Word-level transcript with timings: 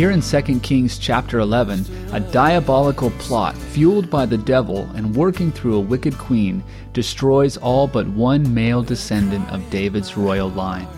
Here 0.00 0.12
in 0.12 0.22
2 0.22 0.60
Kings 0.60 0.96
chapter 0.96 1.40
11, 1.40 1.84
a 2.14 2.20
diabolical 2.20 3.10
plot 3.18 3.54
fueled 3.54 4.08
by 4.08 4.24
the 4.24 4.38
devil 4.38 4.88
and 4.94 5.14
working 5.14 5.52
through 5.52 5.74
a 5.74 5.80
wicked 5.80 6.16
queen 6.16 6.64
destroys 6.94 7.58
all 7.58 7.86
but 7.86 8.08
one 8.08 8.54
male 8.54 8.82
descendant 8.82 9.46
of 9.52 9.68
David's 9.68 10.16
royal 10.16 10.48
line. 10.48 10.88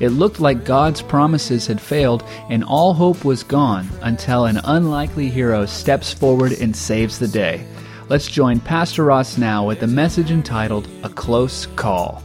It 0.00 0.08
looked 0.08 0.40
like 0.40 0.64
God's 0.64 1.02
promises 1.02 1.66
had 1.66 1.78
failed 1.78 2.24
and 2.48 2.64
all 2.64 2.94
hope 2.94 3.26
was 3.26 3.42
gone 3.42 3.90
until 4.00 4.46
an 4.46 4.62
unlikely 4.64 5.28
hero 5.28 5.66
steps 5.66 6.14
forward 6.14 6.52
and 6.52 6.74
saves 6.74 7.18
the 7.18 7.28
day. 7.28 7.62
Let's 8.08 8.26
join 8.26 8.60
Pastor 8.60 9.04
Ross 9.04 9.36
now 9.36 9.66
with 9.66 9.82
a 9.82 9.86
message 9.86 10.30
entitled 10.30 10.88
A 11.02 11.10
Close 11.10 11.66
Call. 11.76 12.22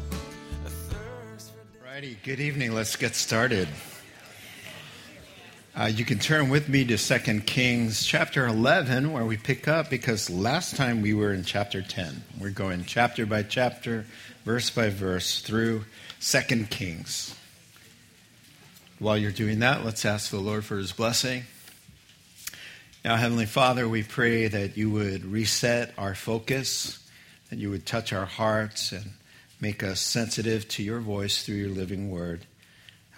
Righty, 1.84 2.18
good 2.24 2.40
evening. 2.40 2.74
Let's 2.74 2.96
get 2.96 3.16
started. 3.16 3.68
Uh, 5.74 5.86
you 5.86 6.04
can 6.04 6.20
turn 6.20 6.50
with 6.50 6.68
me 6.68 6.84
to 6.84 6.98
2 6.98 7.40
Kings 7.42 8.06
chapter 8.06 8.46
11, 8.46 9.14
where 9.14 9.24
we 9.24 9.38
pick 9.38 9.70
up 9.70 9.90
because 9.90 10.30
last 10.30 10.76
time 10.76 11.02
we 11.02 11.14
were 11.14 11.34
in 11.34 11.46
chapter 11.46 11.82
10. 11.82 12.24
We're 12.38 12.50
going 12.50 12.84
chapter 12.84 13.26
by 13.26 13.44
chapter, 13.44 14.06
verse 14.44 14.70
by 14.70 14.90
verse 14.90 15.40
through 15.40 15.86
2 16.20 16.66
Kings. 16.66 17.34
While 19.00 19.18
you're 19.18 19.32
doing 19.32 19.60
that, 19.60 19.86
let's 19.86 20.04
ask 20.04 20.30
the 20.30 20.42
Lord 20.42 20.66
for 20.66 20.78
his 20.78 20.92
blessing. 20.92 21.44
Now, 23.06 23.16
Heavenly 23.16 23.46
Father, 23.46 23.88
we 23.88 24.04
pray 24.04 24.50
that 24.50 24.76
you 24.76 24.90
would 24.90 25.24
reset 25.24 25.94
our 25.98 26.16
focus, 26.16 27.00
that 27.50 27.60
you 27.60 27.70
would 27.70 27.86
touch 27.86 28.12
our 28.12 28.26
hearts 28.26 28.92
and 28.92 29.12
make 29.62 29.84
us 29.84 30.02
sensitive 30.02 30.68
to 30.68 30.84
your 30.84 31.00
voice 31.00 31.46
through 31.46 31.56
your 31.56 31.70
living 31.70 32.12
word. 32.12 32.46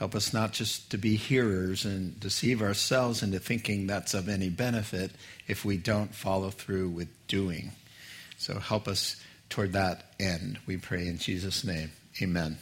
Help 0.03 0.15
us 0.15 0.33
not 0.33 0.51
just 0.51 0.91
to 0.91 0.97
be 0.97 1.15
hearers 1.15 1.85
and 1.85 2.19
deceive 2.19 2.61
ourselves 2.61 3.23
into 3.23 3.39
thinking 3.39 3.87
that's 3.87 4.13
of 4.13 4.27
any 4.27 4.49
benefit 4.49 5.11
if 5.47 5.63
we 5.63 5.77
don't 5.77 6.13
follow 6.13 6.49
through 6.49 6.89
with 6.89 7.07
doing. 7.29 7.71
So 8.37 8.59
help 8.59 8.89
us 8.89 9.15
toward 9.47 9.71
that 9.71 10.07
end, 10.19 10.59
we 10.65 10.75
pray 10.75 11.07
in 11.07 11.19
Jesus' 11.19 11.63
name. 11.63 11.93
Amen. 12.21 12.57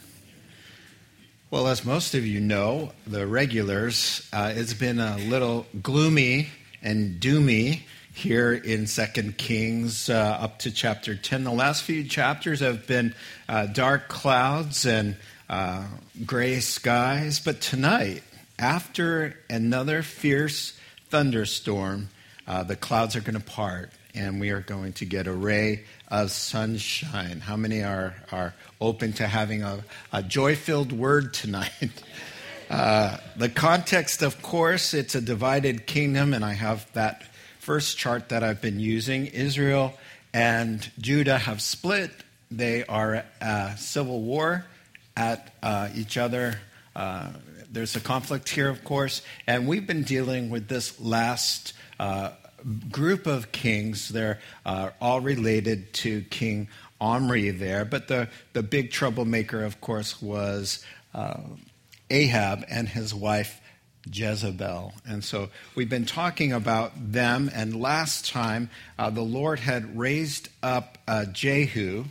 Well, 1.50 1.66
as 1.66 1.84
most 1.84 2.14
of 2.14 2.24
you 2.24 2.38
know, 2.38 2.92
the 3.08 3.26
regulars, 3.26 4.24
uh, 4.32 4.52
it's 4.54 4.74
been 4.74 5.00
a 5.00 5.16
little 5.18 5.66
gloomy 5.82 6.46
and 6.80 7.20
doomy 7.20 7.80
here 8.14 8.52
in 8.52 8.86
Second 8.86 9.36
Kings 9.36 10.08
uh, 10.08 10.38
up 10.40 10.60
to 10.60 10.70
chapter 10.70 11.16
10. 11.16 11.42
The 11.42 11.50
last 11.50 11.82
few 11.82 12.04
chapters 12.04 12.60
have 12.60 12.86
been 12.86 13.16
uh, 13.48 13.66
dark 13.66 14.06
clouds 14.06 14.86
and 14.86 15.16
uh, 15.52 15.84
gray 16.24 16.60
skies. 16.60 17.38
But 17.38 17.60
tonight, 17.60 18.22
after 18.58 19.36
another 19.50 20.02
fierce 20.02 20.72
thunderstorm, 21.10 22.08
uh, 22.46 22.62
the 22.62 22.74
clouds 22.74 23.16
are 23.16 23.20
going 23.20 23.38
to 23.38 23.44
part 23.44 23.90
and 24.14 24.40
we 24.40 24.50
are 24.50 24.60
going 24.60 24.94
to 24.94 25.04
get 25.04 25.26
a 25.26 25.32
ray 25.32 25.84
of 26.08 26.30
sunshine. 26.30 27.40
How 27.40 27.56
many 27.56 27.82
are, 27.82 28.14
are 28.32 28.54
open 28.80 29.12
to 29.14 29.26
having 29.26 29.62
a, 29.62 29.84
a 30.10 30.22
joy 30.22 30.56
filled 30.56 30.90
word 30.90 31.34
tonight? 31.34 31.70
Uh, 32.70 33.18
the 33.36 33.50
context, 33.50 34.22
of 34.22 34.40
course, 34.40 34.94
it's 34.94 35.14
a 35.14 35.20
divided 35.20 35.86
kingdom, 35.86 36.32
and 36.32 36.42
I 36.42 36.54
have 36.54 36.90
that 36.94 37.22
first 37.58 37.98
chart 37.98 38.30
that 38.30 38.42
I've 38.42 38.62
been 38.62 38.80
using. 38.80 39.26
Israel 39.26 39.92
and 40.32 40.90
Judah 40.98 41.36
have 41.36 41.60
split. 41.60 42.10
They 42.50 42.82
are 42.86 43.24
at 43.42 43.74
civil 43.74 44.22
war 44.22 44.64
at 45.16 45.54
uh, 45.62 45.88
each 45.94 46.16
other. 46.16 46.60
Uh, 46.94 47.30
there's 47.70 47.96
a 47.96 48.00
conflict 48.00 48.48
here, 48.48 48.68
of 48.68 48.84
course, 48.84 49.22
and 49.46 49.66
we've 49.66 49.86
been 49.86 50.02
dealing 50.02 50.50
with 50.50 50.68
this 50.68 51.00
last 51.00 51.72
uh, 51.98 52.30
group 52.90 53.26
of 53.26 53.50
kings. 53.50 54.10
They're 54.10 54.40
uh, 54.66 54.90
all 55.00 55.20
related 55.20 55.92
to 55.94 56.22
King 56.22 56.68
Omri 57.00 57.50
there, 57.50 57.84
but 57.84 58.08
the, 58.08 58.28
the 58.52 58.62
big 58.62 58.90
troublemaker, 58.90 59.64
of 59.64 59.80
course, 59.80 60.20
was 60.20 60.84
uh, 61.14 61.40
Ahab 62.10 62.64
and 62.68 62.88
his 62.88 63.14
wife 63.14 63.60
Jezebel. 64.10 64.92
And 65.06 65.24
so 65.24 65.48
we've 65.74 65.88
been 65.88 66.06
talking 66.06 66.52
about 66.52 67.12
them, 67.12 67.50
and 67.54 67.80
last 67.80 68.28
time 68.28 68.68
uh, 68.98 69.10
the 69.10 69.22
Lord 69.22 69.60
had 69.60 69.98
raised 69.98 70.48
up 70.62 70.98
Jehu. 71.32 72.04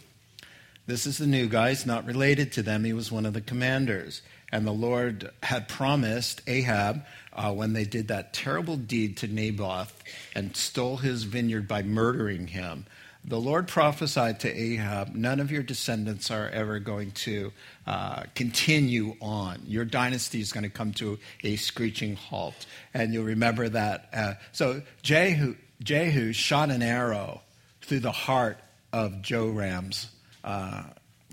This 0.87 1.05
is 1.05 1.17
the 1.17 1.27
new 1.27 1.47
guy, 1.47 1.69
he's 1.69 1.85
not 1.85 2.05
related 2.05 2.51
to 2.53 2.63
them, 2.63 2.83
he 2.83 2.93
was 2.93 3.11
one 3.11 3.25
of 3.25 3.33
the 3.33 3.41
commanders. 3.41 4.21
And 4.51 4.67
the 4.67 4.71
Lord 4.71 5.31
had 5.43 5.69
promised 5.69 6.41
Ahab 6.47 7.03
uh, 7.31 7.53
when 7.53 7.73
they 7.73 7.85
did 7.85 8.09
that 8.09 8.33
terrible 8.33 8.75
deed 8.75 9.17
to 9.17 9.27
Naboth 9.27 10.03
and 10.35 10.55
stole 10.55 10.97
his 10.97 11.23
vineyard 11.23 11.67
by 11.67 11.83
murdering 11.83 12.47
him. 12.47 12.85
The 13.23 13.39
Lord 13.39 13.67
prophesied 13.67 14.39
to 14.41 14.49
Ahab, 14.49 15.13
none 15.13 15.39
of 15.39 15.51
your 15.51 15.61
descendants 15.61 16.31
are 16.31 16.49
ever 16.49 16.79
going 16.79 17.11
to 17.11 17.53
uh, 17.85 18.23
continue 18.33 19.15
on. 19.21 19.61
Your 19.67 19.85
dynasty 19.85 20.41
is 20.41 20.51
going 20.51 20.63
to 20.63 20.69
come 20.69 20.91
to 20.93 21.19
a 21.43 21.55
screeching 21.55 22.15
halt. 22.15 22.65
And 22.93 23.13
you'll 23.13 23.25
remember 23.25 23.69
that. 23.69 24.09
Uh, 24.11 24.33
so 24.51 24.81
Jehu, 25.03 25.55
Jehu 25.83 26.33
shot 26.33 26.71
an 26.71 26.81
arrow 26.81 27.41
through 27.83 27.99
the 27.99 28.11
heart 28.11 28.59
of 28.91 29.21
Joram's 29.21 30.09
uh, 30.43 30.83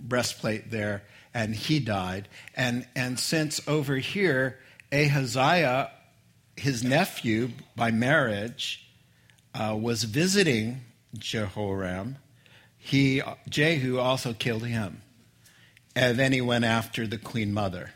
breastplate 0.01 0.71
there, 0.71 1.03
and 1.35 1.55
he 1.55 1.81
died. 1.81 2.29
And, 2.55 2.87
and 2.95 3.19
since 3.19 3.61
over 3.69 3.97
here, 3.97 4.59
Ahaziah, 4.93 5.91
his 6.57 6.83
nephew 6.83 7.51
by 7.77 7.91
marriage, 7.91 8.89
uh, 9.55 9.77
was 9.81 10.05
visiting 10.05 10.83
Jehoram, 11.17 12.17
he, 12.77 13.23
Jehu 13.49 13.99
also 13.99 14.33
killed 14.33 14.67
him. 14.67 15.03
And 15.95 16.19
then 16.19 16.33
he 16.33 16.41
went 16.41 16.65
after 16.65 17.07
the 17.07 17.19
queen 17.19 17.53
mother, 17.53 17.91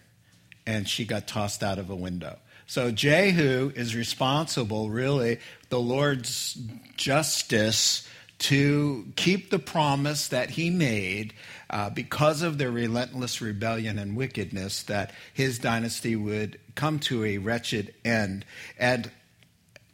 and 0.66 0.88
she 0.88 1.04
got 1.04 1.28
tossed 1.28 1.62
out 1.62 1.78
of 1.78 1.88
a 1.88 1.94
window. 1.96 2.38
So 2.66 2.90
Jehu 2.90 3.72
is 3.76 3.94
responsible, 3.94 4.90
really, 4.90 5.38
the 5.68 5.80
Lord's 5.80 6.58
justice 6.96 8.08
to 8.42 9.06
keep 9.14 9.50
the 9.50 9.58
promise 9.58 10.28
that 10.28 10.50
he 10.50 10.68
made 10.68 11.32
uh, 11.70 11.88
because 11.90 12.42
of 12.42 12.58
their 12.58 12.72
relentless 12.72 13.40
rebellion 13.40 13.98
and 13.98 14.16
wickedness 14.16 14.82
that 14.84 15.12
his 15.32 15.60
dynasty 15.60 16.16
would 16.16 16.58
come 16.74 16.98
to 16.98 17.24
a 17.24 17.38
wretched 17.38 17.94
end. 18.04 18.44
And 18.76 19.10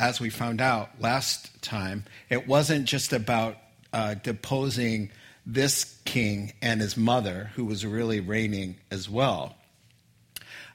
as 0.01 0.19
we 0.19 0.31
found 0.31 0.63
out 0.63 0.89
last 0.99 1.61
time, 1.61 2.05
it 2.31 2.49
wasn't 2.49 2.87
just 2.87 3.13
about 3.13 3.59
uh, 3.93 4.15
deposing 4.15 5.11
this 5.45 5.99
king 6.07 6.55
and 6.63 6.81
his 6.81 6.97
mother, 6.97 7.51
who 7.55 7.67
was 7.67 7.85
really 7.85 8.21
reigning 8.21 8.77
as 8.91 9.11
well, 9.11 9.57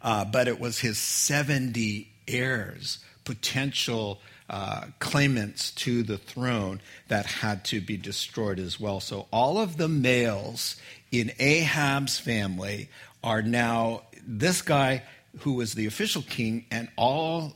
uh, 0.03 0.25
but 0.25 0.47
it 0.47 0.59
was 0.59 0.79
his 0.79 0.99
70 0.99 2.07
heirs, 2.27 2.99
potential 3.23 4.19
uh, 4.53 4.85
claimants 4.99 5.71
to 5.71 6.03
the 6.03 6.19
throne, 6.19 6.79
that 7.07 7.25
had 7.25 7.65
to 7.65 7.81
be 7.81 7.97
destroyed 7.97 8.59
as 8.59 8.79
well. 8.79 8.99
So 8.99 9.25
all 9.33 9.57
of 9.57 9.77
the 9.77 9.87
males 9.87 10.75
in 11.11 11.31
Ahab's 11.39 12.19
family 12.19 12.87
are 13.23 13.41
now 13.41 14.03
this 14.23 14.61
guy 14.61 15.01
who 15.39 15.53
was 15.53 15.73
the 15.73 15.87
official 15.87 16.21
king 16.21 16.65
and 16.69 16.87
all 16.95 17.53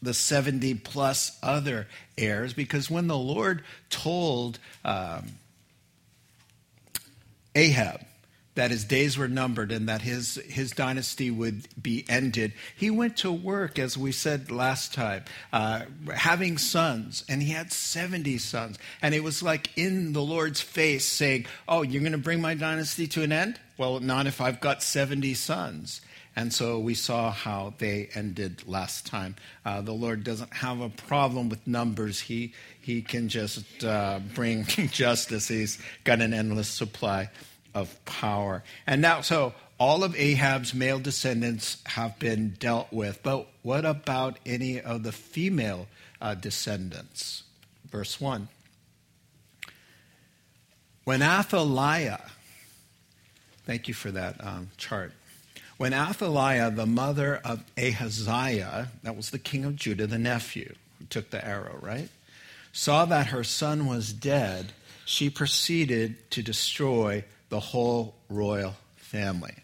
the 0.00 0.14
70 0.14 0.76
plus 0.76 1.38
other 1.42 1.86
heirs 2.16 2.54
because 2.54 2.90
when 2.90 3.06
the 3.06 3.18
Lord 3.18 3.62
told 3.90 4.58
um, 4.82 5.26
Ahab 7.54 8.00
that 8.60 8.70
his 8.70 8.84
days 8.84 9.16
were 9.16 9.26
numbered 9.26 9.72
and 9.72 9.88
that 9.88 10.02
his, 10.02 10.34
his 10.46 10.70
dynasty 10.72 11.30
would 11.30 11.66
be 11.82 12.04
ended, 12.10 12.52
he 12.76 12.90
went 12.90 13.16
to 13.16 13.32
work, 13.32 13.78
as 13.78 13.96
we 13.96 14.12
said 14.12 14.50
last 14.50 14.92
time, 14.92 15.24
uh, 15.50 15.80
having 16.14 16.58
sons, 16.58 17.24
and 17.26 17.42
he 17.42 17.52
had 17.52 17.72
70 17.72 18.36
sons. 18.36 18.78
And 19.00 19.14
it 19.14 19.24
was 19.24 19.42
like 19.42 19.70
in 19.78 20.12
the 20.12 20.20
Lord's 20.20 20.60
face 20.60 21.06
saying, 21.06 21.46
Oh, 21.66 21.80
you're 21.80 22.02
going 22.02 22.12
to 22.12 22.18
bring 22.18 22.42
my 22.42 22.52
dynasty 22.52 23.06
to 23.06 23.22
an 23.22 23.32
end? 23.32 23.58
Well, 23.78 23.98
not 24.00 24.26
if 24.26 24.42
I've 24.42 24.60
got 24.60 24.82
70 24.82 25.32
sons. 25.32 26.02
And 26.36 26.52
so 26.52 26.78
we 26.78 26.92
saw 26.92 27.30
how 27.30 27.72
they 27.78 28.10
ended 28.14 28.68
last 28.68 29.06
time. 29.06 29.36
Uh, 29.64 29.80
the 29.80 29.92
Lord 29.92 30.22
doesn't 30.22 30.52
have 30.52 30.82
a 30.82 30.90
problem 30.90 31.48
with 31.48 31.66
numbers. 31.66 32.20
He, 32.20 32.52
he 32.78 33.00
can 33.00 33.30
just 33.30 33.82
uh, 33.82 34.20
bring 34.34 34.64
justice. 34.90 35.48
He's 35.48 35.78
got 36.04 36.20
an 36.20 36.34
endless 36.34 36.68
supply 36.68 37.30
of 37.74 38.04
power. 38.04 38.62
And 38.86 39.00
now, 39.00 39.20
so 39.20 39.54
all 39.78 40.04
of 40.04 40.14
Ahab's 40.14 40.74
male 40.74 40.98
descendants 40.98 41.78
have 41.86 42.18
been 42.18 42.56
dealt 42.58 42.92
with. 42.92 43.22
But 43.22 43.46
what 43.62 43.84
about 43.84 44.38
any 44.44 44.80
of 44.80 45.02
the 45.02 45.12
female 45.12 45.86
uh, 46.20 46.34
descendants? 46.34 47.44
Verse 47.90 48.20
1. 48.20 48.48
When 51.04 51.22
Athaliah, 51.22 52.24
thank 53.64 53.88
you 53.88 53.94
for 53.94 54.10
that 54.10 54.36
um, 54.44 54.70
chart. 54.76 55.12
When 55.78 55.94
Athaliah, 55.94 56.70
the 56.70 56.84
mother 56.84 57.40
of 57.42 57.64
Ahaziah, 57.78 58.88
that 59.02 59.16
was 59.16 59.30
the 59.30 59.38
king 59.38 59.64
of 59.64 59.76
Judah, 59.76 60.06
the 60.06 60.18
nephew 60.18 60.74
who 60.98 61.06
took 61.06 61.30
the 61.30 61.42
arrow, 61.42 61.78
right? 61.80 62.10
Saw 62.70 63.06
that 63.06 63.28
her 63.28 63.42
son 63.42 63.86
was 63.86 64.12
dead, 64.12 64.72
she 65.06 65.30
proceeded 65.30 66.30
to 66.32 66.42
destroy 66.42 67.24
the 67.50 67.60
whole 67.60 68.14
royal 68.28 68.74
family. 68.96 69.54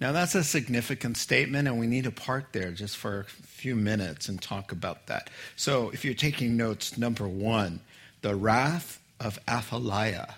Now, 0.00 0.12
that's 0.12 0.34
a 0.34 0.42
significant 0.42 1.16
statement, 1.16 1.68
and 1.68 1.78
we 1.78 1.86
need 1.86 2.04
to 2.04 2.10
park 2.10 2.52
there 2.52 2.72
just 2.72 2.96
for 2.96 3.20
a 3.20 3.24
few 3.24 3.76
minutes 3.76 4.28
and 4.28 4.42
talk 4.42 4.72
about 4.72 5.06
that. 5.06 5.30
So, 5.54 5.90
if 5.90 6.04
you're 6.04 6.14
taking 6.14 6.56
notes, 6.56 6.98
number 6.98 7.28
one, 7.28 7.80
the 8.22 8.34
wrath 8.34 9.00
of 9.20 9.38
Athaliah. 9.48 10.34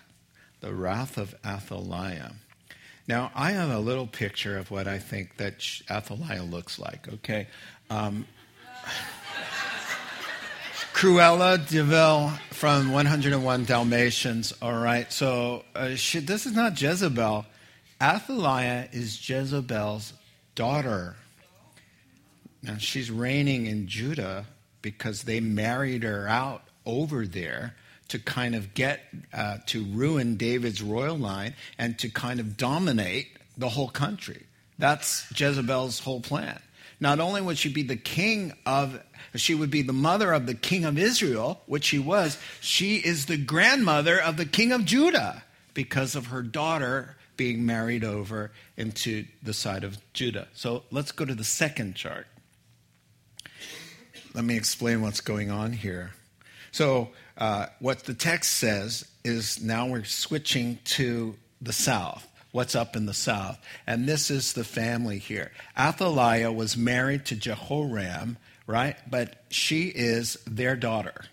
The 0.60 0.74
wrath 0.74 1.16
of 1.16 1.34
Athaliah. 1.44 2.34
Now, 3.08 3.30
I 3.34 3.52
have 3.52 3.70
a 3.70 3.78
little 3.78 4.06
picture 4.06 4.58
of 4.58 4.70
what 4.70 4.88
I 4.88 4.98
think 4.98 5.36
that 5.36 5.64
Athaliah 5.90 6.42
looks 6.42 6.78
like, 6.78 7.08
okay? 7.14 7.46
Um, 7.88 8.26
Cruella 10.96 11.58
de 11.58 11.82
Vil 11.82 12.32
from 12.52 12.90
101 12.90 13.66
Dalmatians, 13.66 14.54
all 14.62 14.72
right? 14.72 15.12
So, 15.12 15.62
uh, 15.74 15.94
she, 15.94 16.20
this 16.20 16.46
is 16.46 16.54
not 16.54 16.80
Jezebel. 16.80 17.44
Athaliah 18.00 18.88
is 18.92 19.28
Jezebel's 19.28 20.14
daughter. 20.54 21.16
Now, 22.62 22.78
she's 22.78 23.10
reigning 23.10 23.66
in 23.66 23.88
Judah 23.88 24.46
because 24.80 25.24
they 25.24 25.38
married 25.38 26.02
her 26.02 26.26
out 26.26 26.62
over 26.86 27.26
there 27.26 27.74
to 28.08 28.18
kind 28.18 28.54
of 28.54 28.72
get 28.72 29.02
uh, 29.34 29.58
to 29.66 29.84
ruin 29.84 30.36
David's 30.36 30.80
royal 30.80 31.18
line 31.18 31.52
and 31.76 31.98
to 31.98 32.08
kind 32.08 32.40
of 32.40 32.56
dominate 32.56 33.28
the 33.58 33.68
whole 33.68 33.90
country. 33.90 34.46
That's 34.78 35.30
Jezebel's 35.38 35.98
whole 35.98 36.22
plan. 36.22 36.58
Not 36.98 37.20
only 37.20 37.42
would 37.42 37.58
she 37.58 37.68
be 37.68 37.82
the 37.82 37.96
king 37.96 38.52
of, 38.64 39.00
she 39.34 39.54
would 39.54 39.70
be 39.70 39.82
the 39.82 39.92
mother 39.92 40.32
of 40.32 40.46
the 40.46 40.54
king 40.54 40.84
of 40.84 40.98
Israel, 40.98 41.60
which 41.66 41.84
she 41.84 41.98
was, 41.98 42.38
she 42.60 42.96
is 42.96 43.26
the 43.26 43.36
grandmother 43.36 44.20
of 44.20 44.36
the 44.36 44.46
king 44.46 44.72
of 44.72 44.84
Judah 44.84 45.44
because 45.74 46.16
of 46.16 46.28
her 46.28 46.42
daughter 46.42 47.16
being 47.36 47.66
married 47.66 48.02
over 48.02 48.50
into 48.78 49.26
the 49.42 49.52
side 49.52 49.84
of 49.84 49.98
Judah. 50.14 50.48
So 50.54 50.84
let's 50.90 51.12
go 51.12 51.24
to 51.26 51.34
the 51.34 51.44
second 51.44 51.94
chart. 51.94 52.26
Let 54.32 54.44
me 54.44 54.56
explain 54.56 55.02
what's 55.02 55.20
going 55.20 55.50
on 55.50 55.72
here. 55.72 56.12
So 56.72 57.10
uh, 57.36 57.66
what 57.78 58.04
the 58.04 58.14
text 58.14 58.52
says 58.52 59.06
is 59.24 59.62
now 59.62 59.86
we're 59.86 60.04
switching 60.04 60.78
to 60.84 61.36
the 61.60 61.72
south. 61.72 62.26
What's 62.56 62.74
up 62.74 62.96
in 62.96 63.04
the 63.04 63.12
south? 63.12 63.58
And 63.86 64.08
this 64.08 64.30
is 64.30 64.54
the 64.54 64.64
family 64.64 65.18
here. 65.18 65.52
Athaliah 65.78 66.50
was 66.50 66.74
married 66.74 67.26
to 67.26 67.36
Jehoram, 67.36 68.38
right? 68.66 68.96
But 69.10 69.44
she 69.50 69.88
is 69.88 70.38
their 70.46 70.74
daughter, 70.74 71.26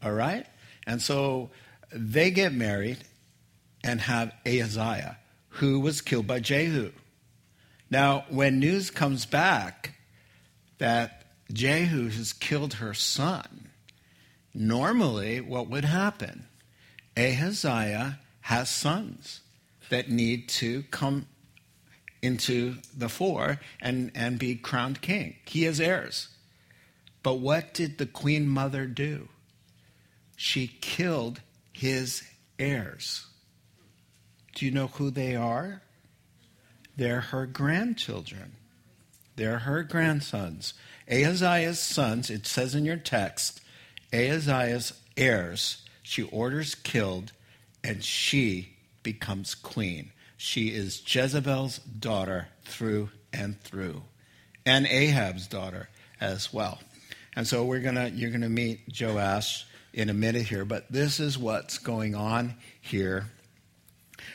all 0.00 0.12
right? 0.12 0.46
And 0.86 1.02
so 1.02 1.50
they 1.90 2.30
get 2.30 2.52
married 2.52 2.98
and 3.82 4.00
have 4.02 4.32
Ahaziah, 4.46 5.18
who 5.48 5.80
was 5.80 6.00
killed 6.00 6.28
by 6.28 6.38
Jehu. 6.38 6.92
Now, 7.90 8.24
when 8.28 8.60
news 8.60 8.92
comes 8.92 9.26
back 9.26 9.96
that 10.78 11.24
Jehu 11.52 12.10
has 12.10 12.32
killed 12.32 12.74
her 12.74 12.94
son, 12.94 13.70
normally 14.54 15.40
what 15.40 15.68
would 15.68 15.86
happen? 15.86 16.46
Ahaziah 17.16 18.20
has 18.42 18.70
sons 18.70 19.40
that 19.90 20.10
need 20.10 20.48
to 20.48 20.82
come 20.90 21.26
into 22.22 22.76
the 22.96 23.08
fore 23.08 23.60
and, 23.80 24.10
and 24.14 24.38
be 24.38 24.54
crowned 24.54 25.00
king. 25.00 25.36
He 25.46 25.64
has 25.64 25.80
heirs. 25.80 26.28
But 27.22 27.34
what 27.34 27.74
did 27.74 27.98
the 27.98 28.06
queen 28.06 28.48
mother 28.48 28.86
do? 28.86 29.28
She 30.36 30.66
killed 30.80 31.40
his 31.72 32.22
heirs. 32.58 33.26
Do 34.54 34.64
you 34.64 34.70
know 34.70 34.88
who 34.88 35.10
they 35.10 35.36
are? 35.36 35.82
They're 36.96 37.20
her 37.20 37.46
grandchildren. 37.46 38.56
They're 39.36 39.60
her 39.60 39.82
grandsons. 39.82 40.74
Ahaziah's 41.10 41.78
sons, 41.78 42.30
it 42.30 42.46
says 42.46 42.74
in 42.74 42.84
your 42.84 42.96
text, 42.96 43.60
Ahaziah's 44.12 44.92
heirs, 45.16 45.82
she 46.02 46.22
orders 46.24 46.74
killed, 46.74 47.32
and 47.82 48.02
she 48.04 48.76
becomes 49.02 49.54
queen. 49.54 50.12
She 50.36 50.68
is 50.68 51.02
Jezebel's 51.06 51.78
daughter 51.78 52.48
through 52.64 53.10
and 53.32 53.60
through, 53.60 54.02
and 54.64 54.86
Ahab's 54.86 55.46
daughter 55.46 55.88
as 56.20 56.52
well. 56.52 56.80
And 57.36 57.46
so 57.46 57.64
we're 57.64 57.80
gonna, 57.80 58.08
you're 58.08 58.30
gonna 58.30 58.48
meet 58.48 58.80
Joash 58.98 59.66
in 59.92 60.08
a 60.08 60.14
minute 60.14 60.46
here, 60.46 60.64
but 60.64 60.90
this 60.90 61.20
is 61.20 61.36
what's 61.36 61.78
going 61.78 62.14
on 62.14 62.54
here. 62.80 63.26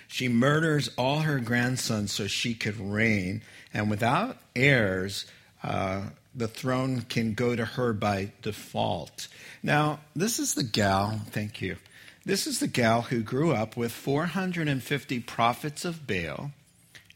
She 0.07 0.27
murders 0.27 0.89
all 0.97 1.19
her 1.19 1.39
grandsons 1.39 2.11
so 2.11 2.27
she 2.27 2.53
could 2.53 2.79
reign, 2.79 3.41
and 3.73 3.89
without 3.89 4.37
heirs, 4.55 5.25
uh, 5.63 6.03
the 6.33 6.47
throne 6.47 7.01
can 7.01 7.33
go 7.33 7.55
to 7.55 7.65
her 7.65 7.93
by 7.93 8.31
default. 8.41 9.27
Now, 9.63 9.99
this 10.15 10.39
is 10.39 10.53
the 10.53 10.63
gal, 10.63 11.21
thank 11.31 11.61
you. 11.61 11.77
This 12.27 12.47
is 12.47 12.59
the 12.59 12.67
gal 12.67 13.03
who 13.03 13.21
grew 13.21 13.53
up 13.53 13.77
with 13.77 13.91
450 13.91 15.19
prophets 15.19 15.85
of 15.85 16.07
Baal 16.07 16.53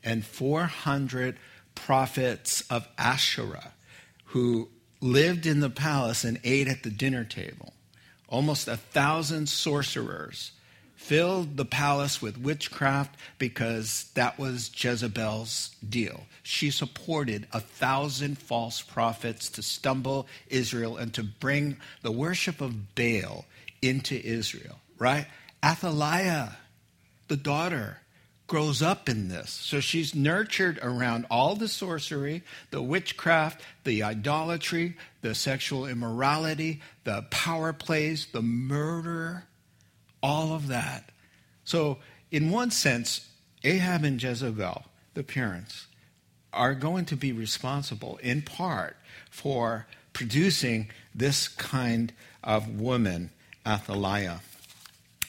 and 0.03 0.23
400 0.23 1.35
prophets 1.73 2.61
of 2.69 2.87
Asherah 2.95 3.73
who 4.25 4.69
lived 5.01 5.47
in 5.47 5.61
the 5.61 5.69
palace 5.71 6.23
and 6.23 6.39
ate 6.43 6.67
at 6.67 6.83
the 6.83 6.91
dinner 6.91 7.23
table. 7.23 7.73
Almost 8.27 8.67
a 8.67 8.77
thousand 8.77 9.49
sorcerers 9.49 10.51
filled 10.95 11.57
the 11.57 11.65
palace 11.65 12.21
with 12.21 12.37
witchcraft 12.37 13.15
because 13.39 14.11
that 14.13 14.37
was 14.37 14.69
Jezebel's 14.75 15.75
deal. 15.89 16.25
She 16.43 16.69
supported 16.69 17.47
a 17.51 17.59
thousand 17.59 18.37
false 18.37 18.83
prophets 18.83 19.49
to 19.51 19.63
stumble 19.63 20.27
Israel 20.49 20.97
and 20.97 21.11
to 21.15 21.23
bring 21.23 21.77
the 22.03 22.11
worship 22.11 22.61
of 22.61 22.93
Baal 22.93 23.45
into 23.81 24.23
Israel 24.23 24.79
right? 24.99 25.25
Athaliah, 25.63 26.57
the 27.27 27.37
daughter, 27.37 27.97
grows 28.49 28.81
up 28.81 29.07
in 29.07 29.29
this. 29.29 29.51
So 29.51 29.79
she's 29.79 30.13
nurtured 30.13 30.79
around 30.81 31.25
all 31.29 31.55
the 31.55 31.67
sorcery, 31.67 32.43
the 32.71 32.81
witchcraft, 32.81 33.61
the 33.83 34.03
idolatry, 34.03 34.97
the 35.21 35.35
sexual 35.35 35.85
immorality, 35.85 36.81
the 37.05 37.25
power 37.29 37.71
plays, 37.71 38.27
the 38.33 38.41
murder, 38.41 39.45
all 40.21 40.53
of 40.53 40.67
that. 40.67 41.11
So, 41.63 41.99
in 42.31 42.49
one 42.49 42.71
sense, 42.71 43.29
Ahab 43.63 44.03
and 44.03 44.21
Jezebel, 44.21 44.83
the 45.13 45.23
parents, 45.23 45.87
are 46.51 46.73
going 46.73 47.05
to 47.05 47.15
be 47.15 47.31
responsible 47.31 48.19
in 48.23 48.41
part 48.41 48.97
for 49.29 49.85
producing 50.13 50.89
this 51.13 51.47
kind 51.47 52.11
of 52.43 52.81
woman, 52.81 53.29
Athaliah. 53.65 54.41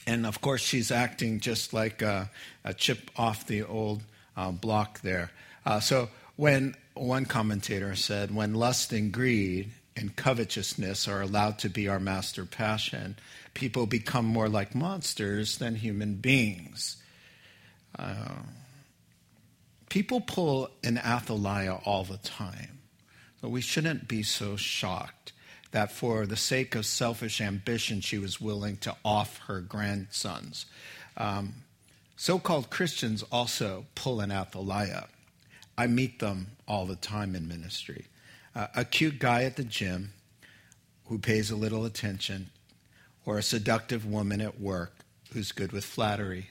And 0.07 0.27
of 0.27 0.41
course, 0.41 0.61
she's 0.61 0.91
acting 0.91 1.41
just 1.41 1.73
like 1.73 2.03
a, 2.03 2.31
a 2.65 2.75
chip 2.75 3.11
off 3.17 3.47
the 3.47 3.63
old 3.63 4.03
uh, 4.37 4.51
block 4.51 5.01
there. 5.03 5.31
Uh, 5.65 5.81
so, 5.81 6.09
when 6.37 6.75
one 6.95 7.27
commentator 7.27 7.95
said, 7.95 8.35
when 8.35 8.55
lust 8.55 8.93
and 8.93 9.13
greed 9.13 9.71
and 9.97 10.17
covetousness 10.17 11.07
are 11.07 11.21
allowed 11.21 11.59
to 11.59 11.69
be 11.69 11.87
our 11.87 12.01
master 12.01 12.47
passion, 12.47 13.17
people 13.53 13.87
become 13.87 14.25
more 14.25 14.49
like 14.49 14.75
monsters 14.75 15.59
than 15.59 15.75
human 15.75 16.15
beings. 16.15 16.97
Uh, 17.99 18.37
people 19.91 20.21
pull 20.21 20.71
an 20.83 20.97
Athaliah 20.99 21.81
all 21.85 22.05
the 22.05 22.17
time, 22.19 22.79
but 23.43 23.51
we 23.51 23.61
shouldn't 23.61 24.09
be 24.09 24.23
so 24.23 24.57
shocked 24.57 25.30
that 25.73 25.93
for 25.93 26.27
the 26.27 26.37
sake 26.37 26.75
of 26.75 26.85
selfish 26.85 27.41
ambition, 27.41 28.01
she 28.01 28.19
was 28.19 28.41
willing 28.41 28.77
to 28.79 28.97
off 29.05 29.39
her 29.47 29.61
grandsons. 29.61 30.67
Um, 31.17 31.55
so 32.17 32.39
called 32.39 32.71
Christians 32.71 33.23
also 33.31 33.87
pulling 33.95 34.29
pull 34.29 34.37
an 34.37 34.43
Athaliah. 34.43 35.09
I 35.79 35.87
meet 35.87 36.19
them 36.19 36.49
all 36.69 36.87
the 36.87 36.97
time 36.97 37.35
in 37.35 37.49
ministry. 37.49 38.07
Uh, 38.55 38.67
a 38.75 38.85
cute 38.85 39.19
guy 39.19 39.45
at 39.45 39.57
the 39.57 39.65
gym 39.65 40.13
who 41.07 41.19
pays 41.19 41.51
a 41.51 41.57
little 41.57 41.85
attention, 41.85 42.51
or 43.25 43.39
a 43.39 43.43
seductive 43.43 44.05
woman 44.05 44.41
at 44.41 44.61
work 44.61 44.93
who's 45.33 45.53
good 45.53 45.73
with 45.73 45.85
flattery, 45.85 46.51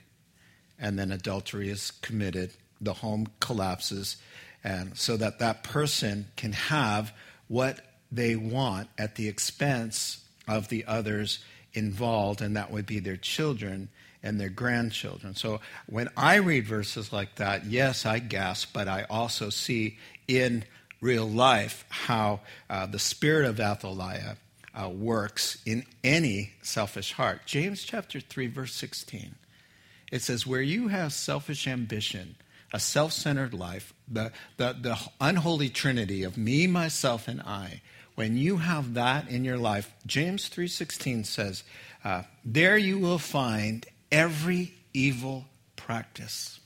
and 0.79 0.97
then 0.97 1.11
adultery 1.11 1.69
is 1.69 1.91
committed, 1.91 2.51
the 2.81 2.93
home 2.93 3.27
collapses, 3.39 4.17
and 4.63 4.97
so 4.97 5.17
that 5.17 5.39
that 5.39 5.63
person 5.63 6.27
can 6.35 6.53
have 6.53 7.13
what 7.47 7.79
they 8.11 8.35
want 8.35 8.89
at 8.97 9.15
the 9.15 9.27
expense 9.27 10.23
of 10.47 10.69
the 10.69 10.85
others 10.85 11.39
involved, 11.73 12.41
and 12.41 12.55
that 12.55 12.71
would 12.71 12.85
be 12.85 12.99
their 12.99 13.17
children 13.17 13.89
and 14.23 14.39
their 14.39 14.49
grandchildren. 14.49 15.35
So 15.35 15.61
when 15.85 16.09
I 16.17 16.35
read 16.35 16.65
verses 16.65 17.13
like 17.13 17.35
that, 17.35 17.65
yes, 17.65 18.05
I 18.05 18.19
gasp, 18.19 18.71
but 18.73 18.87
I 18.87 19.05
also 19.09 19.49
see 19.49 19.97
in 20.27 20.65
real 21.01 21.29
life 21.29 21.85
how 21.89 22.41
uh, 22.69 22.85
the 22.85 22.99
spirit 22.99 23.45
of 23.45 23.59
Athaliah 23.59 24.37
uh, 24.79 24.89
works 24.89 25.61
in 25.65 25.85
any 26.03 26.51
selfish 26.61 27.13
heart. 27.13 27.41
James 27.45 27.83
chapter 27.83 28.19
3, 28.19 28.47
verse 28.47 28.73
16. 28.73 29.35
It 30.11 30.21
says, 30.21 30.45
Where 30.45 30.61
you 30.61 30.87
have 30.89 31.13
selfish 31.13 31.67
ambition, 31.67 32.35
a 32.73 32.79
self 32.79 33.13
centered 33.13 33.53
life, 33.53 33.93
the, 34.07 34.31
the, 34.57 34.75
the 34.79 34.97
unholy 35.21 35.69
trinity 35.69 36.23
of 36.23 36.37
me, 36.37 36.67
myself, 36.67 37.27
and 37.27 37.41
I, 37.41 37.81
when 38.19 38.35
you 38.35 38.57
have 38.57 38.95
that 38.95 39.29
in 39.29 39.45
your 39.45 39.57
life, 39.57 39.93
James 40.05 40.49
3:16 40.49 41.23
says, 41.23 41.63
uh, 42.03 42.23
"There 42.43 42.77
you 42.77 42.99
will 42.99 43.17
find 43.17 43.85
every 44.11 44.73
evil 44.93 45.47
practice." 45.77 46.59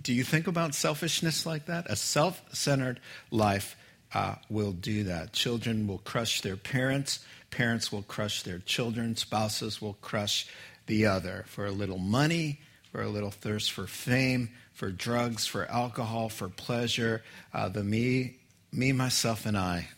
Do 0.00 0.14
you 0.14 0.24
think 0.24 0.46
about 0.46 0.74
selfishness 0.74 1.44
like 1.44 1.66
that? 1.66 1.90
A 1.90 1.94
self-centered 1.94 3.00
life 3.30 3.76
uh, 4.14 4.36
will 4.48 4.72
do 4.72 5.04
that. 5.04 5.34
Children 5.34 5.86
will 5.86 5.98
crush 5.98 6.40
their 6.40 6.56
parents. 6.56 7.18
Parents 7.50 7.92
will 7.92 8.04
crush 8.04 8.42
their 8.42 8.60
children. 8.60 9.14
Spouses 9.14 9.82
will 9.82 9.98
crush 10.00 10.46
the 10.86 11.04
other 11.04 11.44
for 11.48 11.66
a 11.66 11.70
little 11.70 11.98
money, 11.98 12.62
for 12.90 13.02
a 13.02 13.10
little 13.10 13.30
thirst 13.30 13.72
for 13.72 13.86
fame, 13.86 14.48
for 14.72 14.90
drugs, 14.90 15.44
for 15.44 15.66
alcohol, 15.66 16.30
for 16.30 16.48
pleasure. 16.48 17.22
Uh, 17.52 17.68
the 17.68 17.84
me 17.84 18.38
me, 18.72 18.92
myself, 18.92 19.44
and 19.44 19.56
I. 19.56 19.88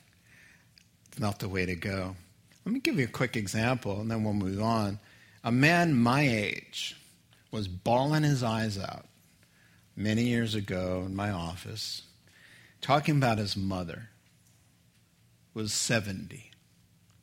It's 1.09 1.21
not 1.21 1.39
the 1.39 1.49
way 1.49 1.65
to 1.65 1.77
go. 1.77 2.17
Let 2.65 2.73
me 2.73 2.81
give 2.81 2.99
you 2.99 3.05
a 3.05 3.09
quick 3.09 3.37
example, 3.37 4.01
and 4.01 4.11
then 4.11 4.25
we'll 4.25 4.33
move 4.33 4.61
on. 4.61 4.99
A 5.45 5.53
man 5.53 5.95
my 5.95 6.23
age 6.23 6.97
was 7.51 7.69
bawling 7.69 8.25
his 8.25 8.43
eyes 8.43 8.77
out 8.79 9.07
many 9.95 10.25
years 10.25 10.55
ago 10.57 11.05
in 11.07 11.15
my 11.15 11.31
office, 11.31 12.03
talking 12.81 13.17
about 13.17 13.39
his 13.39 13.57
mother, 13.57 14.09
was 15.53 15.73
70, 15.73 16.51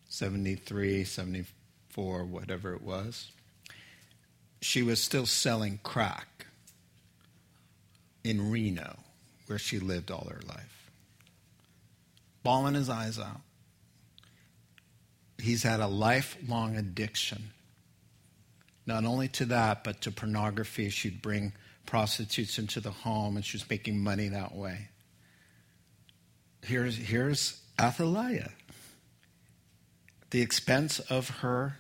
73, 0.08 1.04
74, 1.04 2.24
whatever 2.24 2.74
it 2.74 2.82
was. 2.82 3.32
She 4.62 4.84
was 4.84 5.04
still 5.04 5.26
selling 5.26 5.80
crack 5.84 6.46
in 8.24 8.52
Reno, 8.52 9.00
where 9.48 9.60
she 9.60 9.80
lived 9.80 10.12
all 10.12 10.30
her 10.30 10.42
life 10.48 10.81
bawling 12.44 12.76
his 12.76 12.90
eyes 12.90 13.20
out. 13.20 13.42
He's 15.40 15.64
had 15.64 15.80
a 15.80 15.88
lifelong 15.88 16.76
addiction. 16.76 17.52
Not 18.86 19.06
only 19.06 19.28
to 19.30 19.46
that, 19.46 19.84
but 19.84 20.02
to 20.02 20.12
pornography. 20.12 20.90
She'd 20.90 21.22
bring 21.22 21.54
prostitutes 21.86 22.58
into 22.58 22.80
the 22.80 22.92
home 22.92 23.36
and 23.36 23.46
she 23.46 23.58
was 23.58 23.70
making 23.70 24.00
money 24.00 24.30
that 24.30 24.56
way. 24.56 24.90
Here's, 26.64 26.98
here's 26.98 27.62
Athaliah. 27.80 28.52
At 30.22 30.32
the 30.32 30.42
expense 30.42 31.00
of 31.00 31.30
her 31.40 31.78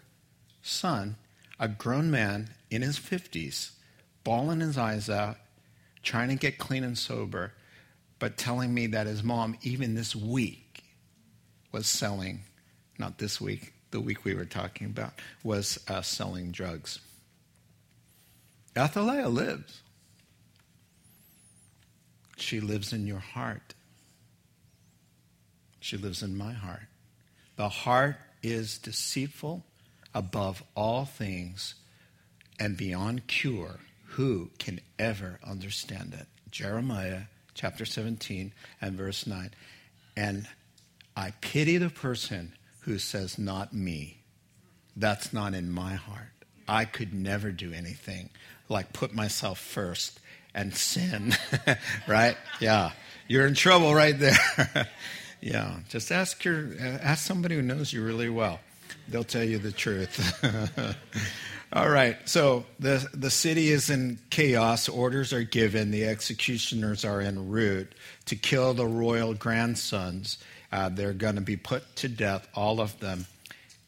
son, 0.62 1.18
a 1.60 1.68
grown 1.68 2.10
man 2.10 2.50
in 2.72 2.82
his 2.82 2.98
50s, 2.98 3.72
bawling 4.24 4.62
his 4.62 4.77
eyes 4.77 5.10
out, 5.10 5.38
trying 6.01 6.30
to 6.30 6.36
get 6.36 6.58
clean 6.58 6.84
and 6.84 6.98
sober, 6.98 7.53
but 8.22 8.38
telling 8.38 8.72
me 8.72 8.86
that 8.86 9.08
his 9.08 9.24
mom, 9.24 9.58
even 9.63 9.96
this 9.96 10.16
week, 10.16 10.84
was 11.72 11.88
selling, 11.88 12.42
not 13.00 13.18
this 13.18 13.42
week, 13.42 13.74
the 13.90 14.00
week 14.00 14.24
we 14.24 14.36
were 14.36 14.46
talking 14.46 14.86
about, 14.86 15.13
was 15.44 15.84
uh, 15.88 16.04
selling 16.04 16.51
drugs. 16.51 17.00
Athaliah 18.78 19.28
lives. 19.28 19.82
She 22.38 22.60
lives 22.60 22.94
in 22.94 23.08
your 23.08 23.18
heart. 23.18 23.74
She 25.80 25.98
lives 25.98 26.22
in 26.22 26.38
my 26.38 26.54
heart. 26.54 26.86
The 27.56 27.70
heart 27.70 28.18
is 28.44 28.78
deceitful 28.78 29.66
above 30.13 30.62
all 30.75 31.06
things 31.06 31.74
and 32.60 32.78
beyond 32.78 33.25
cure. 33.25 33.80
Who 34.10 34.51
can 34.60 34.80
ever 35.00 35.40
understand 35.44 36.13
it? 36.13 36.28
Jeremiah 36.51 37.22
chapter 37.53 37.86
17 37.86 38.53
and 38.81 38.98
verse 38.98 39.25
9. 39.27 39.51
And 40.15 40.48
I 41.15 41.31
pity 41.41 41.77
the 41.77 41.89
person 41.89 42.53
who 42.81 42.98
says, 42.98 43.38
Not 43.38 43.74
me. 43.74 44.17
That's 44.96 45.31
not 45.31 45.53
in 45.53 45.72
my 45.72 45.93
heart. 45.93 46.31
I 46.67 46.86
could 46.86 47.13
never 47.13 47.51
do 47.51 47.74
anything 47.74 48.29
like 48.70 48.93
put 48.93 49.13
myself 49.13 49.60
first 49.60 50.20
and 50.53 50.74
sin, 50.74 51.36
right? 52.08 52.38
Yeah. 52.60 52.91
You're 53.27 53.48
in 53.48 53.53
trouble 53.53 53.93
right 53.93 54.17
there. 54.17 54.88
yeah. 55.41 55.79
Just 55.89 56.12
ask 56.12 56.43
your 56.43 56.70
ask 56.79 57.25
somebody 57.25 57.55
who 57.55 57.62
knows 57.62 57.93
you 57.93 58.03
really 58.03 58.29
well. 58.29 58.60
They'll 59.08 59.24
tell 59.24 59.43
you 59.43 59.58
the 59.58 59.72
truth. 59.72 60.43
All 61.74 61.90
right, 61.90 62.18
so 62.28 62.66
the, 62.80 63.08
the 63.13 63.30
city 63.30 63.70
is 63.70 63.90
in 63.90 64.20
chaos. 64.30 64.90
Orders 64.90 65.32
are 65.32 65.44
given. 65.44 65.92
The 65.92 66.04
executioners 66.04 67.06
are 67.06 67.22
en 67.22 67.50
route 67.50 67.96
to 68.25 68.36
kill 68.36 68.74
the 68.74 68.86
royal 68.86 69.34
grandsons. 69.34 70.38
Uh, 70.70 70.90
they're 70.90 71.13
going 71.13 71.36
to 71.36 71.42
be 71.42 71.56
put 71.56 71.96
to 71.98 72.10
death, 72.10 72.46
all 72.54 72.82
of 72.82 73.00
them, 73.00 73.25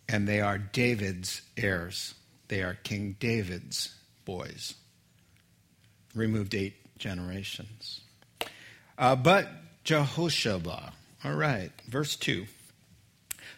and 0.07 0.25
they 0.25 0.39
are 0.39 0.57
David's 0.57 1.41
heirs. 1.57 2.13
They 2.47 2.63
are 2.63 2.75
King 2.83 3.17
David's 3.19 3.93
boys. 4.23 4.75
Removed 6.15 6.55
eight 6.55 6.75
generations. 6.97 7.99
Uh, 8.97 9.17
but 9.17 9.49
Jehosheba, 9.83 10.93
all 11.25 11.33
right, 11.33 11.71
verse 11.89 12.15
2. 12.15 12.45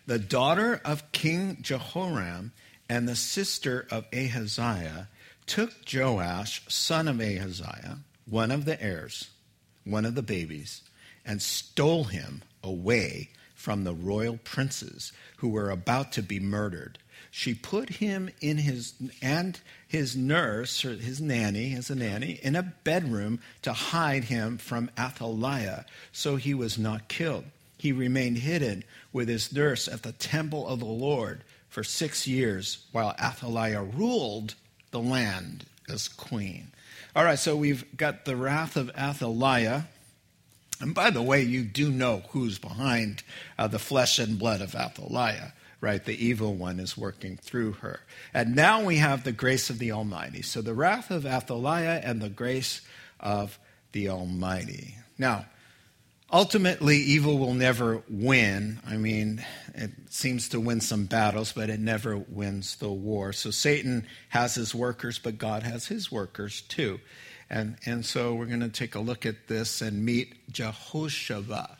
The 0.08 0.18
daughter 0.18 0.82
of 0.84 1.12
King 1.12 1.60
Jehoram 1.62 2.54
and 2.90 3.08
the 3.08 3.16
sister 3.16 3.88
of 3.90 4.06
Ahaziah 4.14 5.08
took 5.48 5.72
Joash, 5.92 6.62
son 6.68 7.08
of 7.08 7.20
Ahaziah, 7.20 8.00
one 8.26 8.52
of 8.52 8.66
the 8.66 8.82
heirs, 8.82 9.30
one 9.84 10.06
of 10.06 10.16
the 10.16 10.24
babies, 10.24 10.82
and 11.26 11.42
stole 11.42 12.06
him 12.06 12.42
away 12.64 13.30
from 13.54 13.84
the 13.84 13.94
royal 13.94 14.38
princes 14.44 15.12
who 15.38 15.50
were 15.50 15.70
about 15.70 16.12
to 16.14 16.22
be 16.22 16.40
murdered. 16.40 17.00
She 17.32 17.54
put 17.54 17.90
him 17.90 18.30
in 18.42 18.58
his 18.58 18.94
and 19.22 19.60
his 19.88 20.16
nurse, 20.16 20.86
or 20.86 20.96
his 20.96 21.20
nanny, 21.20 21.74
as 21.74 21.90
a 21.90 21.96
nanny, 21.96 22.40
in 22.44 22.56
a 22.56 22.74
bedroom 22.84 23.40
to 23.64 23.74
hide 23.74 24.26
him 24.26 24.58
from 24.58 24.92
Athaliah, 24.98 25.86
so 26.12 26.36
he 26.36 26.54
was 26.54 26.78
not 26.78 27.08
killed. 27.08 27.46
He 27.78 27.92
remained 27.92 28.38
hidden 28.38 28.84
with 29.12 29.28
his 29.28 29.52
nurse 29.52 29.88
at 29.88 30.04
the 30.04 30.14
temple 30.14 30.68
of 30.68 30.80
the 30.80 30.86
Lord 30.86 31.44
for 31.76 31.84
six 31.84 32.26
years 32.26 32.86
while 32.94 33.14
Athaliah 33.22 33.84
ruled 33.84 34.56
the 34.92 35.00
land 35.02 35.66
as 35.90 36.08
queen. 36.08 36.72
All 37.14 37.26
right, 37.26 37.38
so 37.38 37.58
we've 37.58 37.84
got 37.98 38.24
the 38.24 38.38
wrath 38.38 38.78
of 38.78 38.90
Athaliah. 38.98 39.90
And 40.80 40.96
by 40.96 41.10
the 41.10 41.22
way, 41.22 41.42
you 41.42 41.64
do 41.64 41.92
know 41.92 42.24
who's 42.30 42.58
behind 42.60 43.24
uh, 43.60 43.68
the 43.68 43.78
flesh 43.78 44.20
and 44.20 44.40
blood 44.40 44.62
of 44.62 44.74
Athaliah, 44.74 45.52
right? 45.82 46.02
The 46.02 46.26
evil 46.26 46.54
one 46.54 46.80
is 46.80 46.98
working 46.98 47.36
through 47.36 47.74
her. 47.74 48.00
And 48.34 48.56
now 48.56 48.82
we 48.82 48.96
have 48.96 49.26
the 49.26 49.34
grace 49.34 49.70
of 49.70 49.78
the 49.78 49.92
Almighty. 49.92 50.44
So 50.44 50.62
the 50.62 50.74
wrath 50.74 51.12
of 51.12 51.26
Athaliah 51.26 52.00
and 52.02 52.22
the 52.22 52.30
grace 52.30 52.80
of 53.20 53.60
the 53.92 54.08
Almighty. 54.08 54.96
Now, 55.18 55.48
Ultimately, 56.36 56.98
evil 56.98 57.38
will 57.38 57.54
never 57.54 58.04
win. 58.10 58.82
I 58.86 58.98
mean, 58.98 59.42
it 59.74 59.92
seems 60.10 60.50
to 60.50 60.60
win 60.60 60.82
some 60.82 61.06
battles, 61.06 61.54
but 61.54 61.70
it 61.70 61.80
never 61.80 62.18
wins 62.18 62.76
the 62.76 62.90
war. 62.90 63.32
So 63.32 63.52
Satan 63.52 64.06
has 64.28 64.54
his 64.54 64.76
workers, 64.76 65.18
but 65.18 65.38
God 65.38 65.64
has 65.64 65.88
his 65.88 66.12
workers 66.12 66.60
too. 66.64 67.00
And, 67.50 67.78
and 67.86 68.06
so 68.06 68.36
we're 68.36 68.48
going 68.48 68.60
to 68.60 68.68
take 68.68 68.96
a 68.96 69.00
look 69.00 69.26
at 69.26 69.48
this 69.48 69.82
and 69.82 70.04
meet 70.04 70.52
Jehosheba. 70.52 71.78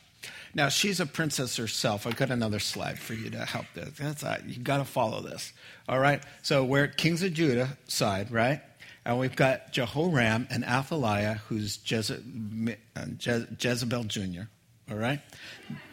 Now, 0.54 0.70
she's 0.70 1.02
a 1.02 1.06
princess 1.06 1.58
herself. 1.58 2.08
I've 2.08 2.16
got 2.16 2.32
another 2.32 2.60
slide 2.60 2.98
for 2.98 3.14
you 3.14 3.30
to 3.32 3.44
help 3.44 3.66
this. 3.74 3.98
That's 3.98 4.24
uh, 4.24 4.28
right. 4.28 4.44
You've 4.46 4.64
got 4.64 4.78
to 4.78 4.86
follow 4.86 5.20
this. 5.20 5.52
All 5.90 6.00
right? 6.00 6.24
So 6.44 6.64
we're 6.64 6.86
at 6.86 6.96
Kings 6.96 7.24
of 7.24 7.34
Judah 7.34 7.78
side, 7.90 8.32
right? 8.32 8.62
And 9.06 9.20
we've 9.20 9.36
got 9.36 9.72
Jehoram 9.72 10.48
and 10.50 10.64
Athaliah, 10.64 11.42
who's 11.48 11.78
Jeze- 11.78 12.76
uh, 12.96 13.06
Je- 13.18 13.46
Jezebel 13.60 14.06
Jr., 14.06 14.44
all 14.90 14.98
right? 14.98 15.20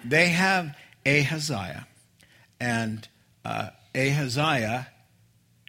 They 0.05 0.29
have 0.29 0.75
Ahaziah. 1.07 1.87
And 2.59 3.07
uh, 3.45 3.71
Ahaziah 3.95 4.89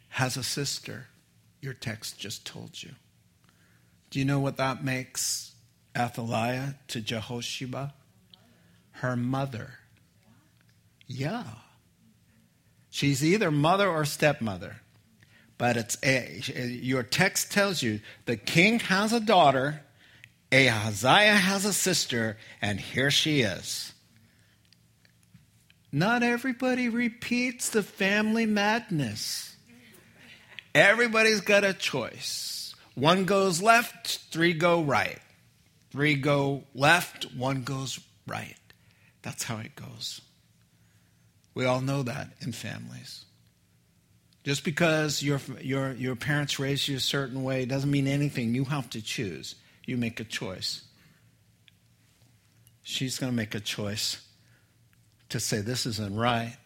has 0.10 0.38
a 0.38 0.44
sister. 0.44 1.08
Your 1.62 1.74
text 1.74 2.18
just 2.18 2.46
told 2.46 2.82
you. 2.82 2.92
Do 4.10 4.20
you 4.20 4.26
know 4.26 4.40
what 4.40 4.58
that 4.58 4.84
makes 4.84 5.54
Athaliah 5.98 6.76
to 6.90 7.02
Jehosheba? 7.02 7.94
Her 8.98 9.16
mother. 9.16 9.80
Yeah. 11.08 11.44
She's 12.90 13.24
either 13.24 13.52
mother 13.52 13.90
or 13.90 14.06
stepmother. 14.06 14.83
But 15.64 15.78
it's 15.78 15.98
a, 16.04 16.42
your 16.82 17.04
text 17.04 17.54
tells 17.54 17.82
you 17.82 18.02
the 18.26 18.36
king 18.36 18.80
has 18.82 19.14
a 19.14 19.22
daughter, 19.22 19.80
Ahaziah 20.52 21.38
has 21.38 21.64
a 21.64 21.72
sister, 21.72 22.36
and 22.62 22.78
here 22.78 23.10
she 23.10 23.44
is. 23.44 23.94
Not 25.90 26.22
everybody 26.22 26.90
repeats 26.90 27.70
the 27.70 27.82
family 27.82 28.46
madness. 28.46 29.56
Everybody's 30.76 31.40
got 31.40 31.64
a 31.64 31.72
choice. 31.72 32.76
One 32.96 33.24
goes 33.24 33.62
left, 33.62 34.18
three 34.32 34.52
go 34.52 34.82
right. 34.82 35.22
Three 35.92 36.16
go 36.16 36.66
left, 36.76 37.34
one 37.34 37.64
goes 37.64 38.02
right. 38.28 38.58
That's 39.22 39.44
how 39.44 39.60
it 39.60 39.78
goes. 39.78 40.20
We 41.54 41.64
all 41.64 41.80
know 41.80 42.04
that 42.04 42.34
in 42.42 42.52
families. 42.52 43.24
Just 44.44 44.64
because 44.64 45.24
your, 45.24 45.40
your, 45.62 45.94
your 45.94 46.16
parents 46.16 46.60
raised 46.60 46.88
you 46.88 46.98
a 46.98 47.00
certain 47.00 47.44
way 47.44 47.66
doesn't 47.66 47.90
mean 47.90 48.08
anything. 48.08 48.54
You 48.54 48.66
have 48.66 48.90
to 48.92 49.02
choose. 49.02 49.56
You 49.86 49.98
make 49.98 50.20
a 50.20 50.26
choice. 50.26 50.84
She's 52.84 53.18
going 53.18 53.32
to 53.32 53.36
make 53.36 53.56
a 53.56 53.62
choice 53.62 54.22
to 55.30 55.40
say, 55.40 55.62
This 55.62 55.86
isn't 55.86 56.16
right. 56.16 56.58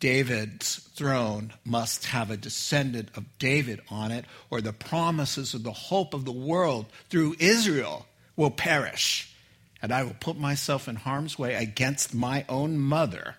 David's 0.00 0.76
throne 0.94 1.52
must 1.64 2.06
have 2.06 2.30
a 2.30 2.36
descendant 2.36 3.10
of 3.14 3.38
David 3.38 3.80
on 3.90 4.10
it, 4.10 4.24
or 4.50 4.60
the 4.60 4.72
promises 4.72 5.54
of 5.54 5.62
the 5.62 5.72
hope 5.72 6.12
of 6.12 6.24
the 6.24 6.32
world 6.32 6.86
through 7.08 7.36
Israel 7.38 8.06
will 8.34 8.50
perish. 8.50 9.32
And 9.82 9.92
I 9.92 10.02
will 10.02 10.16
put 10.18 10.38
myself 10.38 10.88
in 10.88 10.96
harm's 10.96 11.38
way 11.38 11.54
against 11.54 12.14
my 12.14 12.44
own 12.48 12.78
mother, 12.78 13.36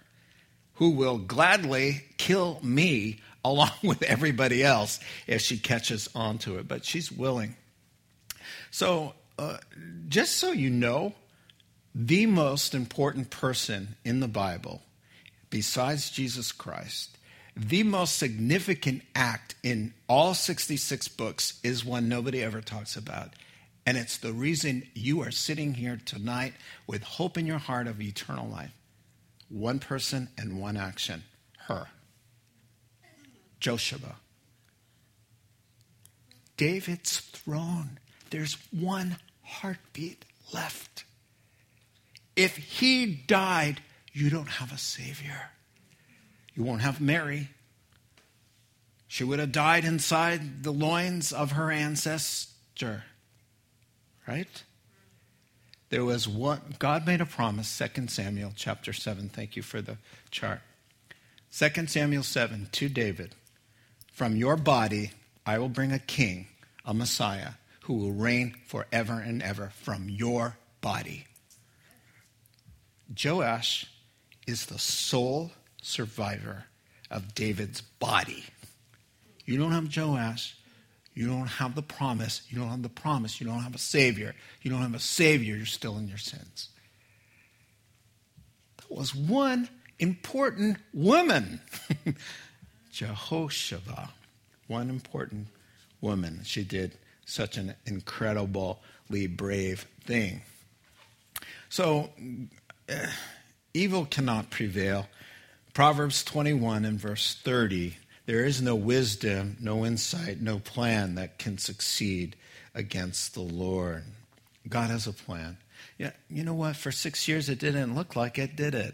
who 0.77 0.91
will 0.91 1.17
gladly 1.17 2.03
kill 2.17 2.59
me 2.63 3.19
along 3.43 3.71
with 3.83 4.03
everybody 4.03 4.63
else 4.63 4.99
if 5.27 5.41
she 5.41 5.57
catches 5.57 6.09
on 6.15 6.37
to 6.39 6.57
it. 6.57 6.67
But 6.67 6.85
she's 6.85 7.11
willing. 7.11 7.55
So, 8.71 9.13
uh, 9.39 9.57
just 10.07 10.37
so 10.37 10.51
you 10.51 10.69
know, 10.69 11.13
the 11.93 12.25
most 12.25 12.75
important 12.75 13.29
person 13.29 13.95
in 14.03 14.19
the 14.19 14.27
Bible, 14.27 14.81
besides 15.49 16.09
Jesus 16.09 16.51
Christ, 16.51 17.17
the 17.55 17.81
most 17.81 18.17
significant 18.17 19.01
act 19.15 19.55
in 19.63 19.93
all 20.07 20.35
66 20.35 21.07
books 21.09 21.59
is 21.63 21.83
one 21.83 22.07
nobody 22.07 22.43
ever 22.43 22.61
talks 22.61 22.95
about. 22.95 23.33
And 23.83 23.97
it's 23.97 24.17
the 24.17 24.33
reason 24.33 24.87
you 24.93 25.21
are 25.23 25.31
sitting 25.31 25.73
here 25.73 25.99
tonight 26.05 26.53
with 26.85 27.01
hope 27.01 27.37
in 27.37 27.47
your 27.47 27.57
heart 27.57 27.87
of 27.87 27.99
eternal 27.99 28.47
life. 28.47 28.76
One 29.49 29.79
person 29.79 30.29
and 30.37 30.59
one 30.59 30.77
action 30.77 31.23
her. 31.67 31.87
Jehosheba. 33.59 34.15
David's 36.55 37.19
throne. 37.19 37.99
There's 38.29 38.57
one 38.71 39.17
heartbeat 39.43 40.25
left. 40.53 41.05
If 42.35 42.57
he 42.57 43.05
died, 43.05 43.81
you 44.11 44.29
don't 44.29 44.49
have 44.49 44.71
a 44.71 44.77
Savior. 44.77 45.51
You 46.55 46.63
won't 46.63 46.81
have 46.81 46.99
Mary. 46.99 47.49
She 49.07 49.23
would 49.23 49.39
have 49.39 49.51
died 49.51 49.85
inside 49.85 50.63
the 50.63 50.71
loins 50.71 51.31
of 51.31 51.53
her 51.53 51.71
ancestor. 51.71 53.03
Right? 54.27 54.63
There 55.89 56.03
was 56.03 56.27
one, 56.27 56.75
God 56.79 57.05
made 57.05 57.21
a 57.21 57.25
promise, 57.25 57.77
2 57.77 58.07
Samuel 58.07 58.51
chapter 58.55 58.91
7. 58.91 59.29
Thank 59.29 59.55
you 59.55 59.61
for 59.61 59.81
the 59.81 59.97
chart. 60.31 60.59
2 61.57 61.87
Samuel 61.87 62.23
7 62.23 62.67
to 62.73 62.89
David. 62.89 63.35
From 64.11 64.35
your 64.35 64.57
body 64.57 65.11
I 65.45 65.59
will 65.59 65.69
bring 65.69 65.93
a 65.93 65.99
king, 65.99 66.47
a 66.83 66.93
Messiah, 66.93 67.51
who 67.83 67.93
will 67.93 68.11
reign 68.11 68.55
forever 68.65 69.13
and 69.13 69.41
ever 69.41 69.71
from 69.81 70.09
your 70.09 70.57
body. 70.81 71.25
Joash 73.23 73.89
is 74.45 74.65
the 74.65 74.77
sole 74.77 75.51
survivor 75.81 76.65
of 77.09 77.33
David's 77.33 77.79
body. 77.79 78.43
You 79.45 79.57
don't 79.57 79.71
have 79.71 79.95
Joash. 79.95 80.56
You 81.17 81.25
don't 81.25 81.47
have 81.47 81.73
the 81.73 81.81
promise. 81.81 82.43
You 82.47 82.59
don't 82.59 82.69
have 82.69 82.83
the 82.83 82.89
promise. 82.89 83.41
You 83.41 83.47
don't 83.47 83.61
have 83.61 83.73
a 83.73 83.79
Savior. 83.79 84.35
You 84.61 84.69
don't 84.69 84.83
have 84.83 84.93
a 84.93 84.99
Savior. 84.99 85.55
You're 85.55 85.65
still 85.65 85.97
in 85.97 86.07
your 86.07 86.19
sins. 86.19 86.69
That 88.77 88.95
was 88.95 89.15
one 89.15 89.67
important 89.97 90.77
woman. 90.93 91.59
Jehosheba, 92.93 94.09
one 94.67 94.91
important 94.91 95.47
woman. 96.01 96.41
She 96.43 96.63
did 96.63 96.93
such 97.25 97.57
an 97.57 97.73
incredibly 97.87 99.25
brave 99.25 99.87
thing. 100.05 100.43
So, 101.67 102.11
uh, 102.87 103.07
evil 103.73 104.05
cannot 104.05 104.51
prevail. 104.51 105.07
Proverbs 105.73 106.23
21 106.23 106.85
and 106.85 106.99
verse 106.99 107.35
30 107.43 107.97
there 108.27 108.45
is 108.45 108.61
no 108.61 108.75
wisdom, 108.75 109.57
no 109.59 109.83
insight, 109.83 110.39
no 110.39 110.59
plan 110.59 111.15
that 111.15 111.39
can 111.39 111.57
succeed 111.57 112.35
against 112.75 113.33
the 113.33 113.41
Lord. 113.41 114.03
God 114.69 114.91
has 114.91 115.07
a 115.07 115.13
plan. 115.13 115.57
Yeah, 115.97 116.11
you 116.29 116.43
know 116.43 116.53
what? 116.53 116.75
For 116.75 116.91
six 116.91 117.27
years 117.27 117.49
it 117.49 117.57
didn't 117.57 117.95
look 117.95 118.15
like 118.15 118.37
it, 118.37 118.55
did 118.55 118.75
it? 118.75 118.93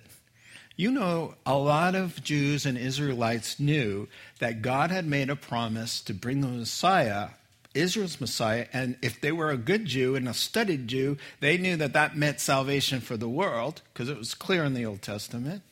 You 0.75 0.91
know, 0.91 1.35
a 1.45 1.57
lot 1.57 1.95
of 1.95 2.23
Jews 2.23 2.65
and 2.65 2.77
Israelites 2.77 3.59
knew 3.59 4.07
that 4.39 4.61
God 4.61 4.91
had 4.91 5.05
made 5.05 5.29
a 5.29 5.35
promise 5.35 5.99
to 6.01 6.13
bring 6.13 6.41
the 6.41 6.47
Messiah, 6.47 7.29
Israel's 7.73 8.21
Messiah, 8.21 8.67
and 8.71 8.95
if 9.01 9.19
they 9.19 9.31
were 9.31 9.49
a 9.49 9.57
good 9.57 9.85
Jew 9.85 10.15
and 10.15 10.29
a 10.29 10.33
studied 10.33 10.87
Jew, 10.87 11.17
they 11.39 11.57
knew 11.57 11.75
that 11.77 11.93
that 11.93 12.15
meant 12.15 12.39
salvation 12.39 13.01
for 13.01 13.17
the 13.17 13.29
world, 13.29 13.81
because 13.93 14.09
it 14.09 14.17
was 14.17 14.33
clear 14.33 14.63
in 14.63 14.75
the 14.75 14.85
Old 14.85 15.01
Testament. 15.01 15.63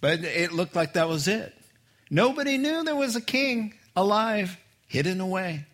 But 0.00 0.20
it 0.20 0.52
looked 0.52 0.74
like 0.74 0.94
that 0.94 1.08
was 1.08 1.28
it. 1.28 1.54
Nobody 2.10 2.56
knew 2.56 2.84
there 2.84 2.94
was 2.94 3.16
a 3.16 3.20
king 3.20 3.74
alive, 3.94 4.58
hidden 4.86 5.20
away. 5.20 5.66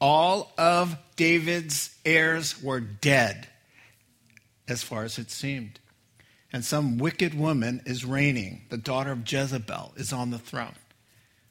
All 0.00 0.52
of 0.58 0.96
David's 1.16 1.94
heirs 2.04 2.62
were 2.62 2.80
dead, 2.80 3.48
as 4.68 4.82
far 4.82 5.04
as 5.04 5.18
it 5.18 5.30
seemed. 5.30 5.78
And 6.52 6.64
some 6.64 6.98
wicked 6.98 7.34
woman 7.34 7.82
is 7.86 8.04
reigning. 8.04 8.62
The 8.68 8.76
daughter 8.76 9.12
of 9.12 9.30
Jezebel 9.30 9.94
is 9.96 10.12
on 10.12 10.30
the 10.30 10.38
throne. 10.38 10.74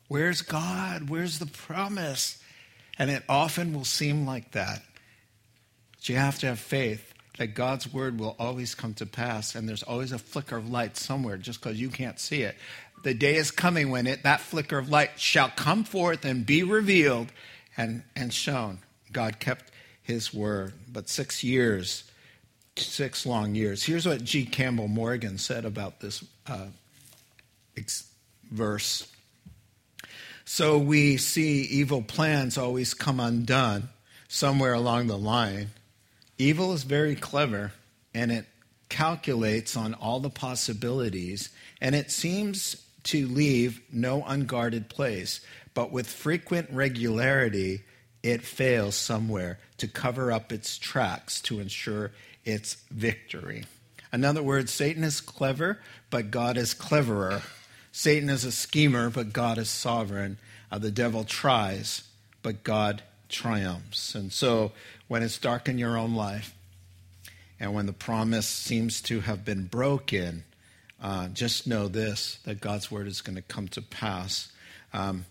Where's 0.07 0.41
God? 0.41 1.09
Where's 1.09 1.39
the 1.39 1.47
promise? 1.47 2.41
And 2.99 3.09
it 3.09 3.23
often 3.27 3.73
will 3.73 3.85
seem 3.85 4.25
like 4.25 4.51
that. 4.51 4.83
But 5.95 6.09
you 6.09 6.15
have 6.17 6.37
to 6.39 6.47
have 6.47 6.59
faith 6.59 7.13
that 7.39 7.55
God's 7.55 7.91
word 7.91 8.19
will 8.19 8.35
always 8.37 8.75
come 8.75 8.93
to 8.95 9.07
pass, 9.07 9.55
and 9.55 9.67
there's 9.67 9.81
always 9.81 10.11
a 10.11 10.19
flicker 10.19 10.55
of 10.55 10.69
light 10.69 10.97
somewhere 10.97 11.37
just 11.37 11.61
because 11.61 11.81
you 11.81 11.89
can't 11.89 12.19
see 12.19 12.43
it 12.43 12.55
the 13.03 13.13
day 13.13 13.35
is 13.35 13.51
coming 13.51 13.89
when 13.89 14.07
it, 14.07 14.23
that 14.23 14.41
flicker 14.41 14.77
of 14.77 14.89
light 14.89 15.19
shall 15.19 15.49
come 15.49 15.83
forth 15.83 16.25
and 16.25 16.45
be 16.45 16.63
revealed 16.63 17.31
and, 17.77 18.03
and 18.15 18.33
shown. 18.33 18.79
God 19.11 19.39
kept 19.39 19.71
his 20.01 20.33
word. 20.33 20.73
But 20.91 21.09
six 21.09 21.43
years, 21.43 22.03
six 22.77 23.25
long 23.25 23.55
years. 23.55 23.83
Here's 23.83 24.05
what 24.05 24.23
G. 24.23 24.45
Campbell 24.45 24.87
Morgan 24.87 25.37
said 25.37 25.65
about 25.65 25.99
this 25.99 26.23
uh, 26.47 26.67
ex- 27.77 28.09
verse. 28.51 29.07
So 30.45 30.77
we 30.77 31.17
see 31.17 31.61
evil 31.61 32.01
plans 32.01 32.57
always 32.57 32.93
come 32.93 33.19
undone 33.19 33.89
somewhere 34.27 34.73
along 34.73 35.07
the 35.07 35.17
line. 35.17 35.69
Evil 36.37 36.73
is 36.73 36.83
very 36.83 37.15
clever 37.15 37.71
and 38.13 38.31
it 38.31 38.45
calculates 38.89 39.75
on 39.75 39.95
all 39.95 40.19
the 40.19 40.29
possibilities, 40.29 41.49
and 41.81 41.95
it 41.95 42.11
seems 42.11 42.82
to 43.03 43.27
leave 43.27 43.81
no 43.91 44.23
unguarded 44.23 44.89
place, 44.89 45.41
but 45.73 45.91
with 45.91 46.07
frequent 46.07 46.69
regularity, 46.71 47.83
it 48.21 48.41
fails 48.41 48.95
somewhere 48.95 49.59
to 49.77 49.87
cover 49.87 50.31
up 50.31 50.51
its 50.51 50.77
tracks 50.77 51.41
to 51.41 51.59
ensure 51.59 52.11
its 52.45 52.77
victory. 52.89 53.65
In 54.11 54.23
other 54.23 54.43
words, 54.43 54.71
Satan 54.71 55.03
is 55.03 55.19
clever, 55.19 55.79
but 56.09 56.31
God 56.31 56.55
is 56.55 56.73
cleverer. 56.73 57.41
Satan 57.91 58.29
is 58.29 58.45
a 58.45 58.51
schemer, 58.51 59.09
but 59.09 59.33
God 59.33 59.57
is 59.57 59.69
sovereign. 59.69 60.37
Uh, 60.71 60.77
the 60.77 60.91
devil 60.91 61.23
tries, 61.23 62.03
but 62.41 62.63
God 62.63 63.03
triumphs. 63.27 64.15
And 64.15 64.31
so 64.31 64.71
when 65.07 65.23
it's 65.23 65.37
dark 65.37 65.67
in 65.67 65.77
your 65.77 65.97
own 65.97 66.13
life, 66.15 66.55
and 67.59 67.73
when 67.73 67.85
the 67.85 67.93
promise 67.93 68.47
seems 68.47 69.01
to 69.03 69.21
have 69.21 69.43
been 69.43 69.65
broken, 69.65 70.43
uh, 71.03 71.27
just 71.27 71.67
know 71.67 71.89
this 71.89 72.39
that 72.45 72.61
God's 72.61 72.89
word 72.89 73.07
is 73.07 73.21
going 73.21 73.35
to 73.35 73.41
come 73.41 73.67
to 73.69 73.81
pass. 73.81 74.51
Um, 74.93 75.25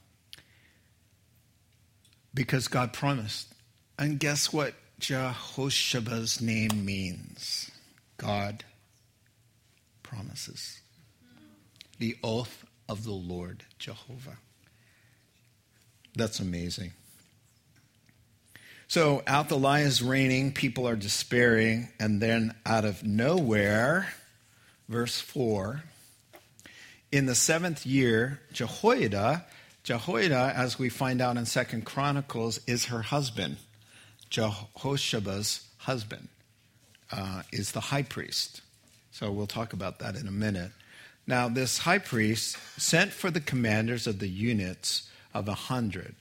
because 2.35 2.69
God 2.69 2.93
promised. 2.93 3.49
And 3.99 4.21
guess 4.21 4.53
what 4.53 4.75
Jehosheba's 5.01 6.41
name 6.41 6.85
means? 6.85 7.71
God 8.19 8.65
promises. 10.03 10.81
The 11.99 12.17
oath 12.23 12.65
of 12.89 13.05
the 13.05 13.13
Lord 13.13 13.65
Jehovah. 13.79 14.39
That's 16.15 16.41
amazing. 16.41 16.93
So 18.89 19.23
out 19.27 19.47
Athaliah 19.47 19.87
is 19.87 20.03
reigning, 20.03 20.53
people 20.53 20.87
are 20.87 20.97
despairing, 20.97 21.89
and 21.99 22.21
then 22.21 22.55
out 22.67 22.85
of 22.85 23.03
nowhere, 23.03 24.13
verse 24.89 25.21
4, 25.21 25.83
in 27.11 27.27
the 27.27 27.35
seventh 27.35 27.85
year, 27.85 28.41
Jehoiada, 28.53 29.45
Jehoiada, 29.83 30.53
as 30.57 30.79
we 30.79 30.89
find 30.89 31.21
out 31.21 31.37
in 31.37 31.45
Second 31.45 31.85
Chronicles, 31.85 32.61
is 32.67 32.87
her 32.87 33.03
husband. 33.03 33.57
Jehosheba's 34.31 35.69
husband 35.79 36.29
uh, 37.11 37.43
is 37.53 37.73
the 37.73 37.81
high 37.81 38.03
priest. 38.03 38.63
So 39.11 39.31
we'll 39.31 39.47
talk 39.47 39.73
about 39.73 39.99
that 39.99 40.17
in 40.17 40.27
a 40.27 40.33
minute. 40.33 40.71
Now, 41.27 41.49
this 41.49 41.79
high 41.79 41.99
priest 41.99 42.57
sent 42.81 43.13
for 43.13 43.31
the 43.31 43.41
commanders 43.41 44.07
of 44.07 44.19
the 44.19 44.29
units 44.29 45.11
of 45.35 45.49
a 45.49 45.55
hundred. 45.55 46.15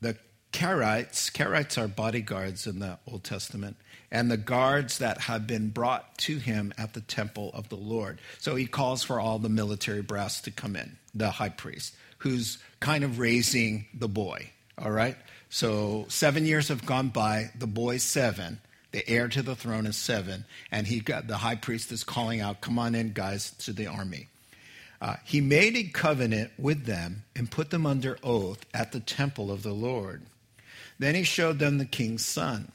The 0.00 0.16
Carites, 0.52 1.32
Carites 1.32 1.82
are 1.82 1.88
bodyguards 1.88 2.66
in 2.66 2.78
the 2.78 2.98
Old 3.10 3.24
Testament, 3.24 3.76
and 4.14 4.30
the 4.30 4.36
guards 4.36 4.98
that 4.98 5.22
have 5.22 5.44
been 5.44 5.70
brought 5.70 6.16
to 6.16 6.38
him 6.38 6.72
at 6.78 6.94
the 6.94 7.00
temple 7.00 7.50
of 7.52 7.68
the 7.68 7.76
Lord. 7.76 8.20
So 8.38 8.54
he 8.54 8.64
calls 8.66 9.02
for 9.02 9.18
all 9.18 9.40
the 9.40 9.48
military 9.48 10.02
brass 10.02 10.40
to 10.42 10.52
come 10.52 10.76
in, 10.76 10.96
the 11.12 11.32
high 11.32 11.48
priest, 11.48 11.96
who's 12.18 12.58
kind 12.78 13.02
of 13.02 13.18
raising 13.18 13.86
the 13.92 14.06
boy. 14.08 14.50
All 14.78 14.92
right? 14.92 15.16
So 15.50 16.06
seven 16.08 16.46
years 16.46 16.68
have 16.68 16.86
gone 16.86 17.08
by, 17.08 17.50
the 17.58 17.66
boy's 17.66 18.04
seven. 18.04 18.60
The 18.92 19.06
heir 19.08 19.26
to 19.26 19.42
the 19.42 19.56
throne 19.56 19.84
is 19.86 19.96
seven, 19.96 20.44
and 20.70 20.86
he 20.86 21.00
got 21.00 21.26
the 21.26 21.38
high 21.38 21.56
priest 21.56 21.90
is 21.90 22.04
calling 22.04 22.40
out, 22.40 22.60
"Come 22.60 22.78
on 22.78 22.94
in, 22.94 23.12
guys, 23.12 23.50
to 23.58 23.72
the 23.72 23.88
army." 23.88 24.28
Uh, 25.00 25.16
he 25.24 25.40
made 25.40 25.76
a 25.76 25.82
covenant 25.82 26.52
with 26.56 26.86
them 26.86 27.24
and 27.34 27.50
put 27.50 27.70
them 27.70 27.84
under 27.84 28.16
oath 28.22 28.64
at 28.72 28.92
the 28.92 29.00
temple 29.00 29.50
of 29.50 29.64
the 29.64 29.72
Lord. 29.72 30.22
Then 31.00 31.16
he 31.16 31.24
showed 31.24 31.58
them 31.58 31.78
the 31.78 31.84
king's 31.84 32.24
son. 32.24 32.70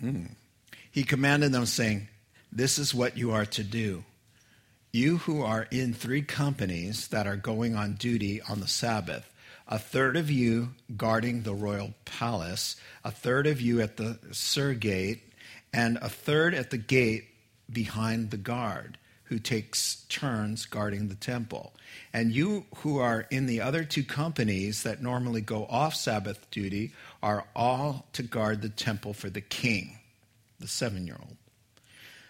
Hmm. 0.00 0.26
He 0.90 1.04
commanded 1.04 1.52
them, 1.52 1.66
saying, 1.66 2.08
This 2.50 2.78
is 2.78 2.94
what 2.94 3.16
you 3.16 3.32
are 3.32 3.46
to 3.46 3.64
do. 3.64 4.04
You 4.92 5.18
who 5.18 5.42
are 5.42 5.66
in 5.70 5.92
three 5.92 6.22
companies 6.22 7.08
that 7.08 7.26
are 7.26 7.36
going 7.36 7.74
on 7.74 7.94
duty 7.94 8.40
on 8.42 8.60
the 8.60 8.68
Sabbath, 8.68 9.30
a 9.66 9.78
third 9.78 10.16
of 10.16 10.30
you 10.30 10.70
guarding 10.96 11.42
the 11.42 11.54
royal 11.54 11.94
palace, 12.04 12.76
a 13.04 13.10
third 13.10 13.46
of 13.46 13.60
you 13.60 13.80
at 13.80 13.98
the 13.98 14.18
Sur 14.32 14.74
Gate, 14.74 15.22
and 15.72 15.98
a 15.98 16.08
third 16.08 16.54
at 16.54 16.70
the 16.70 16.78
gate 16.78 17.24
behind 17.70 18.30
the 18.30 18.38
guard 18.38 18.96
who 19.28 19.38
takes 19.38 20.04
turns 20.08 20.64
guarding 20.64 21.08
the 21.08 21.14
temple. 21.14 21.72
And 22.12 22.32
you 22.32 22.64
who 22.76 22.98
are 22.98 23.26
in 23.30 23.46
the 23.46 23.60
other 23.60 23.84
two 23.84 24.02
companies 24.02 24.82
that 24.82 25.02
normally 25.02 25.40
go 25.40 25.66
off 25.66 25.94
Sabbath 25.94 26.50
duty 26.50 26.92
are 27.22 27.46
all 27.54 28.06
to 28.14 28.22
guard 28.22 28.62
the 28.62 28.68
temple 28.68 29.12
for 29.12 29.28
the 29.28 29.40
king, 29.40 29.98
the 30.58 30.68
seven 30.68 31.06
year 31.06 31.16
old. 31.20 31.36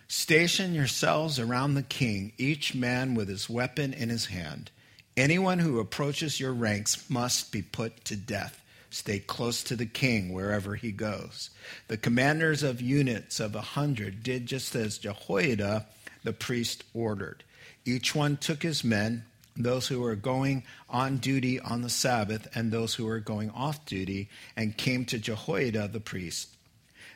Station 0.08 0.74
yourselves 0.74 1.38
around 1.38 1.74
the 1.74 1.82
king, 1.82 2.32
each 2.38 2.74
man 2.74 3.14
with 3.14 3.28
his 3.28 3.48
weapon 3.48 3.92
in 3.92 4.08
his 4.08 4.26
hand. 4.26 4.70
Anyone 5.16 5.58
who 5.58 5.80
approaches 5.80 6.40
your 6.40 6.52
ranks 6.52 7.10
must 7.10 7.52
be 7.52 7.62
put 7.62 8.04
to 8.06 8.16
death. 8.16 8.62
Stay 8.90 9.18
close 9.18 9.62
to 9.64 9.76
the 9.76 9.86
king 9.86 10.32
wherever 10.32 10.74
he 10.74 10.92
goes. 10.92 11.50
The 11.88 11.98
commanders 11.98 12.62
of 12.62 12.80
units 12.80 13.38
of 13.38 13.54
a 13.54 13.60
hundred 13.60 14.22
did 14.22 14.46
just 14.46 14.74
as 14.74 14.96
Jehoiada 14.96 15.86
the 16.24 16.32
priest 16.32 16.84
ordered. 16.94 17.44
Each 17.84 18.14
one 18.14 18.36
took 18.36 18.62
his 18.62 18.84
men, 18.84 19.24
those 19.56 19.88
who 19.88 20.00
were 20.00 20.14
going 20.14 20.64
on 20.88 21.18
duty 21.18 21.58
on 21.58 21.82
the 21.82 21.90
Sabbath 21.90 22.48
and 22.54 22.70
those 22.70 22.94
who 22.94 23.06
were 23.06 23.20
going 23.20 23.50
off 23.50 23.84
duty, 23.86 24.28
and 24.56 24.76
came 24.76 25.04
to 25.06 25.18
Jehoiada 25.18 25.88
the 25.88 26.00
priest. 26.00 26.56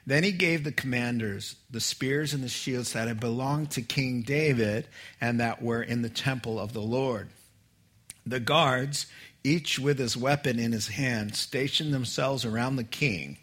Then 0.04 0.24
he 0.24 0.32
gave 0.32 0.64
the 0.64 0.72
commanders 0.72 1.56
the 1.70 1.80
spears 1.80 2.34
and 2.34 2.42
the 2.42 2.48
shields 2.48 2.92
that 2.92 3.06
had 3.06 3.20
belonged 3.20 3.70
to 3.72 3.82
King 3.82 4.22
David 4.22 4.88
and 5.20 5.38
that 5.38 5.62
were 5.62 5.82
in 5.82 6.02
the 6.02 6.10
temple 6.10 6.58
of 6.58 6.72
the 6.72 6.80
Lord. 6.80 7.28
The 8.26 8.40
guards, 8.40 9.06
each 9.44 9.78
with 9.78 9.98
his 9.98 10.16
weapon 10.16 10.58
in 10.58 10.72
his 10.72 10.88
hand, 10.88 11.36
stationed 11.36 11.94
themselves 11.94 12.44
around 12.44 12.76
the 12.76 12.84
king 12.84 13.38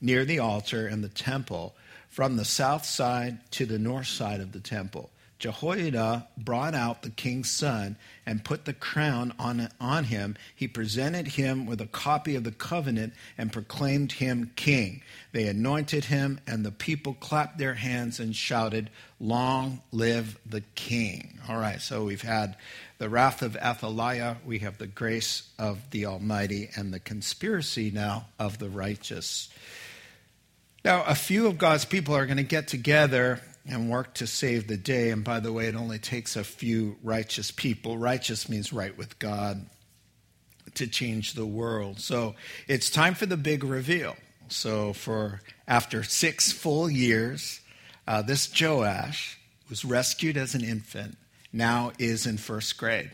near 0.00 0.24
the 0.24 0.38
altar 0.38 0.86
and 0.86 1.02
the 1.02 1.08
temple 1.08 1.74
from 2.08 2.36
the 2.36 2.44
south 2.44 2.84
side 2.84 3.38
to 3.52 3.66
the 3.66 3.78
north 3.78 4.08
side 4.08 4.40
of 4.40 4.52
the 4.52 4.60
temple. 4.60 5.10
Jehoiada 5.38 6.26
brought 6.36 6.74
out 6.74 7.02
the 7.02 7.10
king's 7.10 7.48
son 7.48 7.96
and 8.26 8.44
put 8.44 8.64
the 8.64 8.72
crown 8.72 9.32
on, 9.38 9.68
on 9.80 10.04
him. 10.04 10.36
He 10.54 10.66
presented 10.66 11.28
him 11.28 11.64
with 11.64 11.80
a 11.80 11.86
copy 11.86 12.34
of 12.34 12.42
the 12.42 12.50
covenant 12.50 13.12
and 13.36 13.52
proclaimed 13.52 14.12
him 14.12 14.50
king. 14.56 15.02
They 15.30 15.46
anointed 15.46 16.06
him, 16.06 16.40
and 16.46 16.66
the 16.66 16.72
people 16.72 17.14
clapped 17.14 17.56
their 17.58 17.74
hands 17.74 18.18
and 18.18 18.34
shouted, 18.34 18.90
Long 19.20 19.80
live 19.92 20.38
the 20.44 20.62
king. 20.74 21.38
All 21.48 21.58
right, 21.58 21.80
so 21.80 22.04
we've 22.04 22.22
had 22.22 22.56
the 22.98 23.08
wrath 23.08 23.42
of 23.42 23.56
Athaliah, 23.56 24.38
we 24.44 24.58
have 24.60 24.78
the 24.78 24.88
grace 24.88 25.48
of 25.56 25.90
the 25.90 26.06
Almighty, 26.06 26.68
and 26.74 26.92
the 26.92 26.98
conspiracy 26.98 27.92
now 27.92 28.26
of 28.40 28.58
the 28.58 28.68
righteous. 28.68 29.48
Now, 30.84 31.04
a 31.04 31.14
few 31.14 31.46
of 31.46 31.58
God's 31.58 31.84
people 31.84 32.14
are 32.14 32.26
going 32.26 32.36
to 32.38 32.42
get 32.42 32.68
together 32.68 33.40
and 33.66 33.90
work 33.90 34.14
to 34.14 34.26
save 34.26 34.66
the 34.66 34.76
day. 34.76 35.10
And 35.10 35.22
by 35.22 35.40
the 35.40 35.52
way, 35.52 35.66
it 35.66 35.74
only 35.74 35.98
takes 35.98 36.36
a 36.36 36.44
few 36.44 36.96
righteous 37.02 37.50
people. 37.50 37.98
Righteous 37.98 38.48
means 38.48 38.72
right 38.72 38.96
with 38.96 39.18
God 39.18 39.66
to 40.74 40.86
change 40.86 41.34
the 41.34 41.46
world. 41.46 42.00
So 42.00 42.34
it's 42.66 42.88
time 42.88 43.14
for 43.14 43.26
the 43.26 43.36
big 43.36 43.64
reveal. 43.64 44.16
So, 44.50 44.94
for 44.94 45.42
after 45.66 46.02
six 46.02 46.52
full 46.52 46.88
years, 46.88 47.60
uh, 48.06 48.22
this 48.22 48.50
Joash 48.58 49.38
was 49.68 49.84
rescued 49.84 50.38
as 50.38 50.54
an 50.54 50.64
infant, 50.64 51.18
now 51.52 51.92
is 51.98 52.26
in 52.26 52.38
first 52.38 52.78
grade. 52.78 53.10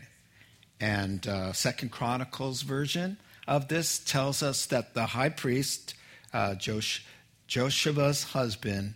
And 0.79 1.27
uh, 1.27 1.51
Second 1.51 1.91
Chronicles 1.91 2.61
version 2.61 3.17
of 3.47 3.67
this 3.67 3.99
tells 3.99 4.41
us 4.41 4.65
that 4.67 4.93
the 4.93 5.07
high 5.07 5.29
priest, 5.29 5.93
uh, 6.33 6.55
Jehosheba's 7.47 8.23
husband 8.23 8.95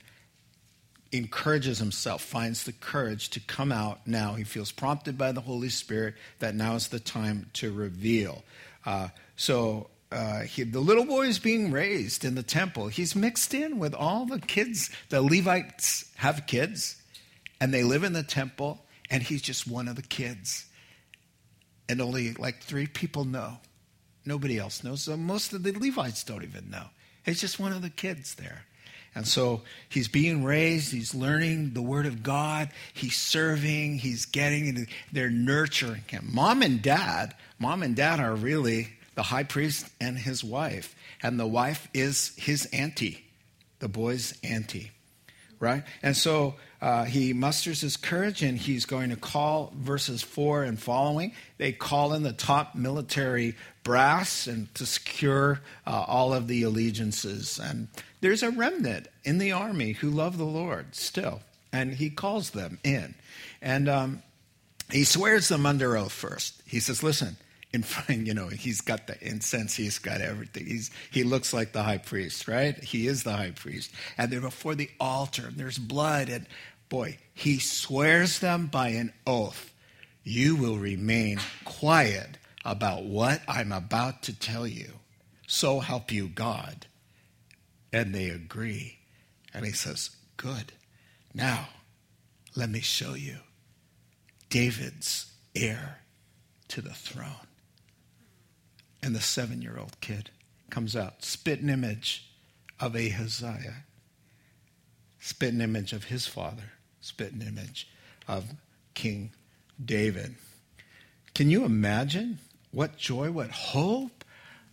encourages 1.11 1.79
himself, 1.79 2.21
finds 2.21 2.63
the 2.63 2.71
courage 2.71 3.29
to 3.29 3.39
come 3.39 3.71
out 3.71 4.05
now. 4.05 4.33
He 4.33 4.43
feels 4.43 4.71
prompted 4.71 5.17
by 5.17 5.31
the 5.31 5.41
Holy 5.41 5.69
Spirit 5.69 6.15
that 6.39 6.55
now 6.55 6.75
is 6.75 6.89
the 6.89 6.99
time 6.99 7.49
to 7.53 7.71
reveal. 7.71 8.43
Uh, 8.85 9.09
so 9.35 9.89
uh, 10.11 10.41
he, 10.41 10.63
the 10.63 10.79
little 10.79 11.05
boy 11.05 11.27
is 11.27 11.39
being 11.39 11.71
raised 11.71 12.25
in 12.25 12.35
the 12.35 12.43
temple. 12.43 12.87
He's 12.87 13.15
mixed 13.15 13.53
in 13.53 13.79
with 13.79 13.93
all 13.93 14.25
the 14.25 14.39
kids. 14.39 14.89
The 15.09 15.21
Levites 15.21 16.11
have 16.17 16.47
kids, 16.47 17.01
and 17.59 17.73
they 17.73 17.83
live 17.83 18.03
in 18.03 18.13
the 18.13 18.23
temple, 18.23 18.85
and 19.09 19.23
he's 19.23 19.41
just 19.41 19.67
one 19.67 19.87
of 19.87 19.95
the 19.95 20.01
kids. 20.01 20.65
And 21.87 22.01
only 22.01 22.33
like 22.33 22.61
three 22.61 22.87
people 22.87 23.25
know. 23.25 23.57
Nobody 24.25 24.59
else 24.59 24.83
knows. 24.83 25.01
So 25.01 25.17
most 25.17 25.53
of 25.53 25.63
the 25.63 25.71
Levites 25.71 26.23
don't 26.23 26.43
even 26.43 26.69
know. 26.69 26.85
He's 27.25 27.41
just 27.41 27.59
one 27.59 27.71
of 27.71 27.81
the 27.81 27.89
kids 27.89 28.35
there. 28.35 28.65
And 29.15 29.27
so 29.27 29.63
he's 29.89 30.07
being 30.07 30.43
raised, 30.43 30.91
he's 30.91 31.15
learning 31.15 31.73
the 31.73 31.81
Word 31.81 32.05
of 32.05 32.21
God, 32.23 32.69
he's 32.93 33.17
serving, 33.17 33.97
he's 33.97 34.25
getting, 34.25 34.87
they're 35.11 35.29
nurturing 35.31 36.03
him. 36.07 36.29
Mom 36.31 36.61
and 36.61 36.81
dad, 36.81 37.33
mom 37.57 37.81
and 37.81 37.95
dad 37.95 38.19
are 38.19 38.35
really 38.35 38.89
the 39.15 39.23
high 39.23 39.43
priest 39.43 39.87
and 39.99 40.17
his 40.17 40.43
wife. 40.43 40.95
And 41.21 41.39
the 41.39 41.47
wife 41.47 41.89
is 41.93 42.33
his 42.37 42.67
auntie, 42.67 43.25
the 43.79 43.89
boy's 43.89 44.39
auntie, 44.43 44.91
right? 45.59 45.83
And 46.03 46.15
so 46.15 46.55
uh, 46.81 47.03
he 47.03 47.33
musters 47.33 47.81
his 47.81 47.97
courage 47.97 48.41
and 48.41 48.57
he's 48.57 48.85
going 48.85 49.09
to 49.09 49.17
call 49.17 49.73
verses 49.75 50.21
4 50.21 50.63
and 50.63 50.79
following. 50.79 51.33
They 51.57 51.73
call 51.73 52.13
in 52.13 52.23
the 52.23 52.31
top 52.31 52.75
military 52.75 53.55
brass 53.89 54.45
and 54.45 54.71
to 54.75 54.85
secure 54.85 55.61
uh, 55.87 56.05
all 56.07 56.31
of 56.31 56.47
the 56.47 56.61
allegiances. 56.61 57.59
And 57.59 57.87
there's 58.21 58.43
a 58.43 58.51
remnant 58.51 59.07
in 59.23 59.39
the 59.39 59.51
army 59.51 59.93
who 59.93 60.11
love 60.11 60.37
the 60.37 60.43
Lord 60.43 60.93
still, 60.93 61.41
and 61.73 61.95
he 61.95 62.11
calls 62.11 62.51
them 62.51 62.77
in. 62.83 63.15
And 63.63 63.89
um, 63.89 64.21
he 64.91 65.03
swears 65.05 65.47
them 65.47 65.65
under 65.65 65.97
oath 65.97 66.11
first. 66.11 66.61
He 66.67 66.79
says, 66.79 67.01
Listen, 67.01 67.35
in 67.73 67.81
front, 67.81 68.27
you 68.27 68.35
know, 68.35 68.49
he's 68.49 68.81
got 68.81 69.07
the 69.07 69.17
incense, 69.27 69.75
he's 69.75 69.97
got 69.97 70.21
everything. 70.21 70.67
He's, 70.67 70.91
he 71.09 71.23
looks 71.23 71.51
like 71.51 71.71
the 71.71 71.81
high 71.81 71.97
priest, 71.97 72.47
right? 72.47 72.77
He 72.83 73.07
is 73.07 73.23
the 73.23 73.33
high 73.33 73.53
priest. 73.55 73.91
And 74.19 74.31
they're 74.31 74.39
before 74.39 74.75
the 74.75 74.91
altar, 74.99 75.47
and 75.47 75.57
there's 75.57 75.79
blood. 75.79 76.29
And 76.29 76.45
boy, 76.89 77.17
he 77.33 77.57
swears 77.57 78.37
them 78.37 78.67
by 78.67 78.89
an 78.89 79.13
oath 79.25 79.73
you 80.23 80.55
will 80.55 80.77
remain 80.77 81.39
quiet 81.65 82.37
about 82.65 83.03
what 83.03 83.41
I'm 83.47 83.71
about 83.71 84.23
to 84.23 84.37
tell 84.37 84.67
you. 84.67 84.93
So 85.47 85.79
help 85.79 86.11
you 86.11 86.27
God. 86.27 86.85
And 87.91 88.13
they 88.13 88.29
agree. 88.29 88.99
And 89.53 89.65
he 89.65 89.71
says, 89.71 90.11
Good. 90.37 90.73
Now, 91.33 91.69
let 92.55 92.69
me 92.69 92.79
show 92.79 93.13
you 93.13 93.37
David's 94.49 95.31
heir 95.55 95.99
to 96.69 96.81
the 96.81 96.93
throne. 96.93 97.47
And 99.01 99.15
the 99.15 99.21
seven 99.21 99.61
year 99.61 99.77
old 99.79 99.99
kid 100.01 100.29
comes 100.69 100.95
out, 100.95 101.23
spit 101.23 101.61
an 101.61 101.69
image 101.69 102.31
of 102.79 102.95
Ahaziah, 102.95 103.85
spit 105.19 105.53
an 105.53 105.61
image 105.61 105.93
of 105.93 106.05
his 106.05 106.27
father, 106.27 106.71
spit 107.01 107.33
an 107.33 107.41
image 107.41 107.87
of 108.27 108.53
King 108.93 109.31
David. 109.83 110.35
Can 111.33 111.49
you 111.49 111.63
imagine 111.65 112.39
what 112.71 112.97
joy, 112.97 113.31
what 113.31 113.51
hope? 113.51 114.23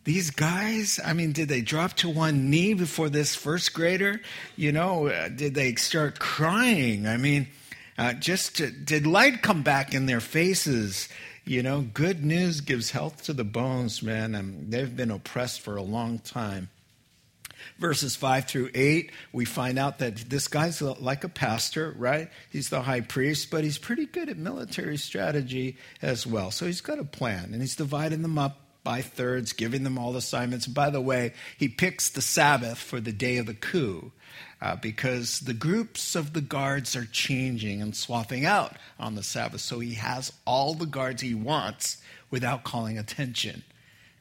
These 0.05 0.31
guys, 0.31 1.01
I 1.05 1.15
mean, 1.15 1.33
did 1.33 1.49
they 1.49 1.63
drop 1.63 1.95
to 1.95 2.09
one 2.09 2.49
knee 2.49 2.75
before 2.75 3.09
this 3.09 3.35
first 3.35 3.75
grader? 3.75 4.21
You 4.55 4.71
know, 4.71 5.09
uh, 5.09 5.29
did 5.29 5.55
they 5.55 5.75
start 5.75 6.21
crying? 6.21 7.09
I 7.09 7.17
mean, 7.17 7.49
uh, 7.99 8.13
just 8.13 8.59
to, 8.59 8.71
did 8.71 9.07
light 9.07 9.43
come 9.43 9.63
back 9.63 9.95
in 9.95 10.07
their 10.07 10.21
faces? 10.21 11.09
You 11.45 11.63
know, 11.63 11.81
good 11.81 12.25
news 12.25 12.61
gives 12.61 12.93
health 12.93 13.25
to 13.25 13.33
the 13.33 13.45
bones, 13.45 14.03
man. 14.03 14.37
And 14.37 14.71
they've 14.71 14.97
been 14.97 15.11
oppressed 15.11 15.61
for 15.61 15.77
a 15.77 15.83
long 15.83 16.21
time. 16.21 16.69
Verses 17.79 18.17
5 18.17 18.47
through 18.47 18.71
8, 18.75 19.11
we 19.33 19.45
find 19.45 19.79
out 19.79 19.99
that 19.99 20.17
this 20.17 20.49
guy's 20.49 20.81
like 20.83 21.25
a 21.25 21.29
pastor, 21.29 21.95
right? 21.97 22.31
He's 22.51 22.69
the 22.69 22.83
high 22.83 23.01
priest, 23.01 23.51
but 23.51 23.65
he's 23.65 23.79
pretty 23.79 24.07
good 24.07 24.29
at 24.29 24.37
military 24.37 24.97
strategy 24.97 25.77
as 26.03 26.27
well. 26.27 26.51
So 26.51 26.67
he's 26.67 26.81
got 26.81 26.99
a 26.99 27.05
plan, 27.05 27.51
and 27.53 27.61
he's 27.61 27.77
dividing 27.77 28.23
them 28.23 28.39
up 28.39 28.61
by 28.87 29.03
thirds, 29.03 29.53
giving 29.53 29.83
them 29.83 29.99
all 29.99 30.17
assignments. 30.17 30.67
By 30.67 30.91
the 30.91 31.01
way, 31.01 31.33
he 31.59 31.69
picks 31.69 32.09
the 32.09 32.23
Sabbath 32.23 32.79
for 32.79 33.01
the 33.01 33.13
day 33.13 33.39
of 33.39 33.47
the 33.47 33.55
coup 33.55 34.13
uh, 34.63 34.77
because 34.77 35.41
the 35.41 35.55
groups 35.55 36.15
of 36.15 36.33
the 36.33 36.41
guards 36.41 36.95
are 36.95 37.05
changing 37.05 37.83
and 37.83 37.97
swapping 37.97 38.45
out 38.45 38.77
on 38.99 39.17
the 39.17 39.25
Sabbath. 39.25 39.61
So 39.61 39.81
he 39.81 39.95
has 39.95 40.33
all 40.45 40.75
the 40.75 40.87
guards 40.87 41.21
he 41.21 41.35
wants 41.35 42.01
without 42.31 42.63
calling 42.63 42.97
attention 42.97 43.65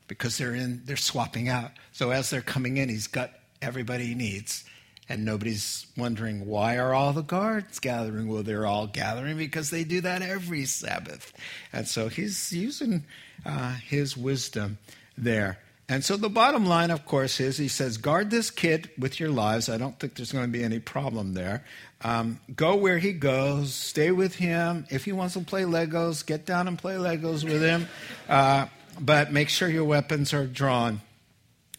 because 0.08 0.38
they're 0.38 0.56
in 0.56 0.82
they're 0.86 0.96
swapping 0.96 1.50
out. 1.50 1.72
So 1.92 2.12
as 2.12 2.30
they're 2.30 2.42
coming 2.42 2.78
in, 2.78 2.90
he's 2.90 3.08
got 3.08 3.32
everybody 3.62 4.08
he 4.08 4.16
needs. 4.16 4.64
And 5.08 5.24
nobody's 5.24 5.86
wondering 5.96 6.48
why 6.48 6.78
are 6.78 6.94
all 6.94 7.14
the 7.14 7.22
guards 7.22 7.80
gathering? 7.80 8.28
Well, 8.28 8.42
they're 8.42 8.66
all 8.66 8.88
gathering 8.88 9.38
because 9.38 9.70
they 9.70 9.84
do 9.84 10.02
that 10.02 10.24
every 10.24 10.66
Sabbath. 10.66 11.32
And 11.72 11.88
so 11.88 12.08
he's 12.08 12.52
using 12.52 13.06
uh, 13.46 13.76
his 13.76 14.18
wisdom 14.18 14.80
there. 15.16 15.60
And 15.88 16.04
so 16.04 16.18
the 16.18 16.30
bottom 16.30 16.66
line, 16.66 16.90
of 16.90 17.06
course, 17.06 17.40
is 17.40 17.60
he 17.60 17.68
says, 17.68 17.98
guard 17.98 18.32
this 18.32 18.50
kid 18.50 18.90
with 18.98 19.20
your 19.20 19.30
lives. 19.30 19.70
I 19.70 19.78
don't 19.78 20.00
think 20.00 20.16
there's 20.16 20.32
going 20.32 20.46
to 20.46 20.52
be 20.52 20.64
any 20.64 20.80
problem 20.80 21.36
there. 21.36 21.64
Um, 22.02 22.40
go 22.56 22.76
where 22.76 22.98
he 22.98 23.14
goes, 23.14 23.76
stay 23.76 24.10
with 24.10 24.36
him. 24.36 24.88
If 24.90 25.06
he 25.06 25.12
wants 25.12 25.36
to 25.36 25.42
play 25.42 25.62
Legos, 25.62 26.26
get 26.26 26.48
down 26.48 26.68
and 26.68 26.78
play 26.78 26.96
Legos 26.96 27.44
with 27.44 27.62
him. 27.62 27.88
Uh, 28.28 28.66
but 29.00 29.32
make 29.32 29.50
sure 29.50 29.68
your 29.68 29.84
weapons 29.84 30.34
are 30.34 30.46
drawn. 30.46 31.02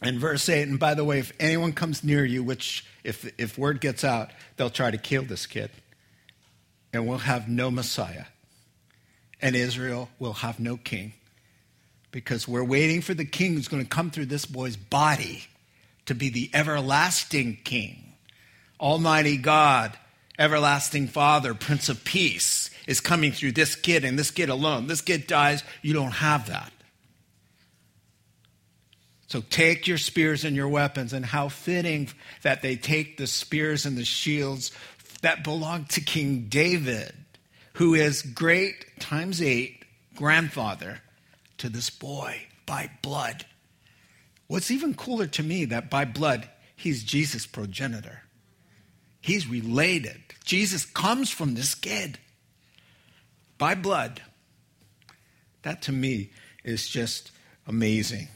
And 0.02 0.18
verse 0.18 0.48
8, 0.48 0.68
and 0.68 0.78
by 0.78 0.94
the 0.94 1.04
way, 1.04 1.18
if 1.18 1.32
anyone 1.40 1.72
comes 1.72 2.04
near 2.04 2.24
you, 2.24 2.42
which 2.42 2.84
if, 3.02 3.30
if 3.38 3.56
word 3.56 3.80
gets 3.80 4.04
out, 4.04 4.30
they'll 4.56 4.68
try 4.68 4.90
to 4.90 4.98
kill 4.98 5.22
this 5.22 5.46
kid, 5.46 5.70
and 6.92 7.08
we'll 7.08 7.18
have 7.18 7.48
no 7.48 7.70
Messiah, 7.70 8.26
and 9.40 9.56
Israel 9.56 10.10
will 10.18 10.34
have 10.34 10.60
no 10.60 10.76
king 10.76 11.14
because 12.10 12.46
we're 12.46 12.64
waiting 12.64 13.00
for 13.00 13.14
the 13.14 13.24
king 13.24 13.54
who's 13.54 13.68
going 13.68 13.82
to 13.82 13.88
come 13.88 14.10
through 14.10 14.26
this 14.26 14.46
boy's 14.46 14.76
body 14.76 15.44
to 16.06 16.14
be 16.14 16.28
the 16.28 16.50
everlasting 16.54 17.58
king. 17.64 18.14
Almighty 18.80 19.36
God, 19.36 19.98
everlasting 20.38 21.08
Father, 21.08 21.54
Prince 21.54 21.88
of 21.88 22.04
Peace, 22.04 22.70
is 22.86 23.00
coming 23.00 23.32
through 23.32 23.52
this 23.52 23.74
kid 23.74 24.04
and 24.04 24.18
this 24.18 24.30
kid 24.30 24.48
alone. 24.48 24.86
This 24.86 25.00
kid 25.00 25.26
dies, 25.26 25.62
you 25.82 25.92
don't 25.92 26.12
have 26.12 26.46
that. 26.46 26.72
So 29.28 29.42
take 29.50 29.88
your 29.88 29.98
spears 29.98 30.44
and 30.44 30.54
your 30.54 30.68
weapons, 30.68 31.12
and 31.12 31.26
how 31.26 31.48
fitting 31.48 32.08
that 32.42 32.62
they 32.62 32.76
take 32.76 33.16
the 33.16 33.26
spears 33.26 33.84
and 33.84 33.96
the 33.96 34.04
shields 34.04 34.70
that 35.22 35.42
belong 35.42 35.86
to 35.86 36.00
King 36.00 36.46
David, 36.48 37.12
who 37.74 37.94
is 37.94 38.22
great 38.22 39.00
times 39.00 39.42
eight 39.42 39.84
grandfather 40.14 41.00
to 41.58 41.68
this 41.68 41.90
boy 41.90 42.46
by 42.66 42.90
blood. 43.02 43.44
What's 44.46 44.70
even 44.70 44.94
cooler 44.94 45.26
to 45.26 45.42
me 45.42 45.64
that 45.66 45.90
by 45.90 46.04
blood, 46.04 46.48
he's 46.76 47.02
Jesus' 47.02 47.46
progenitor. 47.46 48.22
He's 49.20 49.48
related. 49.48 50.20
Jesus 50.44 50.84
comes 50.84 51.30
from 51.30 51.54
this 51.54 51.74
kid 51.74 52.20
by 53.58 53.74
blood. 53.74 54.22
That 55.62 55.82
to 55.82 55.92
me 55.92 56.30
is 56.62 56.86
just 56.88 57.32
amazing. 57.66 58.28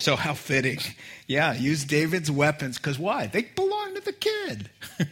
So, 0.00 0.14
how 0.14 0.34
fitting. 0.34 0.78
Yeah, 1.26 1.54
use 1.54 1.84
David's 1.84 2.30
weapons 2.30 2.78
because 2.78 2.98
why? 2.98 3.26
They 3.26 3.42
belong 3.42 3.94
to 3.96 4.00
the 4.00 4.12
kid. 4.12 4.70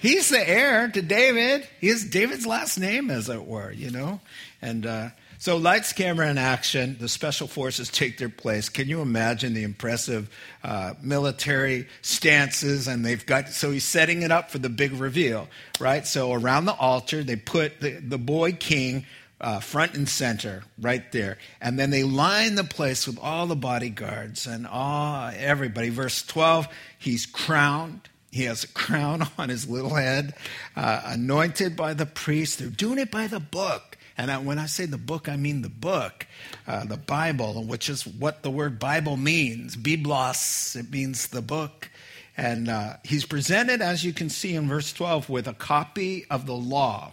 He's 0.00 0.30
the 0.30 0.48
heir 0.48 0.88
to 0.88 1.02
David. 1.02 1.68
He 1.80 1.88
is 1.88 2.04
David's 2.04 2.46
last 2.46 2.78
name, 2.78 3.10
as 3.10 3.28
it 3.28 3.44
were, 3.44 3.70
you 3.70 3.90
know? 3.90 4.20
And 4.60 4.84
uh, 4.84 5.10
so, 5.38 5.58
lights, 5.58 5.92
camera, 5.92 6.28
and 6.28 6.38
action, 6.38 6.96
the 6.98 7.08
special 7.08 7.46
forces 7.46 7.90
take 7.90 8.16
their 8.16 8.28
place. 8.28 8.68
Can 8.68 8.88
you 8.88 9.00
imagine 9.00 9.54
the 9.54 9.64
impressive 9.64 10.30
uh, 10.64 10.94
military 11.02 11.86
stances? 12.00 12.88
And 12.88 13.04
they've 13.04 13.24
got, 13.26 13.50
so 13.50 13.70
he's 13.70 13.84
setting 13.84 14.22
it 14.22 14.32
up 14.32 14.50
for 14.50 14.58
the 14.58 14.68
big 14.68 14.92
reveal, 14.92 15.46
right? 15.78 16.06
So, 16.06 16.32
around 16.32 16.64
the 16.64 16.74
altar, 16.74 17.22
they 17.22 17.36
put 17.36 17.80
the, 17.80 17.90
the 18.00 18.18
boy 18.18 18.52
king 18.52 19.04
uh, 19.42 19.58
front 19.58 19.94
and 19.94 20.08
center, 20.08 20.62
right 20.80 21.10
there. 21.12 21.36
And 21.60 21.78
then 21.78 21.90
they 21.90 22.04
line 22.04 22.54
the 22.54 22.64
place 22.64 23.06
with 23.06 23.18
all 23.18 23.46
the 23.46 23.56
bodyguards 23.56 24.46
and 24.46 24.66
all, 24.66 25.30
everybody. 25.36 25.88
Verse 25.88 26.22
12, 26.22 26.68
he's 26.98 27.26
crowned. 27.26 28.08
He 28.30 28.44
has 28.44 28.64
a 28.64 28.68
crown 28.68 29.26
on 29.38 29.48
his 29.48 29.68
little 29.68 29.94
head, 29.94 30.34
uh, 30.76 31.02
anointed 31.04 31.76
by 31.76 31.94
the 31.94 32.06
priest. 32.06 32.60
They're 32.60 32.68
doing 32.68 32.98
it 32.98 33.10
by 33.10 33.26
the 33.26 33.40
book. 33.40 33.98
And 34.16 34.30
I, 34.30 34.38
when 34.38 34.58
I 34.58 34.66
say 34.66 34.86
the 34.86 34.98
book, 34.98 35.28
I 35.28 35.36
mean 35.36 35.62
the 35.62 35.68
book, 35.68 36.26
uh, 36.66 36.84
the 36.84 36.96
Bible, 36.96 37.64
which 37.64 37.88
is 37.88 38.06
what 38.06 38.42
the 38.42 38.50
word 38.50 38.78
Bible 38.78 39.16
means. 39.16 39.76
Biblos, 39.76 40.76
it 40.76 40.90
means 40.90 41.28
the 41.28 41.42
book. 41.42 41.90
And 42.36 42.68
uh, 42.68 42.94
he's 43.04 43.26
presented, 43.26 43.82
as 43.82 44.04
you 44.04 44.12
can 44.12 44.30
see 44.30 44.54
in 44.54 44.68
verse 44.68 44.92
12, 44.92 45.28
with 45.28 45.48
a 45.48 45.54
copy 45.54 46.26
of 46.30 46.46
the 46.46 46.54
law. 46.54 47.12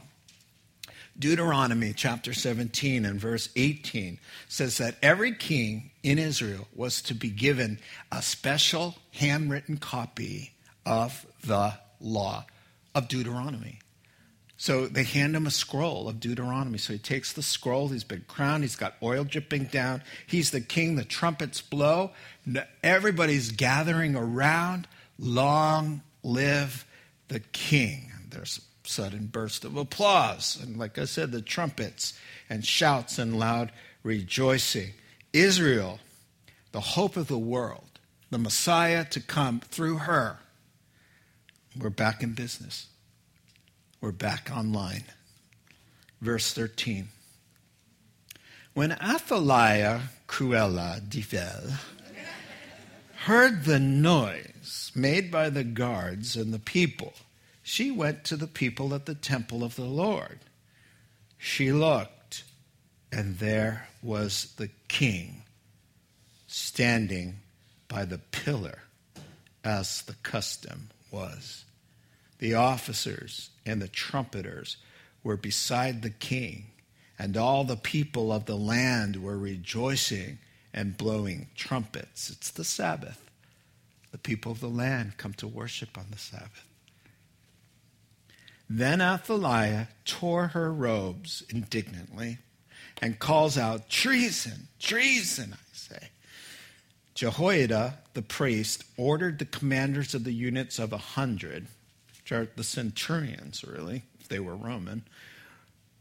Deuteronomy 1.19 1.91
chapter 1.93 2.33
17 2.33 3.05
and 3.05 3.19
verse 3.19 3.49
18 3.57 4.19
says 4.47 4.77
that 4.77 4.95
every 5.01 5.33
king 5.33 5.91
in 6.01 6.17
Israel 6.17 6.67
was 6.73 7.01
to 7.01 7.13
be 7.13 7.29
given 7.29 7.77
a 8.09 8.21
special 8.21 8.95
handwritten 9.11 9.77
copy 9.77 10.53
of 10.85 11.25
the 11.43 11.73
law 11.99 12.45
of 12.95 13.09
Deuteronomy. 13.09 13.79
So 14.55 14.87
they 14.87 15.03
hand 15.03 15.35
him 15.35 15.47
a 15.47 15.51
scroll 15.51 16.09
of 16.09 16.19
Deuteronomy. 16.19 16.77
So 16.77 16.93
he 16.93 16.99
takes 16.99 17.31
the 17.33 17.41
scroll, 17.41 17.89
he's 17.89 18.03
been 18.03 18.25
crowned, 18.27 18.63
he's 18.63 18.75
got 18.75 18.95
oil 19.01 19.23
dripping 19.23 19.65
down. 19.65 20.03
He's 20.27 20.51
the 20.51 20.61
king, 20.61 20.95
the 20.95 21.05
trumpets 21.05 21.61
blow. 21.61 22.11
Everybody's 22.83 23.51
gathering 23.51 24.15
around. 24.15 24.87
Long 25.17 26.01
live 26.23 26.85
the 27.29 27.39
king. 27.39 28.11
There's 28.29 28.59
sudden 28.89 29.27
burst 29.27 29.63
of 29.63 29.77
applause. 29.77 30.57
And 30.61 30.77
like 30.77 30.97
I 30.97 31.05
said, 31.05 31.31
the 31.31 31.41
trumpets 31.41 32.17
and 32.49 32.65
shouts 32.65 33.19
and 33.19 33.37
loud 33.37 33.71
rejoicing. 34.03 34.91
Israel, 35.31 35.99
the 36.71 36.79
hope 36.79 37.15
of 37.15 37.27
the 37.27 37.37
world, 37.37 37.99
the 38.31 38.37
Messiah 38.37 39.05
to 39.05 39.21
come 39.21 39.59
through 39.59 39.99
her. 39.99 40.39
We're 41.79 41.89
back 41.89 42.23
in 42.23 42.33
business. 42.33 42.87
We're 44.01 44.11
back 44.11 44.49
online. 44.53 45.03
Verse 46.21 46.53
13. 46.53 47.09
When 48.73 48.91
Athaliah 48.93 50.01
Cruella 50.27 51.01
de 51.07 51.21
Vil 51.21 51.73
heard 53.25 53.65
the 53.65 53.79
noise 53.79 54.91
made 54.95 55.29
by 55.31 55.49
the 55.49 55.63
guards 55.63 56.35
and 56.35 56.53
the 56.53 56.59
people, 56.59 57.13
she 57.69 57.91
went 57.91 58.23
to 58.23 58.35
the 58.35 58.47
people 58.47 58.95
at 58.95 59.05
the 59.05 59.13
temple 59.13 59.63
of 59.63 59.75
the 59.75 59.83
Lord. 59.83 60.39
She 61.37 61.71
looked, 61.71 62.43
and 63.11 63.37
there 63.37 63.87
was 64.01 64.55
the 64.57 64.71
king 64.87 65.43
standing 66.47 67.35
by 67.87 68.05
the 68.05 68.17
pillar 68.17 68.79
as 69.63 70.01
the 70.01 70.15
custom 70.23 70.89
was. 71.11 71.63
The 72.39 72.55
officers 72.55 73.51
and 73.67 73.79
the 73.79 73.87
trumpeters 73.87 74.77
were 75.23 75.37
beside 75.37 76.01
the 76.01 76.09
king, 76.09 76.71
and 77.19 77.37
all 77.37 77.65
the 77.65 77.77
people 77.77 78.33
of 78.33 78.45
the 78.45 78.57
land 78.57 79.21
were 79.21 79.37
rejoicing 79.37 80.39
and 80.73 80.97
blowing 80.97 81.49
trumpets. 81.55 82.31
It's 82.31 82.49
the 82.49 82.63
Sabbath. 82.63 83.29
The 84.11 84.17
people 84.17 84.51
of 84.51 84.59
the 84.59 84.69
land 84.69 85.17
come 85.17 85.33
to 85.33 85.47
worship 85.47 85.99
on 85.99 86.07
the 86.09 86.17
Sabbath. 86.17 86.65
Then 88.69 89.01
Athaliah 89.01 89.87
tore 90.05 90.49
her 90.49 90.71
robes 90.71 91.43
indignantly 91.49 92.37
and 93.01 93.17
calls 93.17 93.57
out, 93.57 93.89
Treason, 93.89 94.67
treason, 94.79 95.53
I 95.53 95.57
say. 95.73 96.09
Jehoiada, 97.15 97.95
the 98.13 98.21
priest, 98.21 98.83
ordered 98.95 99.39
the 99.39 99.45
commanders 99.45 100.13
of 100.13 100.23
the 100.23 100.31
units 100.31 100.77
of 100.77 100.93
a 100.93 100.97
hundred, 100.97 101.67
which 102.15 102.31
are 102.31 102.47
the 102.55 102.63
centurions, 102.63 103.63
really, 103.63 104.03
if 104.19 104.27
they 104.27 104.39
were 104.39 104.55
Roman, 104.55 105.03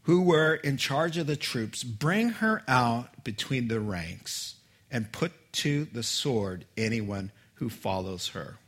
who 0.03 0.21
were 0.21 0.55
in 0.55 0.77
charge 0.77 1.17
of 1.17 1.25
the 1.27 1.35
troops, 1.35 1.83
bring 1.83 2.29
her 2.29 2.63
out 2.67 3.23
between 3.23 3.67
the 3.67 3.79
ranks 3.79 4.55
and 4.91 5.11
put 5.11 5.31
to 5.53 5.85
the 5.85 6.03
sword 6.03 6.65
anyone 6.77 7.31
who 7.55 7.69
follows 7.69 8.29
her. 8.29 8.58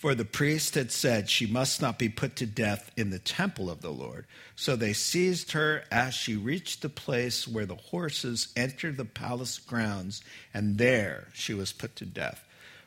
For 0.00 0.14
the 0.14 0.24
priest 0.24 0.76
had 0.76 0.90
said 0.90 1.28
she 1.28 1.46
must 1.46 1.82
not 1.82 1.98
be 1.98 2.08
put 2.08 2.34
to 2.36 2.46
death 2.46 2.90
in 2.96 3.10
the 3.10 3.18
temple 3.18 3.68
of 3.68 3.82
the 3.82 3.90
Lord. 3.90 4.24
So 4.56 4.74
they 4.74 4.94
seized 4.94 5.52
her 5.52 5.84
as 5.90 6.14
she 6.14 6.36
reached 6.36 6.80
the 6.80 6.88
place 6.88 7.46
where 7.46 7.66
the 7.66 7.74
horses 7.74 8.48
entered 8.56 8.96
the 8.96 9.04
palace 9.04 9.58
grounds, 9.58 10.22
and 10.54 10.78
there 10.78 11.28
she 11.34 11.52
was 11.52 11.74
put 11.74 11.96
to 11.96 12.06
death. 12.06 12.42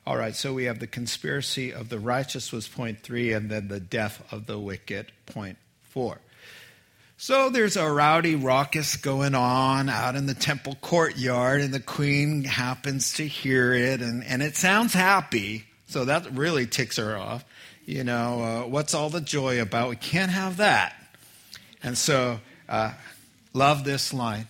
All 0.07 0.17
right, 0.17 0.35
so 0.35 0.55
we 0.55 0.63
have 0.63 0.79
the 0.79 0.87
conspiracy 0.87 1.71
of 1.71 1.89
the 1.89 1.99
righteous 1.99 2.51
was 2.51 2.67
point 2.67 3.01
three, 3.03 3.31
and 3.31 3.47
then 3.47 3.67
the 3.67 3.79
death 3.79 4.25
of 4.33 4.47
the 4.47 4.57
wicked, 4.57 5.11
point 5.27 5.59
four. 5.83 6.17
So 7.17 7.51
there's 7.51 7.77
a 7.77 7.91
rowdy 7.91 8.33
raucous 8.33 8.95
going 8.95 9.35
on 9.35 9.87
out 9.87 10.15
in 10.15 10.25
the 10.25 10.33
temple 10.33 10.79
courtyard, 10.81 11.61
and 11.61 11.71
the 11.71 11.79
queen 11.79 12.43
happens 12.43 13.13
to 13.13 13.27
hear 13.27 13.71
it, 13.71 14.01
and, 14.01 14.23
and 14.23 14.41
it 14.41 14.55
sounds 14.55 14.95
happy. 14.95 15.65
So 15.93 16.05
that 16.05 16.31
really 16.31 16.65
ticks 16.65 16.97
her 16.97 17.15
off. 17.15 17.45
You 17.85 18.03
know, 18.03 18.41
uh, 18.41 18.67
what's 18.67 18.95
all 18.95 19.11
the 19.11 19.21
joy 19.21 19.61
about? 19.61 19.91
We 19.91 19.95
can't 19.95 20.31
have 20.31 20.57
that. 20.57 20.95
And 21.83 21.95
so, 21.95 22.39
uh, 22.67 22.93
love 23.53 23.83
this 23.83 24.11
line. 24.11 24.47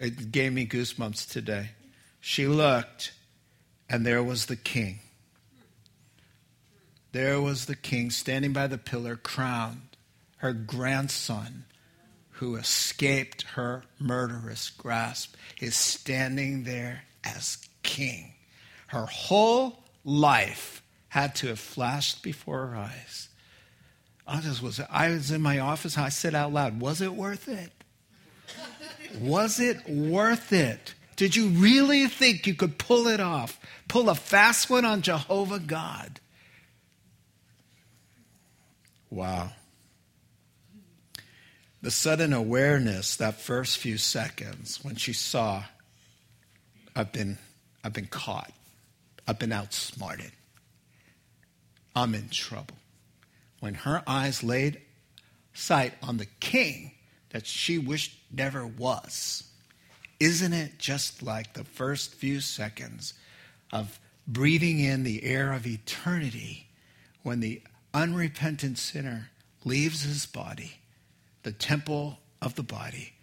It 0.00 0.32
gave 0.32 0.52
me 0.52 0.66
goosebumps 0.66 1.30
today. 1.30 1.68
She 2.20 2.48
looked, 2.48 3.12
and 3.88 4.04
there 4.04 4.24
was 4.24 4.46
the 4.46 4.56
king. 4.56 4.98
There 7.12 7.40
was 7.40 7.66
the 7.66 7.76
king 7.76 8.10
standing 8.10 8.52
by 8.52 8.66
the 8.66 8.76
pillar, 8.76 9.14
crowned, 9.14 9.96
her 10.38 10.52
grandson, 10.52 11.64
who 12.30 12.56
escaped 12.56 13.42
her 13.54 13.84
murderous 14.00 14.68
grasp, 14.68 15.36
is 15.60 15.76
standing 15.76 16.64
there 16.64 17.04
as 17.22 17.68
king. 17.84 18.32
Her 18.88 19.06
whole 19.06 19.81
life 20.04 20.82
had 21.08 21.34
to 21.36 21.48
have 21.48 21.58
flashed 21.58 22.22
before 22.22 22.66
her 22.66 22.76
eyes. 22.76 23.28
I 24.26 24.40
just 24.40 24.62
was 24.62 24.80
I 24.90 25.10
was 25.10 25.30
in 25.30 25.42
my 25.42 25.58
office 25.58 25.98
I 25.98 26.08
said 26.08 26.34
out 26.34 26.52
loud, 26.52 26.80
was 26.80 27.00
it 27.00 27.14
worth 27.14 27.48
it? 27.48 27.70
Was 29.20 29.60
it 29.60 29.88
worth 29.88 30.52
it? 30.52 30.94
Did 31.16 31.36
you 31.36 31.48
really 31.48 32.06
think 32.06 32.46
you 32.46 32.54
could 32.54 32.78
pull 32.78 33.06
it 33.06 33.20
off? 33.20 33.60
Pull 33.88 34.08
a 34.08 34.14
fast 34.14 34.70
one 34.70 34.84
on 34.84 35.02
Jehovah 35.02 35.58
God? 35.58 36.20
Wow. 39.10 39.50
The 41.82 41.90
sudden 41.90 42.32
awareness, 42.32 43.16
that 43.16 43.34
first 43.34 43.76
few 43.76 43.98
seconds 43.98 44.82
when 44.82 44.96
she 44.96 45.12
saw, 45.12 45.64
I've 46.96 47.12
been, 47.12 47.36
I've 47.84 47.92
been 47.92 48.06
caught. 48.06 48.52
I've 49.32 49.38
been 49.38 49.50
outsmarted. 49.50 50.30
I'm 51.96 52.14
in 52.14 52.28
trouble. 52.28 52.76
When 53.60 53.72
her 53.72 54.02
eyes 54.06 54.44
laid 54.44 54.82
sight 55.54 55.94
on 56.02 56.18
the 56.18 56.26
king 56.38 56.92
that 57.30 57.46
she 57.46 57.78
wished 57.78 58.14
never 58.30 58.66
was, 58.66 59.44
isn't 60.20 60.52
it 60.52 60.78
just 60.78 61.22
like 61.22 61.54
the 61.54 61.64
first 61.64 62.12
few 62.12 62.42
seconds 62.42 63.14
of 63.72 63.98
breathing 64.28 64.80
in 64.80 65.02
the 65.02 65.24
air 65.24 65.54
of 65.54 65.66
eternity 65.66 66.68
when 67.22 67.40
the 67.40 67.62
unrepentant 67.94 68.76
sinner 68.76 69.30
leaves 69.64 70.02
his 70.02 70.26
body, 70.26 70.72
the 71.42 71.52
temple 71.52 72.18
of 72.42 72.54
the 72.54 72.62
body, 72.62 73.14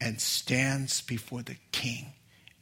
and 0.00 0.20
stands 0.20 1.00
before 1.00 1.42
the 1.42 1.56
king 1.72 2.12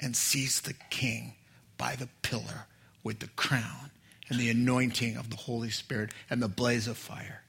and 0.00 0.16
sees 0.16 0.62
the 0.62 0.74
king 0.88 1.34
by 1.76 1.96
the 1.96 2.08
pillar 2.22 2.66
with 3.04 3.20
the 3.20 3.28
crown 3.28 3.90
and 4.28 4.40
the 4.40 4.50
anointing 4.50 5.16
of 5.16 5.30
the 5.30 5.36
Holy 5.36 5.70
Spirit 5.70 6.10
and 6.28 6.42
the 6.42 6.48
blaze 6.48 6.88
of 6.88 6.96
fire. 6.96 7.42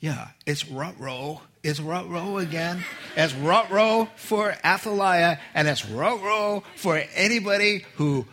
Yeah, 0.00 0.28
it's 0.44 0.68
rut 0.68 0.96
It's 1.62 1.78
rut 1.78 2.06
again. 2.40 2.84
It's 3.16 3.32
rut 3.34 3.70
for 4.16 4.54
Athaliah, 4.64 5.38
and 5.54 5.68
it's 5.68 5.88
rut 5.88 6.64
for 6.74 7.00
anybody 7.14 7.86
who 7.94 8.26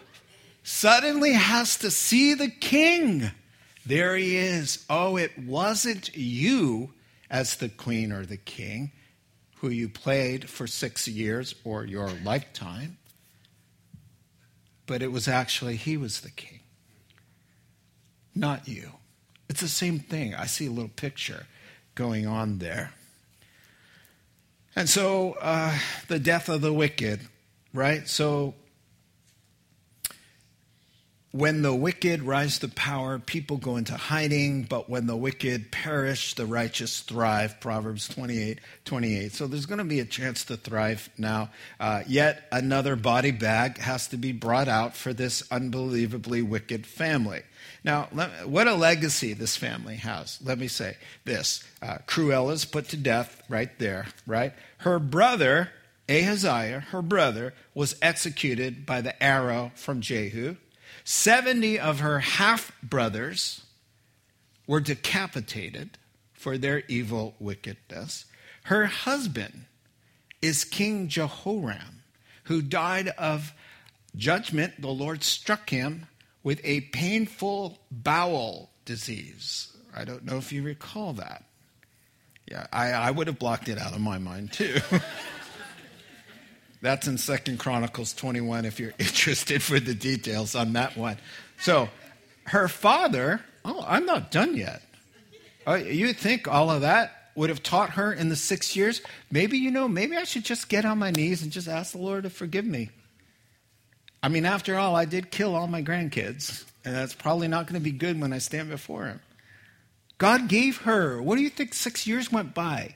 suddenly 0.63 1.33
has 1.33 1.77
to 1.77 1.91
see 1.91 2.33
the 2.33 2.49
king. 2.49 3.29
There 3.85 4.15
he 4.15 4.35
is. 4.35 4.83
Oh, 4.89 5.15
it 5.15 5.37
wasn't 5.37 6.15
you 6.15 6.93
as 7.29 7.55
the 7.57 7.69
queen 7.69 8.11
or 8.11 8.25
the 8.25 8.37
king 8.37 8.91
who 9.57 9.69
you 9.69 9.89
played 9.89 10.49
for 10.49 10.67
six 10.67 11.07
years 11.07 11.53
or 11.63 11.85
your 11.85 12.09
lifetime 12.23 12.97
but 14.89 15.03
it 15.03 15.11
was 15.11 15.27
actually 15.27 15.75
he 15.75 15.95
was 15.97 16.21
the 16.21 16.31
king, 16.31 16.61
not 18.33 18.67
you. 18.67 18.93
It's 19.47 19.61
the 19.61 19.67
same 19.67 19.99
thing. 19.99 20.33
I 20.33 20.47
see 20.47 20.65
a 20.65 20.71
little 20.71 20.89
picture 20.89 21.45
going 21.93 22.25
on 22.25 22.57
there. 22.57 22.91
And 24.75 24.89
so, 24.89 25.33
uh, 25.41 25.77
the 26.07 26.17
death 26.17 26.49
of 26.49 26.61
the 26.61 26.73
wicked, 26.73 27.19
right? 27.71 28.07
So, 28.07 28.55
when 31.31 31.61
the 31.61 31.73
wicked 31.75 32.23
rise 32.23 32.57
to 32.59 32.67
power, 32.67 33.19
people 33.19 33.57
go 33.57 33.77
into 33.77 33.95
hiding, 33.95 34.63
but 34.63 34.89
when 34.89 35.05
the 35.05 35.15
wicked 35.15 35.71
perish, 35.71 36.33
the 36.33 36.47
righteous 36.47 37.01
thrive. 37.01 37.59
Proverbs 37.59 38.07
28 38.07 38.59
28. 38.85 39.31
So 39.31 39.45
there's 39.45 39.67
going 39.67 39.77
to 39.77 39.83
be 39.83 39.99
a 39.99 40.05
chance 40.05 40.43
to 40.45 40.57
thrive 40.57 41.09
now. 41.19 41.51
Uh, 41.79 42.01
yet 42.07 42.47
another 42.51 42.95
body 42.95 43.29
bag 43.29 43.77
has 43.77 44.07
to 44.07 44.17
be 44.17 44.31
brought 44.31 44.67
out 44.67 44.95
for 44.95 45.13
this 45.13 45.43
unbelievably 45.51 46.41
wicked 46.41 46.87
family. 46.87 47.43
Now, 47.83 48.05
what 48.45 48.67
a 48.67 48.73
legacy 48.73 49.33
this 49.33 49.55
family 49.55 49.97
has. 49.97 50.39
Let 50.43 50.57
me 50.57 50.67
say 50.67 50.97
this 51.25 51.63
uh, 51.81 51.99
Cruella's 52.07 52.65
put 52.65 52.89
to 52.89 52.97
death 52.97 53.43
right 53.47 53.77
there, 53.77 54.07
right? 54.25 54.53
Her 54.79 54.97
brother, 54.97 55.69
Ahaziah, 56.09 56.79
her 56.89 57.03
brother, 57.03 57.53
was 57.75 57.95
executed 58.01 58.87
by 58.87 59.01
the 59.01 59.21
arrow 59.21 59.71
from 59.75 60.01
Jehu. 60.01 60.55
70 61.11 61.79
of 61.79 62.01
her 62.01 62.19
half 62.19 62.71
brothers 62.83 63.65
were 64.67 64.79
decapitated 64.79 65.97
for 66.33 66.55
their 66.55 66.83
evil 66.87 67.33
wickedness. 67.39 68.25
Her 68.65 68.85
husband 68.85 69.65
is 70.39 70.63
King 70.63 71.07
Jehoram, 71.07 72.03
who 72.43 72.61
died 72.61 73.07
of 73.17 73.53
judgment. 74.15 74.79
The 74.79 74.89
Lord 74.89 75.23
struck 75.23 75.71
him 75.71 76.05
with 76.43 76.61
a 76.63 76.81
painful 76.81 77.79
bowel 77.89 78.69
disease. 78.85 79.75
I 79.95 80.05
don't 80.05 80.25
know 80.25 80.37
if 80.37 80.53
you 80.53 80.61
recall 80.61 81.13
that. 81.13 81.43
Yeah, 82.45 82.67
I, 82.71 82.91
I 82.91 83.09
would 83.09 83.25
have 83.25 83.39
blocked 83.39 83.67
it 83.67 83.79
out 83.79 83.93
of 83.95 83.99
my 83.99 84.19
mind 84.19 84.53
too. 84.53 84.77
That's 86.81 87.07
in 87.07 87.17
Second 87.17 87.59
Chronicles 87.59 88.13
21 88.13 88.65
if 88.65 88.79
you're 88.79 88.93
interested 88.99 89.61
for 89.61 89.79
the 89.79 89.93
details 89.93 90.55
on 90.55 90.73
that 90.73 90.97
one. 90.97 91.17
So, 91.59 91.89
her 92.45 92.67
father, 92.67 93.41
oh, 93.65 93.83
I'm 93.87 94.05
not 94.05 94.31
done 94.31 94.55
yet. 94.55 94.81
Oh, 95.67 95.75
you 95.75 96.13
think 96.13 96.47
all 96.47 96.71
of 96.71 96.81
that 96.81 97.31
would 97.35 97.49
have 97.49 97.61
taught 97.61 97.91
her 97.91 98.11
in 98.11 98.29
the 98.29 98.35
six 98.35 98.75
years? 98.75 99.01
Maybe, 99.31 99.57
you 99.57 99.71
know, 99.71 99.87
maybe 99.87 100.15
I 100.15 100.23
should 100.23 100.45
just 100.45 100.69
get 100.69 100.85
on 100.85 100.97
my 100.97 101.11
knees 101.11 101.43
and 101.43 101.51
just 101.51 101.67
ask 101.67 101.91
the 101.91 101.99
Lord 101.99 102.23
to 102.23 102.29
forgive 102.29 102.65
me. 102.65 102.89
I 104.21 104.29
mean, 104.29 104.45
after 104.45 104.77
all, 104.77 104.95
I 104.95 105.05
did 105.05 105.31
kill 105.31 105.55
all 105.55 105.67
my 105.67 105.81
grandkids, 105.81 106.65
and 106.83 106.95
that's 106.95 107.13
probably 107.13 107.47
not 107.47 107.67
going 107.67 107.79
to 107.79 107.83
be 107.83 107.91
good 107.91 108.19
when 108.19 108.33
I 108.33 108.39
stand 108.39 108.69
before 108.69 109.05
Him. 109.05 109.21
God 110.17 110.49
gave 110.49 110.79
her, 110.81 111.21
what 111.21 111.37
do 111.37 111.41
you 111.41 111.49
think 111.49 111.73
six 111.73 112.05
years 112.05 112.31
went 112.31 112.53
by? 112.53 112.95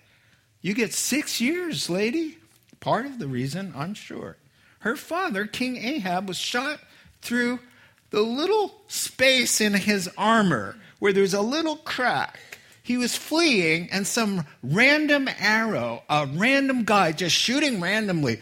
You 0.62 0.74
get 0.74 0.94
six 0.94 1.40
years, 1.40 1.90
lady. 1.90 2.38
Part 2.84 3.06
of 3.06 3.18
the 3.18 3.28
reason, 3.28 3.72
I'm 3.78 3.94
sure. 3.94 4.36
Her 4.80 4.98
father, 4.98 5.46
King 5.46 5.78
Ahab, 5.78 6.28
was 6.28 6.36
shot 6.36 6.82
through 7.22 7.60
the 8.10 8.20
little 8.20 8.82
space 8.90 9.62
in 9.62 9.74
his 9.74 10.10
armor 10.18 10.76
where 11.00 11.14
there's 11.14 11.34
a 11.34 11.40
little 11.40 11.78
crack. 11.78 12.38
He 12.84 12.98
was 12.98 13.16
fleeing, 13.16 13.88
and 13.90 14.06
some 14.06 14.46
random 14.62 15.30
arrow, 15.40 16.04
a 16.10 16.28
random 16.28 16.84
guy 16.84 17.14
just 17.14 17.34
shooting 17.34 17.80
randomly, 17.80 18.42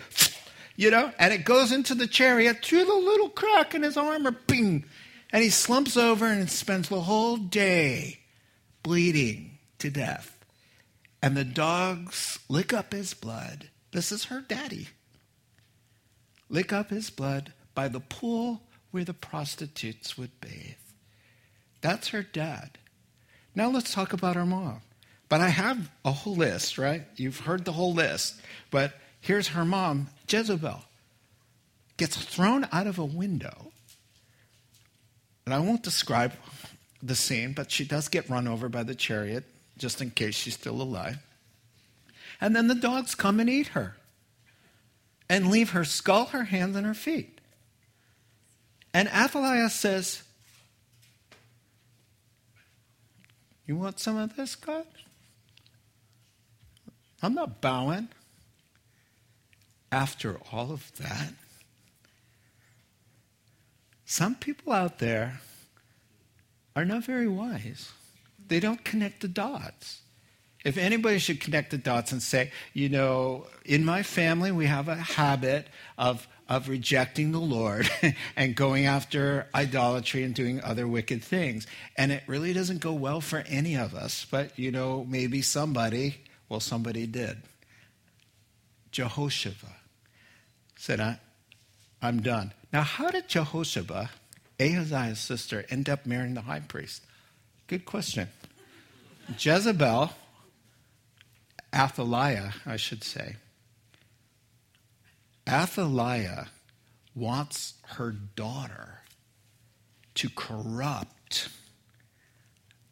you 0.76 0.90
know, 0.90 1.14
and 1.20 1.32
it 1.32 1.46
goes 1.46 1.72
into 1.72 1.94
the 1.94 2.08
chariot 2.08 2.66
through 2.66 2.86
the 2.86 2.96
little 2.96 3.30
crack 3.30 3.76
in 3.76 3.84
his 3.84 3.96
armor, 3.96 4.32
bing. 4.32 4.86
And 5.32 5.44
he 5.44 5.52
slumps 5.52 5.96
over 5.96 6.26
and 6.26 6.50
spends 6.50 6.90
the 6.90 7.02
whole 7.02 7.38
day 7.38 8.22
bleeding 8.82 9.60
to 9.78 9.92
death. 9.92 10.36
And 11.22 11.38
the 11.38 11.46
dogs 11.46 12.40
lick 12.50 12.74
up 12.74 12.92
his 12.92 13.14
blood. 13.14 13.68
This 13.92 14.12
is 14.12 14.26
her 14.26 14.42
daddy. 14.42 14.88
Lick 16.50 16.74
up 16.74 16.90
his 16.90 17.10
blood 17.10 17.54
by 17.74 17.88
the 17.88 18.00
pool 18.00 18.62
where 18.92 19.04
the 19.04 19.14
prostitutes 19.14 20.18
would 20.18 20.40
bathe. 20.42 20.76
That's 21.82 22.10
her 22.10 22.24
dad. 22.24 22.78
Now 23.56 23.70
let's 23.70 23.94
talk 23.94 24.14
about 24.14 24.36
her 24.36 24.46
mom. 24.46 24.82
But 25.30 25.42
I 25.42 25.50
have 25.50 25.90
a 26.04 26.12
whole 26.12 26.36
list, 26.36 26.78
right? 26.78 27.04
You've 27.16 27.40
heard 27.40 27.64
the 27.64 27.72
whole 27.72 27.94
list. 27.94 28.42
But 28.70 28.94
here's 29.22 29.50
her 29.50 29.64
mom, 29.64 30.10
Jezebel, 30.28 30.84
gets 31.98 32.18
thrown 32.18 32.68
out 32.72 32.88
of 32.88 33.00
a 33.00 33.06
window. 33.06 33.72
And 35.46 35.54
I 35.54 35.60
won't 35.60 35.84
describe 35.84 36.34
the 37.02 37.16
scene, 37.16 37.54
but 37.54 37.72
she 37.72 37.86
does 37.86 38.10
get 38.10 38.30
run 38.30 38.48
over 38.48 38.70
by 38.70 38.84
the 38.84 38.94
chariot, 38.94 39.46
just 39.78 40.02
in 40.02 40.12
case 40.12 40.36
she's 40.36 40.54
still 40.54 40.82
alive. 40.82 41.18
And 42.42 42.56
then 42.56 42.68
the 42.68 42.76
dogs 42.76 43.14
come 43.14 43.40
and 43.40 43.50
eat 43.50 43.68
her 43.68 43.96
and 45.30 45.50
leave 45.50 45.70
her 45.70 45.86
skull, 45.86 46.26
her 46.26 46.46
hands, 46.46 46.76
and 46.76 46.86
her 46.86 46.96
feet. 46.96 47.40
And 48.94 49.08
Athaliah 49.08 49.70
says, 49.70 50.24
You 53.66 53.78
want 53.78 54.00
some 54.00 54.18
of 54.18 54.36
this, 54.36 54.56
God? 54.56 54.86
I'm 57.24 57.36
not 57.36 57.62
bowing. 57.62 58.10
After 59.92 60.38
all 60.52 60.72
of 60.72 60.92
that, 60.98 61.34
some 64.06 64.36
people 64.36 64.74
out 64.74 65.00
there 65.00 65.40
are 66.76 66.86
not 66.86 67.06
very 67.06 67.28
wise. 67.28 67.92
They 68.48 68.60
don't 68.60 68.84
connect 68.84 69.22
the 69.22 69.28
dots. 69.28 70.02
If 70.64 70.78
anybody 70.78 71.18
should 71.18 71.40
connect 71.40 71.72
the 71.72 71.78
dots 71.78 72.12
and 72.12 72.22
say, 72.22 72.52
you 72.74 72.90
know, 72.90 73.48
in 73.66 73.84
my 73.84 74.04
family, 74.04 74.52
we 74.52 74.68
have 74.68 74.88
a 74.88 74.96
habit 74.96 75.68
of 75.98 76.28
of 76.52 76.68
rejecting 76.68 77.32
the 77.32 77.40
Lord 77.40 77.90
and 78.36 78.54
going 78.58 78.86
after 78.86 79.48
idolatry 79.56 80.24
and 80.24 80.36
doing 80.36 80.62
other 80.62 80.86
wicked 80.86 81.24
things. 81.24 81.66
And 81.96 82.12
it 82.12 82.24
really 82.28 82.52
doesn't 82.52 82.82
go 82.82 82.92
well 82.92 83.22
for 83.22 83.42
any 83.48 83.78
of 83.78 83.96
us, 83.96 84.28
but 84.30 84.60
you 84.60 84.70
know, 84.70 85.06
maybe 85.08 85.42
somebody, 85.42 86.18
well, 86.50 86.60
somebody 86.60 87.08
did. 87.08 87.38
Jehosheba 88.92 89.72
said, 90.76 91.00
I, 91.00 91.22
I'm 92.02 92.22
done. 92.22 92.52
Now, 92.74 92.82
how 92.82 93.10
did 93.12 93.30
Jehosheba, 93.30 94.10
Ahaziah's 94.60 95.20
sister, 95.20 95.64
end 95.70 95.88
up 95.88 96.06
marrying 96.06 96.34
the 96.34 96.42
high 96.42 96.60
priest? 96.60 97.02
Good 97.68 97.86
question. 97.86 98.28
Jezebel, 99.40 100.12
Athaliah, 101.74 102.54
I 102.66 102.78
should 102.78 103.04
say, 103.04 103.38
Athaliah 105.48 106.50
wants 107.16 107.76
her 107.96 108.12
daughter 108.12 109.00
to 110.16 110.30
corrupt 110.30 111.50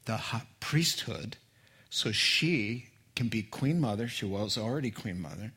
the 0.05 0.19
priesthood 0.59 1.37
so 1.89 2.11
she 2.11 2.87
can 3.15 3.27
be 3.27 3.43
queen 3.43 3.81
mother. 3.81 4.07
She 4.07 4.25
was 4.25 4.57
already 4.57 4.91
queen 4.91 5.21
mother. 5.21 5.51